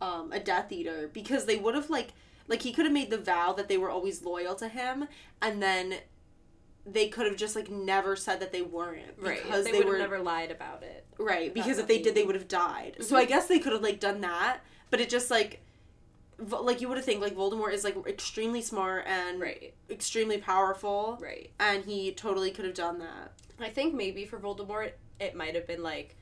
um 0.00 0.32
a 0.32 0.40
Death 0.40 0.72
Eater 0.72 1.08
because 1.12 1.44
they 1.44 1.56
would 1.56 1.74
have 1.74 1.90
like 1.90 2.08
like 2.48 2.62
he 2.62 2.72
could 2.72 2.84
have 2.86 2.92
made 2.92 3.10
the 3.10 3.18
vow 3.18 3.52
that 3.52 3.68
they 3.68 3.78
were 3.78 3.88
always 3.90 4.22
loyal 4.22 4.54
to 4.56 4.68
him 4.68 5.06
and 5.40 5.62
then 5.62 5.94
they 6.86 7.08
could 7.08 7.26
have 7.26 7.36
just 7.36 7.56
like 7.56 7.70
never 7.70 8.16
said 8.16 8.40
that 8.40 8.52
they 8.52 8.62
weren't 8.62 9.14
Right. 9.16 9.42
because 9.42 9.64
they, 9.64 9.72
they, 9.72 9.78
would 9.78 9.86
were 9.86 9.92
have 9.98 10.10
never 10.10 10.22
lied 10.22 10.50
about 10.50 10.82
it. 10.82 11.06
Right, 11.18 11.50
About 11.50 11.54
because 11.54 11.78
if 11.78 11.86
they 11.86 12.02
did, 12.02 12.14
they 12.14 12.24
would 12.24 12.34
have 12.34 12.48
died. 12.48 12.96
So 13.00 13.16
I 13.16 13.24
guess 13.24 13.46
they 13.46 13.58
could 13.58 13.72
have 13.72 13.80
like 13.80 14.00
done 14.00 14.20
that, 14.20 14.58
but 14.90 15.00
it 15.00 15.08
just 15.08 15.30
like, 15.30 15.63
like 16.38 16.80
you 16.80 16.88
would 16.88 16.96
have 16.96 17.04
think 17.04 17.20
like 17.20 17.34
Voldemort 17.34 17.72
is 17.72 17.84
like 17.84 17.96
extremely 18.06 18.60
smart 18.60 19.04
and 19.06 19.40
Right. 19.40 19.74
extremely 19.90 20.38
powerful, 20.38 21.18
Right. 21.20 21.50
and 21.60 21.84
he 21.84 22.12
totally 22.12 22.50
could 22.50 22.64
have 22.64 22.74
done 22.74 22.98
that. 23.00 23.32
I 23.60 23.68
think 23.70 23.94
maybe 23.94 24.24
for 24.24 24.38
Voldemort, 24.38 24.92
it 25.20 25.34
might 25.34 25.54
have 25.54 25.66
been 25.66 25.82
like 25.82 26.16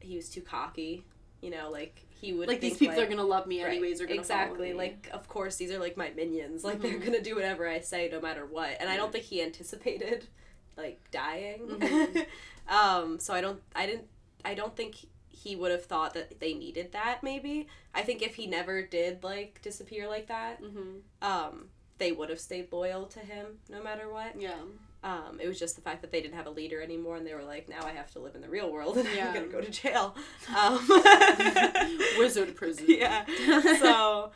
he 0.00 0.16
was 0.16 0.28
too 0.30 0.40
cocky. 0.40 1.04
You 1.40 1.50
know, 1.50 1.70
like 1.70 2.00
he 2.20 2.32
would 2.32 2.48
Like 2.48 2.60
these 2.60 2.76
people 2.78 2.96
like, 2.96 3.06
are 3.06 3.10
gonna 3.10 3.24
love 3.24 3.46
me 3.46 3.62
right, 3.62 3.72
anyways. 3.72 4.00
Exactly 4.00 4.72
like 4.72 5.08
of 5.12 5.28
course 5.28 5.56
these 5.56 5.70
are 5.72 5.78
like 5.78 5.96
my 5.96 6.10
minions. 6.10 6.62
Like 6.64 6.80
they're 6.80 6.98
Mhm. 6.98 7.04
gonna 7.04 7.20
do 7.20 7.34
whatever 7.34 7.68
I 7.68 7.80
say 7.80 8.08
no 8.10 8.20
matter 8.20 8.46
what. 8.46 8.76
And 8.80 8.88
I 8.88 8.96
don't 8.96 9.10
think 9.12 9.24
he 9.24 9.42
anticipated 9.42 10.26
like 10.76 11.00
dying. 11.10 11.66
Mhm. 11.68 12.26
um. 12.68 13.18
So 13.18 13.34
I 13.34 13.40
don't. 13.40 13.60
I 13.74 13.86
didn't. 13.86 14.06
I 14.44 14.54
don't 14.54 14.74
think 14.74 14.96
he 15.42 15.56
would 15.56 15.70
have 15.70 15.84
thought 15.84 16.14
that 16.14 16.40
they 16.40 16.54
needed 16.54 16.92
that. 16.92 17.22
Maybe 17.22 17.66
I 17.94 18.02
think 18.02 18.22
if 18.22 18.34
he 18.36 18.46
never 18.46 18.82
did 18.82 19.22
like 19.24 19.60
disappear 19.62 20.08
like 20.08 20.28
that, 20.28 20.60
hmm 20.60 20.98
um, 21.20 21.66
they 21.98 22.12
would 22.12 22.30
have 22.30 22.40
stayed 22.40 22.72
loyal 22.72 23.06
to 23.06 23.20
him 23.20 23.46
no 23.68 23.82
matter 23.82 24.12
what. 24.12 24.40
Yeah. 24.40 24.54
Um, 25.04 25.40
it 25.40 25.48
was 25.48 25.58
just 25.58 25.74
the 25.74 25.82
fact 25.82 26.00
that 26.02 26.12
they 26.12 26.20
didn't 26.20 26.34
have 26.36 26.46
a 26.46 26.50
leader 26.50 26.80
anymore, 26.80 27.16
and 27.16 27.26
they 27.26 27.34
were 27.34 27.42
like, 27.42 27.68
"Now 27.68 27.84
I 27.84 27.90
have 27.90 28.10
to 28.12 28.20
live 28.20 28.36
in 28.36 28.40
the 28.40 28.48
real 28.48 28.70
world, 28.72 28.96
and 28.98 29.08
Yeah. 29.12 29.28
I'm 29.28 29.34
gonna 29.34 29.46
go 29.48 29.60
to 29.60 29.70
jail." 29.70 30.14
Um, 30.56 30.78
Wizard 32.18 32.54
prison. 32.54 32.84
yeah. 32.88 33.24
So, 33.80 34.30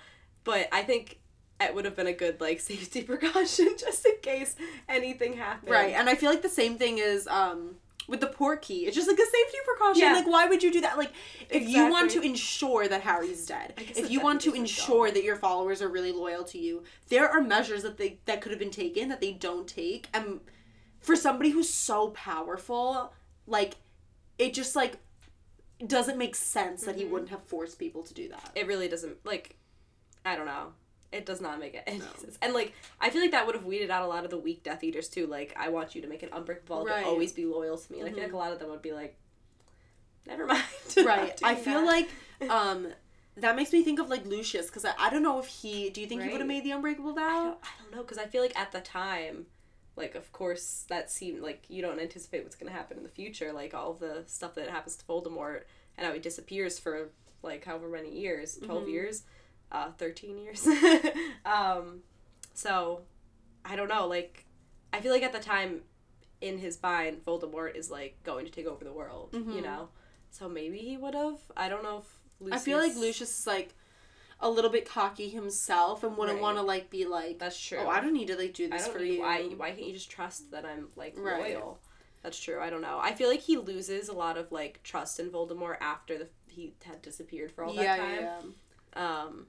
but 0.44 0.68
I 0.72 0.82
think 0.82 1.18
it 1.60 1.74
would 1.74 1.84
have 1.84 1.96
been 1.96 2.06
a 2.08 2.12
good 2.12 2.40
like 2.40 2.60
safety 2.60 3.02
precaution 3.02 3.74
just 3.78 4.04
in 4.06 4.16
case 4.22 4.56
anything 4.88 5.34
happened. 5.34 5.70
Right, 5.70 5.94
and 5.94 6.08
I 6.08 6.14
feel 6.16 6.30
like 6.30 6.42
the 6.42 6.48
same 6.48 6.78
thing 6.78 6.98
is 6.98 7.26
um 7.28 7.76
with 8.08 8.20
the 8.20 8.26
portkey. 8.26 8.86
It's 8.86 8.94
just 8.94 9.08
like 9.08 9.18
a 9.18 9.24
safety 9.24 9.58
precaution. 9.64 10.02
Yeah. 10.02 10.12
Like, 10.14 10.26
why 10.26 10.46
would 10.46 10.62
you 10.62 10.72
do 10.72 10.80
that? 10.82 10.96
Like, 10.98 11.12
if 11.50 11.68
you 11.68 11.90
want 11.90 12.10
to 12.12 12.20
ensure 12.20 12.86
that 12.88 13.00
Harry's 13.02 13.46
dead, 13.46 13.74
if 13.76 14.10
you 14.10 14.20
want 14.20 14.40
to 14.42 14.50
Death 14.50 14.56
Eaters 14.56 14.78
are 14.78 14.80
ensure 14.82 15.10
that 15.10 15.24
your 15.24 15.36
followers 15.36 15.82
are 15.82 15.88
really 15.88 16.12
loyal 16.12 16.44
to 16.44 16.58
you, 16.58 16.82
there 17.08 17.28
are 17.28 17.40
measures 17.40 17.82
that 17.82 17.96
they 17.98 18.18
that 18.26 18.40
could 18.40 18.52
have 18.52 18.58
been 18.58 18.70
taken 18.70 19.08
that 19.08 19.20
they 19.20 19.32
don't 19.32 19.66
take. 19.66 20.08
And 20.14 20.40
for 21.00 21.16
somebody 21.16 21.50
who's 21.50 21.68
so 21.68 22.10
powerful, 22.10 23.12
like, 23.46 23.74
it 24.38 24.54
just 24.54 24.76
like 24.76 24.98
doesn't 25.86 26.16
make 26.16 26.34
sense 26.34 26.84
that 26.84 26.96
he 26.96 27.04
Mhm. 27.04 27.10
wouldn't 27.10 27.30
have 27.30 27.42
forced 27.42 27.78
people 27.78 28.02
to 28.02 28.14
do 28.14 28.28
that. 28.28 28.50
It 28.54 28.66
really 28.66 28.88
doesn't 28.88 29.24
like. 29.26 29.56
I 30.24 30.34
don't 30.36 30.46
know. 30.46 30.72
It 31.12 31.24
does 31.24 31.40
not 31.40 31.58
make 31.60 31.80
any 31.86 31.98
No. 31.98 32.04
sense. 32.18 32.36
And 32.42 32.52
like, 32.52 32.72
I 33.00 33.10
feel 33.10 33.20
like 33.22 33.30
that 33.30 33.46
would 33.46 33.54
have 33.54 33.64
weeded 33.64 33.90
out 33.90 34.02
a 34.02 34.06
lot 34.06 34.24
of 34.24 34.30
the 34.30 34.38
weak 34.38 34.62
Death 34.62 34.82
Eaters 34.84 35.08
too. 35.08 35.26
Like, 35.26 35.54
I 35.56 35.68
want 35.68 35.94
you 35.94 36.02
to 36.02 36.08
make 36.08 36.22
an 36.22 36.30
unbreakable 36.32 36.84
vow 36.84 36.90
Right. 36.90 37.00
to 37.02 37.06
always 37.06 37.32
be 37.32 37.44
loyal 37.46 37.78
to 37.78 37.92
me. 37.92 38.02
Like, 38.02 38.12
I 38.12 38.14
feel 38.16 38.24
like 38.24 38.32
a 38.32 38.36
lot 38.36 38.52
of 38.52 38.58
them 38.58 38.70
would 38.70 38.82
be 38.82 38.92
like, 38.92 39.16
never 40.26 40.46
mind. 40.46 40.62
right. 41.04 41.38
I 41.42 41.54
feel 41.54 41.80
that. 41.80 41.86
like 41.86 42.08
um 42.50 42.88
that 43.38 43.54
makes 43.54 43.72
me 43.72 43.82
think 43.84 43.98
of 44.00 44.08
like 44.08 44.24
Lucius 44.24 44.66
because 44.66 44.84
I, 44.84 44.92
I 44.98 45.10
don't 45.10 45.22
know 45.22 45.38
if 45.38 45.46
he 45.46 45.90
do 45.90 46.00
you 46.00 46.06
think 46.06 46.22
he 46.22 46.28
would 46.30 46.40
have 46.40 46.48
made 46.48 46.64
the 46.64 46.70
unbreakable 46.72 47.12
I 47.12 47.14
vow? 47.14 47.44
don't, 47.44 47.58
I 47.62 47.82
don't 47.82 47.92
know 47.94 48.02
because 48.02 48.18
I 48.18 48.26
feel 48.26 48.42
like 48.42 48.58
at 48.58 48.72
the 48.72 48.80
time, 48.80 49.46
like 49.94 50.14
of 50.14 50.32
course 50.32 50.84
that 50.88 51.10
seemed 51.10 51.40
like 51.42 51.64
you 51.68 51.82
don't 51.82 51.98
anticipate 52.00 52.42
what's 52.44 52.56
gonna 52.56 52.72
happen 52.72 52.96
in 52.96 53.02
the 53.02 53.08
future, 53.10 53.52
like 53.52 53.74
all 53.74 53.94
the 53.94 54.24
stuff 54.26 54.54
that 54.56 54.68
happens 54.70 54.96
to 54.96 55.04
Voldemort 55.04 55.62
and 55.96 56.06
how 56.06 56.12
he 56.12 56.18
disappears 56.18 56.78
for 56.78 57.10
like 57.42 57.64
however 57.64 57.88
many 57.88 58.10
years, 58.18 58.58
12 58.62 58.84
Mhm. 58.84 58.90
years, 58.90 59.22
uh, 59.72 59.90
thirteen 59.98 60.38
years. 60.38 60.66
um, 61.44 62.00
so 62.54 63.02
I 63.64 63.76
don't 63.76 63.88
know. 63.88 64.06
Like 64.06 64.44
I 64.92 65.00
feel 65.00 65.12
like 65.12 65.22
at 65.22 65.32
the 65.32 65.40
time, 65.40 65.82
in 66.40 66.58
his 66.58 66.80
mind, 66.82 67.24
Voldemort 67.26 67.74
is 67.76 67.90
like 67.90 68.22
going 68.24 68.44
to 68.46 68.52
take 68.52 68.66
over 68.66 68.84
the 68.84 68.92
world. 68.92 69.30
You 69.32 69.40
Mhm. 69.40 69.62
know, 69.62 69.88
so 70.30 70.48
maybe 70.48 70.78
he 70.78 70.96
would 70.96 71.14
have. 71.14 71.38
I 71.56 71.68
don't 71.68 71.82
know 71.82 71.98
if. 71.98 72.04
Lucius... 72.38 72.60
I 72.60 72.64
feel 72.64 72.78
like 72.78 72.94
Lucius- 72.96 73.40
is 73.40 73.46
like 73.46 73.74
a 74.40 74.50
little 74.50 74.70
bit 74.70 74.86
cocky 74.86 75.30
himself 75.30 76.04
and 76.04 76.14
wouldn't 76.18 76.36
Right. 76.36 76.42
want 76.42 76.58
to 76.58 76.62
like 76.62 76.90
be 76.90 77.06
like, 77.06 77.38
That's 77.38 77.58
true. 77.58 77.78
oh, 77.80 77.88
I 77.88 78.00
don't 78.02 78.12
need 78.12 78.26
to 78.28 78.36
like 78.36 78.52
do 78.52 78.68
this 78.68 78.86
for 78.86 79.02
you. 79.02 79.20
why. 79.20 79.42
Why 79.56 79.70
can't 79.70 79.86
you 79.86 79.94
just 79.94 80.10
trust 80.10 80.50
that 80.50 80.66
I'm 80.66 80.88
like 80.96 81.14
Right. 81.16 81.54
loyal? 81.56 81.78
That's 82.22 82.38
true. 82.38 82.60
I 82.60 82.68
don't 82.68 82.82
know. 82.82 82.98
I 83.00 83.14
feel 83.14 83.30
like 83.30 83.40
he 83.40 83.56
loses 83.56 84.08
a 84.08 84.12
lot 84.12 84.36
of 84.36 84.52
like 84.52 84.82
trust 84.82 85.18
in 85.18 85.30
Voldemort 85.30 85.78
after 85.80 86.18
the 86.18 86.28
he 86.48 86.74
had 86.84 87.00
disappeared 87.00 87.50
for 87.52 87.64
all 87.64 87.72
that 87.74 87.82
yeah, 87.82 87.96
time. 87.96 88.14
yeah, 88.20 88.40
yeah. 88.96 89.22
Um, 89.22 89.46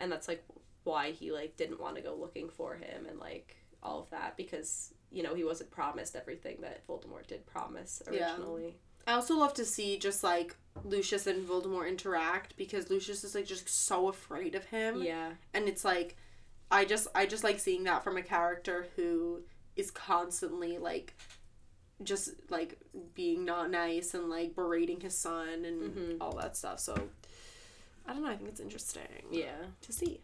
and 0.00 0.10
that's 0.10 0.26
like 0.28 0.42
why 0.84 1.10
he 1.12 1.30
like 1.30 1.56
didn't 1.56 1.80
want 1.80 1.94
to 1.96 2.02
go 2.02 2.14
looking 2.14 2.48
for 2.48 2.74
him 2.74 3.06
and 3.08 3.18
like 3.18 3.56
all 3.82 4.00
of 4.00 4.10
that 4.10 4.36
because 4.36 4.92
you 5.12 5.22
know 5.22 5.34
he 5.34 5.44
wasn't 5.44 5.70
promised 5.70 6.16
everything 6.16 6.58
that 6.62 6.86
Voldemort 6.86 7.26
did 7.26 7.46
promise 7.46 8.02
Yeah. 8.10 8.32
originally. 8.32 8.76
I 9.06 9.12
also 9.14 9.36
love 9.36 9.54
to 9.54 9.64
see 9.64 9.98
just 9.98 10.22
like 10.22 10.56
Lucius 10.84 11.26
and 11.26 11.46
Voldemort 11.48 11.88
interact 11.88 12.56
because 12.56 12.90
Lucius 12.90 13.24
is 13.24 13.34
like 13.34 13.46
just 13.46 13.68
so 13.68 14.08
afraid 14.08 14.54
of 14.54 14.64
him. 14.66 15.02
Yeah. 15.02 15.32
and 15.54 15.68
it's 15.68 15.84
like 15.84 16.16
i 16.72 16.84
just 16.84 17.08
i 17.16 17.26
just 17.26 17.42
like 17.42 17.58
seeing 17.58 17.82
that 17.84 18.04
from 18.04 18.16
a 18.16 18.22
character 18.22 18.86
who 18.94 19.40
is 19.74 19.90
constantly 19.90 20.78
like 20.78 21.14
just 22.02 22.30
like 22.48 22.78
being 23.14 23.44
not 23.44 23.70
nice 23.70 24.14
and 24.14 24.30
like 24.30 24.54
berating 24.54 25.00
his 25.00 25.16
son 25.16 25.64
and 25.64 25.82
Mhm. 25.94 26.16
all 26.20 26.32
that 26.36 26.56
stuff 26.56 26.78
so 26.80 26.94
i 28.06 28.12
don't 28.12 28.22
know 28.22 28.30
i 28.30 28.36
think 28.36 28.48
it's 28.48 28.60
interesting 28.60 29.02
Yeah. 29.30 29.52
to 29.82 29.92
see 29.92 30.20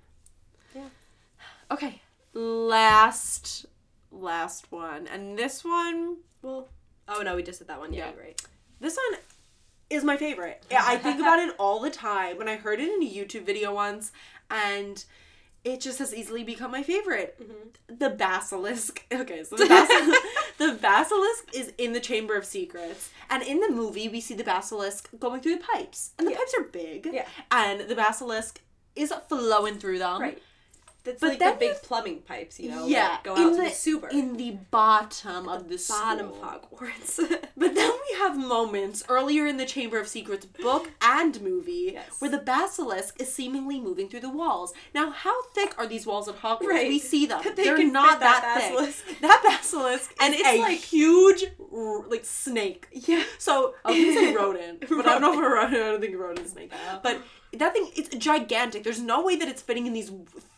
Yeah. 0.74 0.88
okay 1.70 2.00
last 2.32 3.66
last 4.10 4.70
one 4.70 5.06
and 5.06 5.38
this 5.38 5.64
one 5.64 6.16
Well. 6.42 6.68
Oh 7.08 7.22
no, 7.22 7.36
we 7.36 7.42
just 7.44 7.60
did 7.60 7.68
that 7.68 7.78
one. 7.78 7.92
Yeah, 7.92 8.10
Yeah. 8.16 8.20
right. 8.20 8.42
this 8.80 8.96
one 9.10 9.20
is 9.90 10.02
my 10.02 10.16
favorite. 10.16 10.64
Yeah, 10.70 10.82
I 10.84 10.96
think 10.96 11.20
about 11.20 11.38
it 11.38 11.54
all 11.56 11.78
the 11.80 11.90
time. 11.90 12.36
When 12.36 12.48
I 12.48 12.56
heard 12.56 12.80
it 12.80 12.88
in 12.88 13.00
a 13.00 13.08
YouTube 13.08 13.44
video 13.46 13.72
once, 13.72 14.10
and 14.50 15.04
it 15.66 15.80
just 15.80 15.98
has 15.98 16.14
easily 16.14 16.44
become 16.44 16.70
my 16.70 16.82
favorite. 16.82 17.30
Mhm. 17.42 17.98
The 17.98 18.10
basilisk. 18.10 19.04
Okay, 19.12 19.42
so 19.44 19.56
the 19.62 19.66
basilisk, 19.66 20.22
the 20.58 20.78
basilisk 20.80 21.44
is 21.54 21.72
in 21.78 21.92
the 21.92 22.00
Chamber 22.00 22.36
of 22.36 22.44
Secrets, 22.44 23.10
and 23.30 23.42
in 23.42 23.58
the 23.60 23.70
movie 23.70 24.08
we 24.08 24.20
see 24.20 24.34
the 24.34 24.44
basilisk 24.44 25.08
going 25.18 25.40
through 25.40 25.56
the 25.56 25.64
pipes, 25.74 26.12
and 26.18 26.26
the 26.26 26.32
Yeah. 26.32 26.38
pipes 26.38 26.54
are 26.58 26.64
big. 26.64 27.08
Yeah. 27.12 27.26
and 27.50 27.80
the 27.90 27.94
basilisk 27.94 28.60
is 28.94 29.12
flowing 29.28 29.78
through 29.78 29.98
them. 29.98 30.20
Right. 30.22 30.42
That's 31.06 31.20
But 31.20 31.28
like 31.30 31.38
the 31.38 31.56
big 31.58 31.76
plumbing 31.82 32.20
pipes, 32.20 32.60
you 32.60 32.70
know. 32.70 32.86
Yeah, 32.86 33.08
That 33.08 33.22
go 33.24 33.34
in 33.36 33.42
out 33.42 33.50
to 33.52 33.56
the- 33.56 33.62
the 33.62 33.70
sewer. 33.70 34.08
In 34.08 34.36
the 34.36 34.50
bottom 34.70 35.48
of 35.48 35.68
the 35.68 35.82
bottom 35.88 36.28
school. 36.34 36.44
of 36.44 36.70
Hogwarts. 36.70 37.20
But 37.58 37.74
then 37.74 37.90
we 37.90 38.18
have 38.18 38.36
moments 38.38 39.02
earlier 39.08 39.46
in 39.46 39.56
the 39.56 39.64
Chamber 39.64 39.98
of 39.98 40.08
Secrets 40.08 40.44
book 40.44 40.90
and 41.00 41.40
movie 41.40 41.92
Yes. 41.94 42.20
where 42.20 42.30
the 42.30 42.38
basilisk 42.38 43.18
is 43.20 43.32
seemingly 43.32 43.80
moving 43.80 44.08
through 44.10 44.20
the 44.20 44.28
walls. 44.42 44.74
Now, 44.94 45.10
how 45.10 45.44
thick 45.54 45.74
are 45.78 45.86
these 45.86 46.04
walls 46.06 46.28
at 46.28 46.36
Hogwarts? 46.42 46.66
Right. 46.66 46.88
We 46.88 46.98
see 46.98 47.24
them. 47.26 47.40
They 47.56 47.64
They're 47.64 47.82
not 47.86 48.20
that 48.20 48.42
that, 48.42 48.58
basilisk. 48.70 49.04
thick. 49.04 49.20
That 49.26 49.42
basilisk 49.42 50.14
And 50.20 50.34
is 50.34 50.40
it's 50.40 50.48
a 50.48 50.58
like- 50.60 50.78
huge, 50.80 51.44
like 52.10 52.24
snake. 52.24 52.88
Yeah. 52.92 53.22
So 53.38 53.74
I 53.84 53.92
was 53.92 53.98
gonna 54.04 54.12
say 54.14 54.34
rodent, 54.34 54.80
but 54.88 55.06
I 55.06 55.18
don't 55.18 55.22
know 55.22 55.32
if 55.32 55.38
a 55.38 55.42
rodent. 55.42 55.74
I 55.74 55.78
don't 55.92 56.00
think 56.00 56.14
a 56.14 56.18
rodent 56.18 56.48
snake. 56.48 56.72
Yeah. 56.72 56.98
But 57.06 57.22
that 57.52 57.72
thing, 57.72 57.90
it's 57.96 58.10
gigantic. 58.16 58.82
There's 58.84 59.00
no 59.00 59.22
way 59.24 59.36
that 59.36 59.48
it's 59.48 59.62
fitting 59.62 59.86
in 59.86 59.92
these 59.94 60.10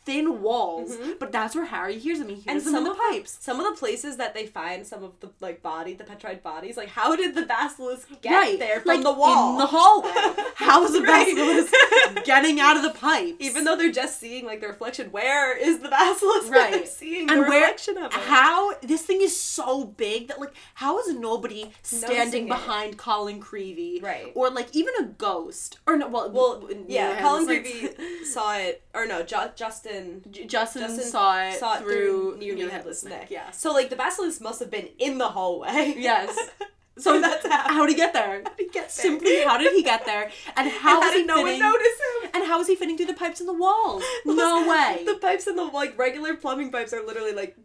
thin 0.08 0.26
walls. 0.42 0.96
But 1.20 1.32
that's 1.32 1.54
where 1.54 1.66
Harry 1.66 1.98
hears 1.98 2.18
them. 2.20 2.28
He 2.28 2.34
hears 2.36 2.44
Mm-hmm. 2.46 2.56
And 2.56 2.60
them 2.66 2.72
some 2.74 2.86
in 2.86 2.90
of 2.92 2.96
the 2.96 3.02
pipes. 3.10 3.30
the 3.36 3.42
some 3.48 3.60
of 3.60 3.66
the 3.72 3.78
places 3.78 4.16
that 4.16 4.32
they 4.34 4.46
find 4.46 4.86
some 4.86 5.02
of 5.04 5.12
the 5.20 5.28
like 5.40 5.62
body, 5.62 5.92
the 5.94 6.04
petrified 6.04 6.42
bodies, 6.42 6.76
like 6.76 6.88
how 6.98 7.14
did 7.20 7.34
the 7.34 7.42
basilisk 7.54 8.08
get 8.22 8.32
right 8.32 8.58
there 8.58 8.80
from 8.80 8.88
like, 8.94 9.02
the 9.02 9.12
wall? 9.12 9.52
in 9.52 9.58
the 9.58 9.66
hallway. 9.76 10.12
How 10.68 10.84
is 10.84 10.92
the 10.92 11.00
Right. 11.02 11.26
basilisk 11.34 11.72
getting 12.24 12.58
out 12.60 12.76
of 12.76 12.82
the 12.82 12.90
pipes? 13.06 13.36
Even 13.38 13.64
though 13.64 13.76
they're 13.76 13.92
just 14.04 14.18
seeing 14.20 14.44
like 14.50 14.60
the 14.60 14.68
reflection, 14.68 15.10
where 15.18 15.56
is 15.56 15.78
the 15.84 15.88
basilisk? 15.88 16.50
Right. 16.58 16.72
They're 16.72 16.86
seeing 16.86 17.30
and 17.30 17.38
the 17.44 17.48
where 17.50 17.60
reflection 17.60 17.98
of 17.98 18.12
it. 18.12 18.18
how 18.36 18.74
this 18.92 19.02
thing 19.02 19.20
is 19.28 19.34
so 19.38 19.84
big 19.84 20.28
that 20.28 20.38
like 20.40 20.54
how 20.74 20.98
is 21.00 21.08
nobody 21.14 21.70
standing 21.82 22.44
it. 22.46 22.48
behind 22.56 22.96
Colin 23.06 23.40
Creevey 23.40 24.02
Right. 24.02 24.32
or 24.34 24.50
like 24.50 24.68
even 24.80 24.94
a 25.00 25.04
ghost 25.28 25.78
or 25.86 25.96
no 25.96 26.08
well 26.08 26.30
well, 26.36 26.66
in 26.66 26.84
yeah, 26.88 27.20
Colin 27.20 27.46
hands, 27.46 27.48
like- 27.48 27.64
Creevey 27.98 28.24
saw 28.24 28.56
it, 28.56 28.82
or 28.94 29.06
no, 29.06 29.22
Ju- 29.22 29.52
Justin 29.62 29.97
J- 30.30 30.46
Justin, 30.46 30.82
Justin 30.82 31.04
saw 31.04 31.40
it 31.42 31.58
saw 31.58 31.74
it 31.76 31.80
through, 31.80 32.36
Nearly 32.38 32.56
Near 32.56 32.66
the 32.66 32.72
Headless 32.72 33.04
Nick. 33.04 33.30
Yes. 33.30 33.60
So 33.60 33.72
like 33.72 33.90
the 33.90 33.96
basilisk 33.96 34.40
must 34.40 34.60
have 34.60 34.70
been 34.70 34.88
in 34.98 35.18
the 35.18 35.28
hallway. 35.28 35.94
Yes. 35.98 36.36
so 36.98 37.20
that's 37.20 37.46
how. 37.46 37.68
how 37.74 37.86
did 37.86 37.92
he 37.92 37.96
get 37.96 38.12
there? 38.12 38.42
How 38.42 38.50
did 38.50 38.58
he 38.58 38.64
get 38.66 38.72
there? 38.74 38.88
Simply, 38.88 39.44
how 39.44 39.58
did 39.58 39.72
he 39.72 39.82
get 39.82 40.04
there? 40.04 40.30
And 40.56 40.68
how 40.68 40.96
and 41.02 41.04
how 41.04 41.12
did 41.12 41.26
no 41.26 41.44
fitting? 41.44 41.60
one 41.60 41.72
notice 41.72 41.86
him? 41.86 42.30
And 42.34 42.44
how 42.44 42.60
is 42.60 42.66
he 42.66 42.74
fitting 42.76 42.96
through 42.96 43.06
the 43.06 43.14
pipes 43.14 43.40
in 43.40 43.46
the 43.46 43.52
walls? 43.54 44.02
No 44.24 44.68
way. 44.68 45.04
The 45.04 45.14
pipes 45.14 45.46
in 45.46 45.56
the 45.56 45.64
like 45.64 45.98
regular 45.98 46.34
plumbing 46.34 46.70
pipes 46.70 46.92
are 46.92 47.04
literally 47.04 47.32
like 47.32 47.56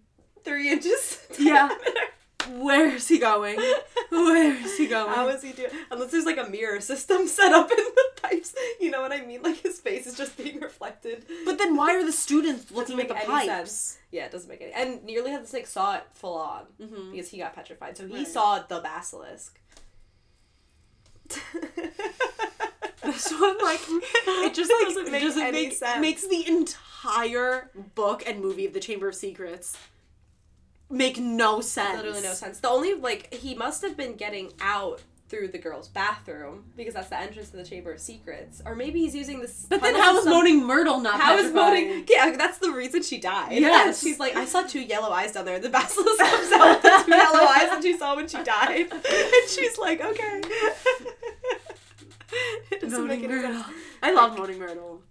three 0.43 0.71
inches. 0.71 1.25
Yeah. 1.39 1.69
Where 2.49 2.87
is 2.95 3.07
he 3.07 3.19
going? 3.19 3.57
Where 4.09 4.53
is 4.55 4.77
he 4.77 4.87
going? 4.95 5.13
How 5.13 5.27
is 5.29 5.41
he 5.41 5.51
doing? 5.53 5.69
Unless 5.91 6.11
there's 6.11 6.25
like 6.25 6.37
a 6.37 6.49
mirror 6.49 6.81
system 6.81 7.27
set 7.39 7.51
up 7.53 7.69
in 7.71 7.77
the 7.77 8.03
pipes. 8.21 8.53
You 8.79 8.91
know 8.91 9.01
what 9.01 9.11
I 9.11 9.21
mean? 9.25 9.41
Like 9.41 9.57
his 9.61 9.79
face 9.79 10.05
is 10.07 10.15
just 10.17 10.37
being 10.37 10.59
reflected. 10.59 11.25
but 11.45 11.57
then 11.57 11.75
why 11.75 11.95
are 11.95 12.05
the 12.05 12.11
students 12.11 12.71
looking 12.71 12.99
at 12.99 13.07
the 13.07 13.13
pipes? 13.15 13.45
sense. 13.45 13.97
Yeah, 14.11 14.25
it 14.25 14.31
doesn't 14.31 14.49
make 14.49 14.61
any. 14.61 14.71
And 14.73 15.03
nearly 15.03 15.31
had 15.31 15.43
the 15.43 15.47
snake 15.47 15.67
saw 15.67 15.95
it 15.95 16.03
full 16.13 16.37
on 16.37 16.65
Mhm. 16.81 17.11
because 17.11 17.29
he 17.29 17.37
got 17.39 17.53
petrified. 17.55 17.97
So 17.97 18.07
he 18.07 18.13
Right. 18.15 18.27
saw 18.27 18.59
the 18.59 18.79
basilisk. 18.79 19.59
This 23.03 23.29
one, 23.33 23.57
like, 23.61 23.81
it 23.89 24.53
just 24.53 24.71
like 24.71 24.87
doesn't 24.87 25.11
make 25.11 25.21
doesn't 25.23 25.41
any 25.43 25.65
make 25.67 25.73
sense. 25.73 25.99
makes 25.99 26.25
the 26.25 26.47
entire 26.47 27.69
book 27.95 28.23
and 28.25 28.39
movie 28.39 28.65
of 28.65 28.71
the 28.73 28.79
Chamber 28.79 29.09
of 29.09 29.15
Secrets 29.15 29.77
make 30.93 31.17
no 31.19 31.59
sense. 31.61 31.97
Literally 31.97 32.21
no 32.21 32.33
sense. 32.33 32.59
The 32.59 32.69
only 32.69 32.93
like 32.93 33.33
he 33.33 33.55
must 33.55 33.81
have 33.81 33.97
been 33.97 34.15
getting 34.15 34.51
out 34.61 35.01
through 35.29 35.47
the 35.47 35.57
girls' 35.57 35.87
bathroom 35.87 36.63
because 36.77 36.93
that's 36.93 37.09
the 37.09 37.19
entrance 37.19 37.49
to 37.49 37.57
the 37.57 37.63
Chamber 37.65 37.91
of 37.93 37.99
Secrets, 37.99 38.61
or 38.65 38.75
maybe 38.75 38.99
he's 38.99 39.15
using 39.15 39.39
this. 39.39 39.65
But 39.67 39.81
then 39.81 39.95
how 39.95 40.15
is 40.19 40.25
Moaning 40.27 40.63
Myrtle 40.63 40.99
not 40.99 41.19
How 41.19 41.35
is 41.37 41.51
moaning? 41.51 42.05
Yeah, 42.07 42.35
that's 42.37 42.59
the 42.59 42.69
reason 42.71 43.01
she 43.01 43.17
died. 43.19 43.53
Yes. 43.59 43.99
she's 44.03 44.19
like, 44.19 44.35
I 44.35 44.45
saw 44.45 44.61
two 44.61 44.81
yellow 44.81 45.09
eyes 45.09 45.31
down 45.31 45.45
there. 45.45 45.55
and 45.55 45.63
The 45.63 45.69
basilisk 45.69 46.19
comes 46.19 46.51
out 46.51 46.83
with 46.83 47.05
two 47.05 47.11
yellow 47.15 47.39
eyes, 47.47 47.69
and 47.71 47.83
she 47.83 47.97
saw 47.97 48.15
when 48.15 48.27
she 48.27 48.43
died, 48.43 48.91
and 48.91 49.49
she's 49.49 49.77
like, 49.79 50.01
okay. 50.01 50.41
it 52.71 52.81
doesn't 52.81 52.91
Moaning 52.91 53.07
make 53.21 53.23
any 53.29 53.41
Myrtle. 53.41 53.53
sense. 53.63 53.75
I 54.01 54.11
love 54.13 54.37
Moaning 54.37 54.59
Myrtle. 54.59 55.01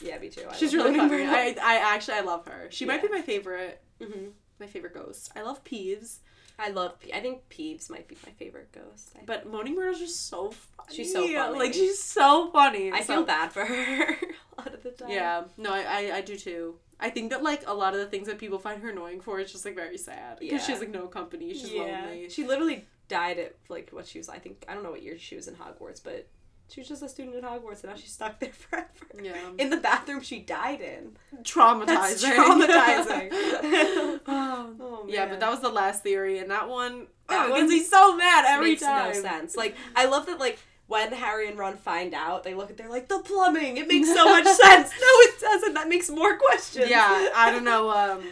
Yeah, 0.00 0.18
me 0.18 0.28
too. 0.28 0.42
I 0.50 0.54
She's 0.56 0.74
really 0.74 0.94
funny. 0.96 1.24
I, 1.24 1.56
I 1.62 1.94
actually 1.94 2.14
I 2.14 2.20
love 2.22 2.46
her. 2.46 2.66
She 2.70 2.84
might 2.84 3.02
be 3.02 3.08
my 3.08 3.22
favorite 3.22 3.80
Mhm. 4.00 4.30
My 4.62 4.68
favorite 4.68 4.94
ghost. 4.94 5.30
I 5.36 5.42
love 5.42 5.62
Peeves, 5.64 6.18
I 6.58 6.70
love. 6.70 6.98
Pe- 7.00 7.12
I 7.12 7.20
think 7.20 7.48
Peeves 7.50 7.90
might 7.90 8.08
be 8.08 8.16
my 8.24 8.32
favorite 8.32 8.70
ghost. 8.72 9.10
I, 9.16 9.24
but 9.26 9.46
Moaning 9.46 9.74
Myrtle's 9.74 9.98
just 9.98 10.28
so 10.28 10.50
funny. 10.50 10.94
She's 10.96 11.12
so 11.12 11.26
funny. 11.26 11.58
Like 11.58 11.74
she's 11.74 12.02
so 12.02 12.50
funny. 12.52 12.92
I 12.92 13.00
So- 13.02 13.14
feel 13.14 13.24
bad 13.24 13.52
for 13.52 13.64
her 13.66 14.02
a 14.12 14.60
lot 14.60 14.74
of 14.74 14.82
the 14.82 14.90
time. 14.90 15.10
Yeah, 15.10 15.42
no, 15.56 15.72
I, 15.72 15.80
I 15.82 16.16
I 16.16 16.20
do 16.20 16.36
too. 16.36 16.76
I 17.00 17.10
think 17.10 17.30
that 17.30 17.42
like 17.42 17.64
a 17.66 17.74
lot 17.74 17.94
of 17.94 18.00
the 18.00 18.06
things 18.06 18.28
that 18.28 18.38
people 18.38 18.58
find 18.58 18.80
her 18.82 18.90
annoying 18.90 19.20
for 19.20 19.40
is 19.40 19.50
just 19.50 19.64
like 19.64 19.74
very 19.74 19.98
sad 19.98 20.38
because 20.38 20.64
she 20.64 20.72
has 20.72 20.80
like 20.80 20.90
no 20.90 21.06
company. 21.08 21.52
She's 21.52 21.72
yeah. 21.72 21.82
lonely. 22.04 22.28
She 22.28 22.46
literally 22.46 22.84
died 23.08 23.38
at 23.38 23.56
like 23.68 23.90
what 23.90 24.06
she 24.06 24.18
was. 24.18 24.28
I 24.28 24.38
think 24.38 24.64
I 24.68 24.74
don't 24.74 24.84
know 24.84 24.92
what 24.92 25.02
year 25.02 25.18
she 25.18 25.34
was 25.34 25.48
in 25.48 25.54
Hogwarts, 25.54 26.00
but 26.02 26.28
she 26.72 26.80
was 26.80 26.88
just 26.88 27.02
a 27.02 27.08
student 27.08 27.36
at 27.36 27.42
Hogwarts, 27.42 27.82
and 27.82 27.92
now 27.92 27.96
she's 27.96 28.12
stuck 28.12 28.40
there 28.40 28.50
forever. 28.52 28.88
Yeah. 29.22 29.34
In 29.58 29.68
the 29.68 29.76
bathroom 29.76 30.22
she 30.22 30.40
died 30.40 30.80
in. 30.80 31.16
traumatizing. 31.42 31.86
That's 31.86 32.24
traumatizing. 32.24 33.28
oh. 34.26 34.74
Oh, 34.80 35.06
Yeah, 35.06 35.26
but 35.26 35.40
that 35.40 35.50
was 35.50 35.60
the 35.60 35.68
last 35.68 36.02
theory, 36.02 36.38
and 36.38 36.50
that 36.50 36.68
one 36.68 37.08
That 37.28 37.46
oh, 37.46 37.50
one 37.50 37.60
gets 37.60 37.72
me 37.72 37.82
so 37.82 38.16
mad 38.16 38.44
every 38.48 38.70
makes 38.70 38.82
time. 38.82 39.12
no 39.12 39.20
sense. 39.20 39.54
Like 39.54 39.76
I 39.94 40.06
love 40.06 40.26
that. 40.26 40.40
Like 40.40 40.58
when 40.86 41.12
Harry 41.12 41.48
and 41.48 41.58
Ron 41.58 41.76
find 41.76 42.14
out, 42.14 42.42
they 42.42 42.54
look 42.54 42.70
at 42.70 42.76
they're 42.78 42.88
like 42.88 43.08
the 43.08 43.18
plumbing. 43.18 43.76
It 43.76 43.86
makes 43.86 44.12
so 44.12 44.24
much 44.24 44.46
sense. 44.46 44.90
No, 44.90 45.06
it 45.08 45.40
doesn't. 45.40 45.74
That 45.74 45.88
makes 45.88 46.08
more 46.08 46.38
questions. 46.38 46.88
Yeah, 46.88 47.28
I 47.34 47.50
don't 47.50 47.64
know 47.64 47.90
um, 47.90 48.22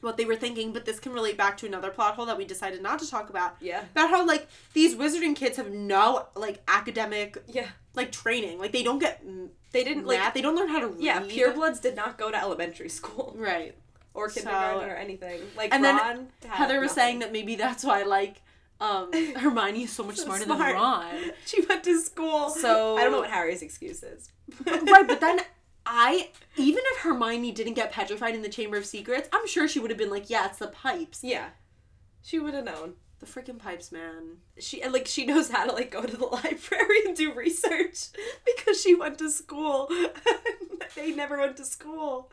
what 0.00 0.16
they 0.16 0.24
were 0.24 0.36
thinking, 0.36 0.72
but 0.72 0.84
this 0.84 1.00
can 1.00 1.12
relate 1.12 1.36
back 1.36 1.56
to 1.58 1.66
another 1.66 1.90
plot 1.90 2.14
hole 2.14 2.26
that 2.26 2.36
we 2.38 2.44
decided 2.44 2.82
not 2.82 2.98
to 3.00 3.10
talk 3.10 3.30
about. 3.30 3.56
Yeah. 3.60 3.82
About 3.92 4.10
how 4.10 4.24
like 4.26 4.46
these 4.72 4.94
wizarding 4.94 5.34
kids 5.34 5.56
have 5.56 5.70
no 5.70 6.26
like 6.36 6.62
academic 6.68 7.36
Yeah. 7.48 7.68
like 7.94 8.12
training. 8.12 8.58
Like 8.58 8.72
they 8.72 8.82
don't 8.82 8.98
get 9.00 9.22
They 9.72 9.84
didn't 9.84 10.06
math. 10.06 10.24
like. 10.24 10.34
they 10.34 10.40
don't 10.42 10.54
learn 10.56 10.68
how 10.68 10.80
to 10.80 10.88
read. 10.88 11.00
Yeah, 11.02 11.20
purebloods 11.22 11.80
did 11.80 11.96
not 11.96 12.16
go 12.18 12.30
to 12.30 12.36
elementary 12.36 12.88
school 12.88 13.34
Right. 13.38 13.74
or 14.14 14.28
So- 14.30 14.40
kindergarten 14.42 14.88
or 14.88 14.94
anything. 14.94 15.40
Like 15.56 15.74
And 15.74 15.84
then 15.84 15.96
Ron 15.96 16.28
had 16.42 16.50
Heather 16.52 16.80
was 16.80 16.90
nothing. 16.90 17.02
saying 17.02 17.18
that 17.20 17.32
maybe 17.32 17.56
that's 17.56 17.82
why 17.84 18.02
like 18.04 18.42
um 18.80 19.10
Hermione 19.36 19.82
is 19.82 19.90
so 19.92 20.04
much 20.04 20.16
So 20.18 20.24
smarter 20.24 20.44
smart. 20.44 20.60
than 20.60 20.74
Ron. 20.76 21.30
she 21.46 21.62
went 21.66 21.82
to 21.84 22.00
school. 22.00 22.50
So- 22.50 22.96
I 22.96 23.02
don't 23.02 23.10
know 23.12 23.20
what 23.20 23.30
Harry's 23.30 23.62
excuse 23.62 24.02
is. 24.04 24.30
right, 24.64 25.06
but 25.08 25.20
then 25.20 25.40
I 25.90 26.30
even 26.56 26.82
if 26.92 26.98
Hermione 26.98 27.50
didn't 27.50 27.74
get 27.74 27.90
petrified 27.92 28.34
in 28.34 28.42
the 28.42 28.48
Chamber 28.48 28.76
of 28.76 28.84
Secrets, 28.84 29.28
I'm 29.32 29.46
sure 29.48 29.66
she 29.66 29.80
would 29.80 29.90
have 29.90 29.98
been 29.98 30.10
like, 30.10 30.28
yeah, 30.28 30.46
it's 30.46 30.58
the 30.58 30.66
pipes. 30.68 31.24
yeah, 31.24 31.48
she 32.22 32.38
would 32.38 32.52
have 32.54 32.64
known. 32.64 32.94
The 33.20 33.26
freaking 33.26 33.58
pipes, 33.58 33.90
man. 33.90 34.36
She 34.58 34.80
and 34.82 34.92
like 34.92 35.06
she 35.08 35.26
knows 35.26 35.50
how 35.50 35.64
to 35.66 35.72
like 35.72 35.90
go 35.90 36.02
to 36.02 36.16
the 36.16 36.26
library 36.26 37.00
and 37.06 37.16
do 37.16 37.32
research 37.32 38.08
because 38.46 38.80
she 38.80 38.94
went 38.94 39.18
to 39.18 39.30
school. 39.30 39.88
they 40.94 41.12
never 41.12 41.38
went 41.38 41.56
to 41.56 41.64
school. 41.64 42.30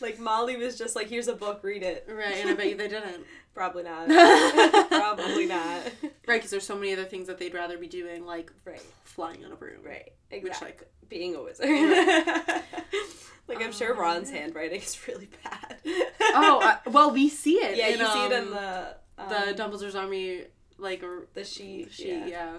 Like 0.00 0.18
Molly 0.18 0.56
was 0.56 0.78
just 0.78 0.96
like, 0.96 1.08
"Here's 1.08 1.28
a 1.28 1.34
book, 1.34 1.60
read 1.62 1.82
it." 1.82 2.06
Right, 2.08 2.38
and 2.38 2.50
I 2.50 2.54
bet 2.54 2.70
you 2.70 2.76
they 2.76 2.88
didn't. 2.88 3.24
Probably 3.58 3.82
not. 3.82 4.08
Probably 4.88 5.46
not. 5.46 5.82
Right, 6.28 6.36
because 6.38 6.50
there's 6.50 6.64
so 6.66 6.76
many 6.76 6.92
other 6.92 7.04
things 7.04 7.26
that 7.26 7.38
they'd 7.38 7.52
rather 7.54 7.76
be 7.76 7.88
doing, 7.88 8.24
like 8.24 8.52
Right. 8.64 8.80
flying 9.02 9.44
on 9.44 9.50
a 9.50 9.56
broom. 9.56 9.82
Right. 9.84 10.12
Which, 10.30 10.62
like, 10.62 10.88
Being 11.08 11.34
a 11.34 11.42
wizard. 11.42 11.68
like 13.48 13.60
I'm 13.60 13.72
sure 13.72 13.96
Oh, 13.96 13.98
Ron's 13.98 14.30
handwriting 14.30 14.80
is 14.80 14.96
really 15.08 15.28
bad. 15.42 15.76
oh, 16.20 16.60
I, 16.62 16.78
well, 16.88 17.10
we 17.10 17.28
see 17.28 17.54
it. 17.56 17.76
yeah, 17.76 17.88
in, 17.88 17.98
you 17.98 18.06
see 18.06 18.26
it 18.26 18.32
in 18.32 18.44
um, 18.44 18.50
the 18.50 18.96
um, 19.18 19.28
the 19.28 19.54
Dumbledore's 19.60 19.96
army, 19.96 20.44
like, 20.78 21.02
or 21.02 21.26
the 21.34 21.42
sheet. 21.42 21.88
she, 21.90 22.10
yeah. 22.10 22.26
yeah. 22.26 22.52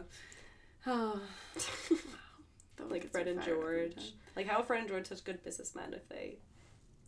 Oh, 0.87 1.19
Don't 2.77 2.91
like 2.91 3.09
Fred 3.11 3.27
and 3.27 3.41
fired 3.41 3.53
up 3.57 3.63
every 3.63 3.89
George. 3.89 4.13
Like 4.35 4.47
how 4.47 4.61
Fred 4.63 4.79
and 4.81 4.89
George 4.89 5.07
such 5.07 5.23
good 5.23 5.43
businessmen 5.43 5.93
if 5.93 6.07
they 6.09 6.39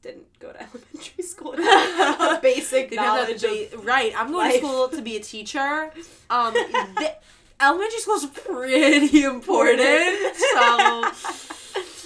didn't 0.02 0.28
go 0.40 0.52
to 0.52 0.62
elementary 0.64 1.24
school? 1.24 1.54
basic 2.42 2.90
They 2.90 2.96
knowledge 2.96 3.42
ba- 3.42 3.78
right. 3.84 4.14
I'm 4.18 4.32
going 4.32 4.48
life. 4.50 4.62
to 4.62 4.68
school 4.68 4.90
to 4.90 5.02
be 5.02 5.16
a 5.18 5.20
teacher. 5.20 5.92
Um, 6.30 6.54
the, 6.54 7.14
elementary 7.62 8.00
school's 8.00 8.26
pretty 8.26 9.24
important. 9.24 10.36
So 10.36 11.12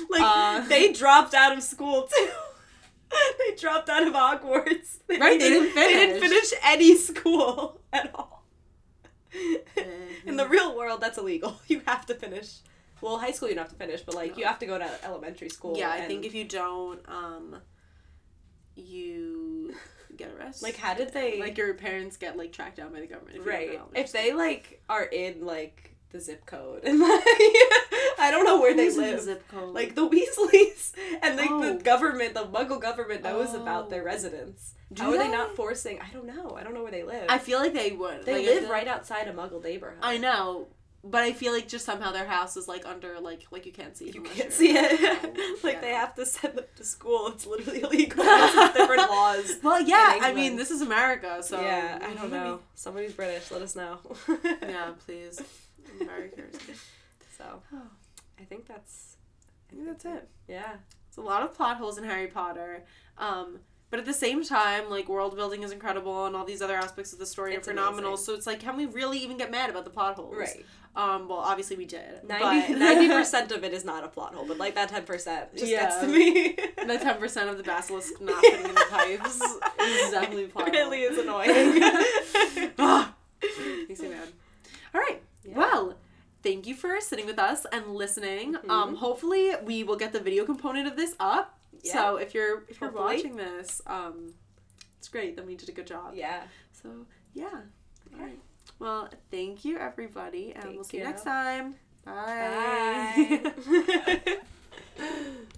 like 0.09 0.21
Uh, 0.21 0.59
they 0.67 0.91
dropped 0.93 1.33
out 1.33 1.55
of 1.57 1.63
school 1.63 2.07
too. 2.15 2.29
they 3.39 3.55
dropped 3.55 3.89
out 3.89 4.05
of 4.07 4.13
Hogwarts. 4.13 4.97
Right, 5.09 5.39
they 5.39 5.49
didn't 5.49 5.71
finish. 5.71 5.75
They 5.75 5.93
didn't 5.93 6.21
finish. 6.21 6.53
any 6.63 6.95
school 6.97 7.79
at 7.93 8.11
all. 8.13 8.43
In 10.25 10.37
the 10.37 10.47
real 10.47 10.75
world, 10.75 11.01
that's 11.01 11.17
illegal. 11.17 11.59
You 11.67 11.81
have 11.85 12.05
to 12.07 12.15
finish. 12.15 12.57
Well, 13.01 13.17
high 13.19 13.31
school 13.31 13.49
you 13.49 13.55
don't 13.55 13.65
have 13.65 13.71
to 13.71 13.77
finish, 13.77 14.01
but 14.01 14.15
like 14.15 14.37
you 14.37 14.45
have 14.45 14.59
to 14.59 14.65
go 14.65 14.77
to 14.77 15.05
elementary 15.05 15.49
school. 15.49 15.77
yeah, 15.77 15.91
I 15.91 16.01
think 16.01 16.25
if 16.25 16.33
you 16.33 16.45
don't, 16.45 16.99
um, 17.07 17.57
you 18.75 19.75
get 20.17 20.31
arrested. 20.37 20.63
like 20.63 20.77
how 20.77 20.93
did 20.93 21.13
they 21.13 21.39
like 21.39 21.57
your 21.57 21.73
parents 21.73 22.17
get 22.17 22.37
like 22.37 22.51
tracked 22.53 22.77
down 22.77 22.93
by 22.93 22.99
the 23.01 23.07
government. 23.07 23.37
If 23.37 23.45
you 23.45 23.51
don't 23.51 23.67
go 23.67 23.71
to 23.73 23.77
right 23.79 24.03
if 24.03 24.11
they 24.11 24.33
like 24.33 24.81
are 24.89 25.03
in 25.03 25.45
like 25.45 25.91
the 26.11 26.19
zip 26.21 26.45
code 26.45 26.83
and 26.85 26.99
like 27.01 27.09
I 28.17 28.29
don't 28.31 28.45
know 28.45 28.61
where 28.61 28.73
they 28.73 28.85
Who's 28.85 28.95
in 28.97 29.03
the 29.03 29.11
live. 29.11 29.21
zip 29.21 29.47
code. 29.49 29.73
Like 29.73 29.95
the 29.95 30.07
Weasleys 30.07 30.93
and 31.21 31.35
like 31.35 31.49
Oh. 31.51 31.73
the 31.73 31.83
government, 31.83 32.33
the 32.33 32.45
Muggle 32.45 32.81
government 32.81 33.23
knows 33.23 33.53
about 33.53 33.89
their 33.89 34.01
oh. 34.03 34.05
residence. 34.05 34.73
Do 34.93 35.03
How 35.03 35.09
are 35.09 35.17
they 35.17 35.25
they? 35.25 35.31
not 35.31 35.55
forcing? 35.55 35.99
I 35.99 36.13
don't 36.13 36.25
know. 36.27 36.55
I 36.57 36.63
don't 36.63 36.73
know 36.73 36.83
where 36.83 36.91
they 36.91 37.03
live. 37.03 37.25
I 37.27 37.37
feel 37.39 37.59
like 37.59 37.73
they 37.73 37.91
would. 37.91 38.23
they 38.25 38.37
Like, 38.37 38.61
live 38.61 38.69
right 38.69 38.87
outside 38.87 39.27
a 39.27 39.33
Muggle 39.33 39.61
neighborhood. 39.61 39.97
I 40.01 40.17
know, 40.17 40.67
but 41.07 41.21
I 41.23 41.31
feel 41.33 41.53
like 41.53 41.67
just 41.67 41.85
somehow 41.85 42.11
their 42.11 42.25
house 42.25 42.57
is 42.57 42.67
like 42.67 42.85
under 42.85 43.19
like 43.19 43.43
like 43.51 43.65
you 43.65 43.71
can't 43.71 43.95
see. 43.95 44.05
it 44.09 44.15
You 44.15 44.21
can't 44.21 44.51
see 44.51 44.71
it. 44.75 45.63
like 45.63 45.75
Yeah. 45.75 45.81
they 45.81 45.91
have 45.91 46.15
to 46.15 46.25
send 46.25 46.55
them 46.57 46.65
to 46.75 46.83
school. 46.83 47.27
It's 47.27 47.45
literally 47.45 47.81
illegal. 47.87 48.23
It's 48.25 48.73
different 48.77 49.09
laws. 49.09 49.57
Well, 49.63 49.81
yeah. 49.81 50.19
I 50.21 50.33
mean, 50.33 50.55
this 50.55 50.71
is 50.71 50.81
America, 50.81 51.41
so 51.43 51.61
yeah, 51.61 51.99
I 52.01 52.13
don't 52.13 52.31
know. 52.31 52.59
Somebody's 52.75 53.13
British. 53.13 53.51
Let 53.51 53.61
us 53.61 53.75
know. 53.75 53.99
yeah, 54.61 54.91
please. 55.05 55.41
I'm 55.99 56.07
very 56.07 56.29
curious. 56.29 56.57
So, 57.37 57.61
I 58.39 58.43
think 58.43 58.67
that's. 58.67 59.17
I 59.71 59.75
think 59.75 59.87
that's 59.87 60.05
it. 60.05 60.27
Yeah. 60.47 60.73
It's 61.07 61.17
a 61.17 61.21
lot 61.21 61.43
of 61.43 61.53
plot 61.53 61.77
holes 61.77 61.97
in 61.97 62.03
Harry 62.03 62.27
Potter. 62.27 62.83
Um, 63.17 63.59
but 63.89 63.99
at 63.99 64.05
the 64.05 64.13
same 64.13 64.43
time, 64.43 64.89
like 64.89 65.07
world 65.07 65.35
building 65.35 65.63
is 65.63 65.71
incredible, 65.71 66.25
and 66.25 66.35
all 66.35 66.45
these 66.45 66.61
other 66.61 66.75
aspects 66.75 67.13
of 67.13 67.19
the 67.19 67.25
story 67.25 67.53
It's 67.55 67.67
are 67.67 67.71
phenomenal. 67.71 68.11
amazing. 68.11 68.25
So 68.25 68.33
it's 68.33 68.47
like, 68.47 68.59
can 68.59 68.75
we 68.77 68.85
really 68.85 69.19
even 69.19 69.37
get 69.37 69.51
mad 69.51 69.69
about 69.69 69.83
the 69.85 69.89
plot 69.91 70.15
holes? 70.15 70.35
Right. 70.37 70.65
Um. 70.97 71.27
Well, 71.27 71.39
obviously 71.39 71.75
we 71.75 71.85
did. 71.85 72.23
90 72.25 73.07
percent 73.09 73.51
of 73.51 73.65
it 73.65 73.73
is 73.73 73.83
not 73.83 74.05
a 74.05 74.07
plot 74.07 74.33
hole, 74.33 74.45
but 74.47 74.57
like 74.57 74.75
that 74.75 74.87
ten 74.89 75.03
percent 75.03 75.53
just 75.53 75.69
Yeah. 75.69 75.81
gets 75.83 75.97
to 75.99 76.07
me. 76.07 76.53
the 76.87 76.97
ten 76.97 77.17
percent 77.19 77.49
of 77.49 77.57
the 77.57 77.63
basilisk 77.63 78.21
not 78.21 78.39
fitting 78.41 78.65
in 78.65 78.73
the 78.75 78.85
pipes 78.89 79.41
is 79.41 80.11
definitely 80.11 80.45
a 80.45 80.47
plot 80.47 80.69
It 80.69 80.71
really 80.71 81.01
hole. 81.01 81.11
is 81.11 81.17
annoying. 81.19 82.71
Ah, 82.79 83.13
makes 83.89 83.99
me 83.99 84.07
mad. 84.09 84.29
All 84.93 85.01
right. 85.01 85.21
Yeah. 85.43 85.57
Well, 85.57 85.95
thank 86.43 86.65
you 86.65 86.75
for 86.75 86.99
sitting 87.01 87.25
with 87.25 87.39
us 87.39 87.65
and 87.73 87.87
listening. 87.93 88.55
Um, 88.69 88.95
hopefully 88.95 89.51
we 89.63 89.83
will 89.83 89.97
get 89.97 90.13
the 90.13 90.19
video 90.21 90.45
component 90.45 90.87
of 90.87 90.95
this 90.95 91.13
up. 91.19 91.59
Yeah. 91.85 91.93
So 91.93 92.17
if 92.17 92.33
you're 92.33 92.63
if 92.67 92.81
you're 92.81 92.89
Hopefully. 92.89 93.15
watching 93.17 93.35
this, 93.37 93.81
um, 93.87 94.33
it's 94.97 95.07
great. 95.07 95.35
Then 95.35 95.45
we 95.45 95.55
did 95.55 95.69
a 95.69 95.71
good 95.71 95.87
job. 95.87 96.13
yeah. 96.15 96.43
So 96.73 96.89
yeah. 97.33 97.45
All 98.13 98.19
right. 98.25 98.39
Well, 98.79 99.09
thank 99.31 99.63
you 99.63 99.77
everybody, 99.77 100.53
and 100.55 100.75
we'll 100.75 100.83
see 100.83 100.97
you 100.97 101.03
you. 101.03 101.09
next 101.09 101.23
time. 101.23 101.75
Bye. 102.05 103.41
Bye. 103.55 104.37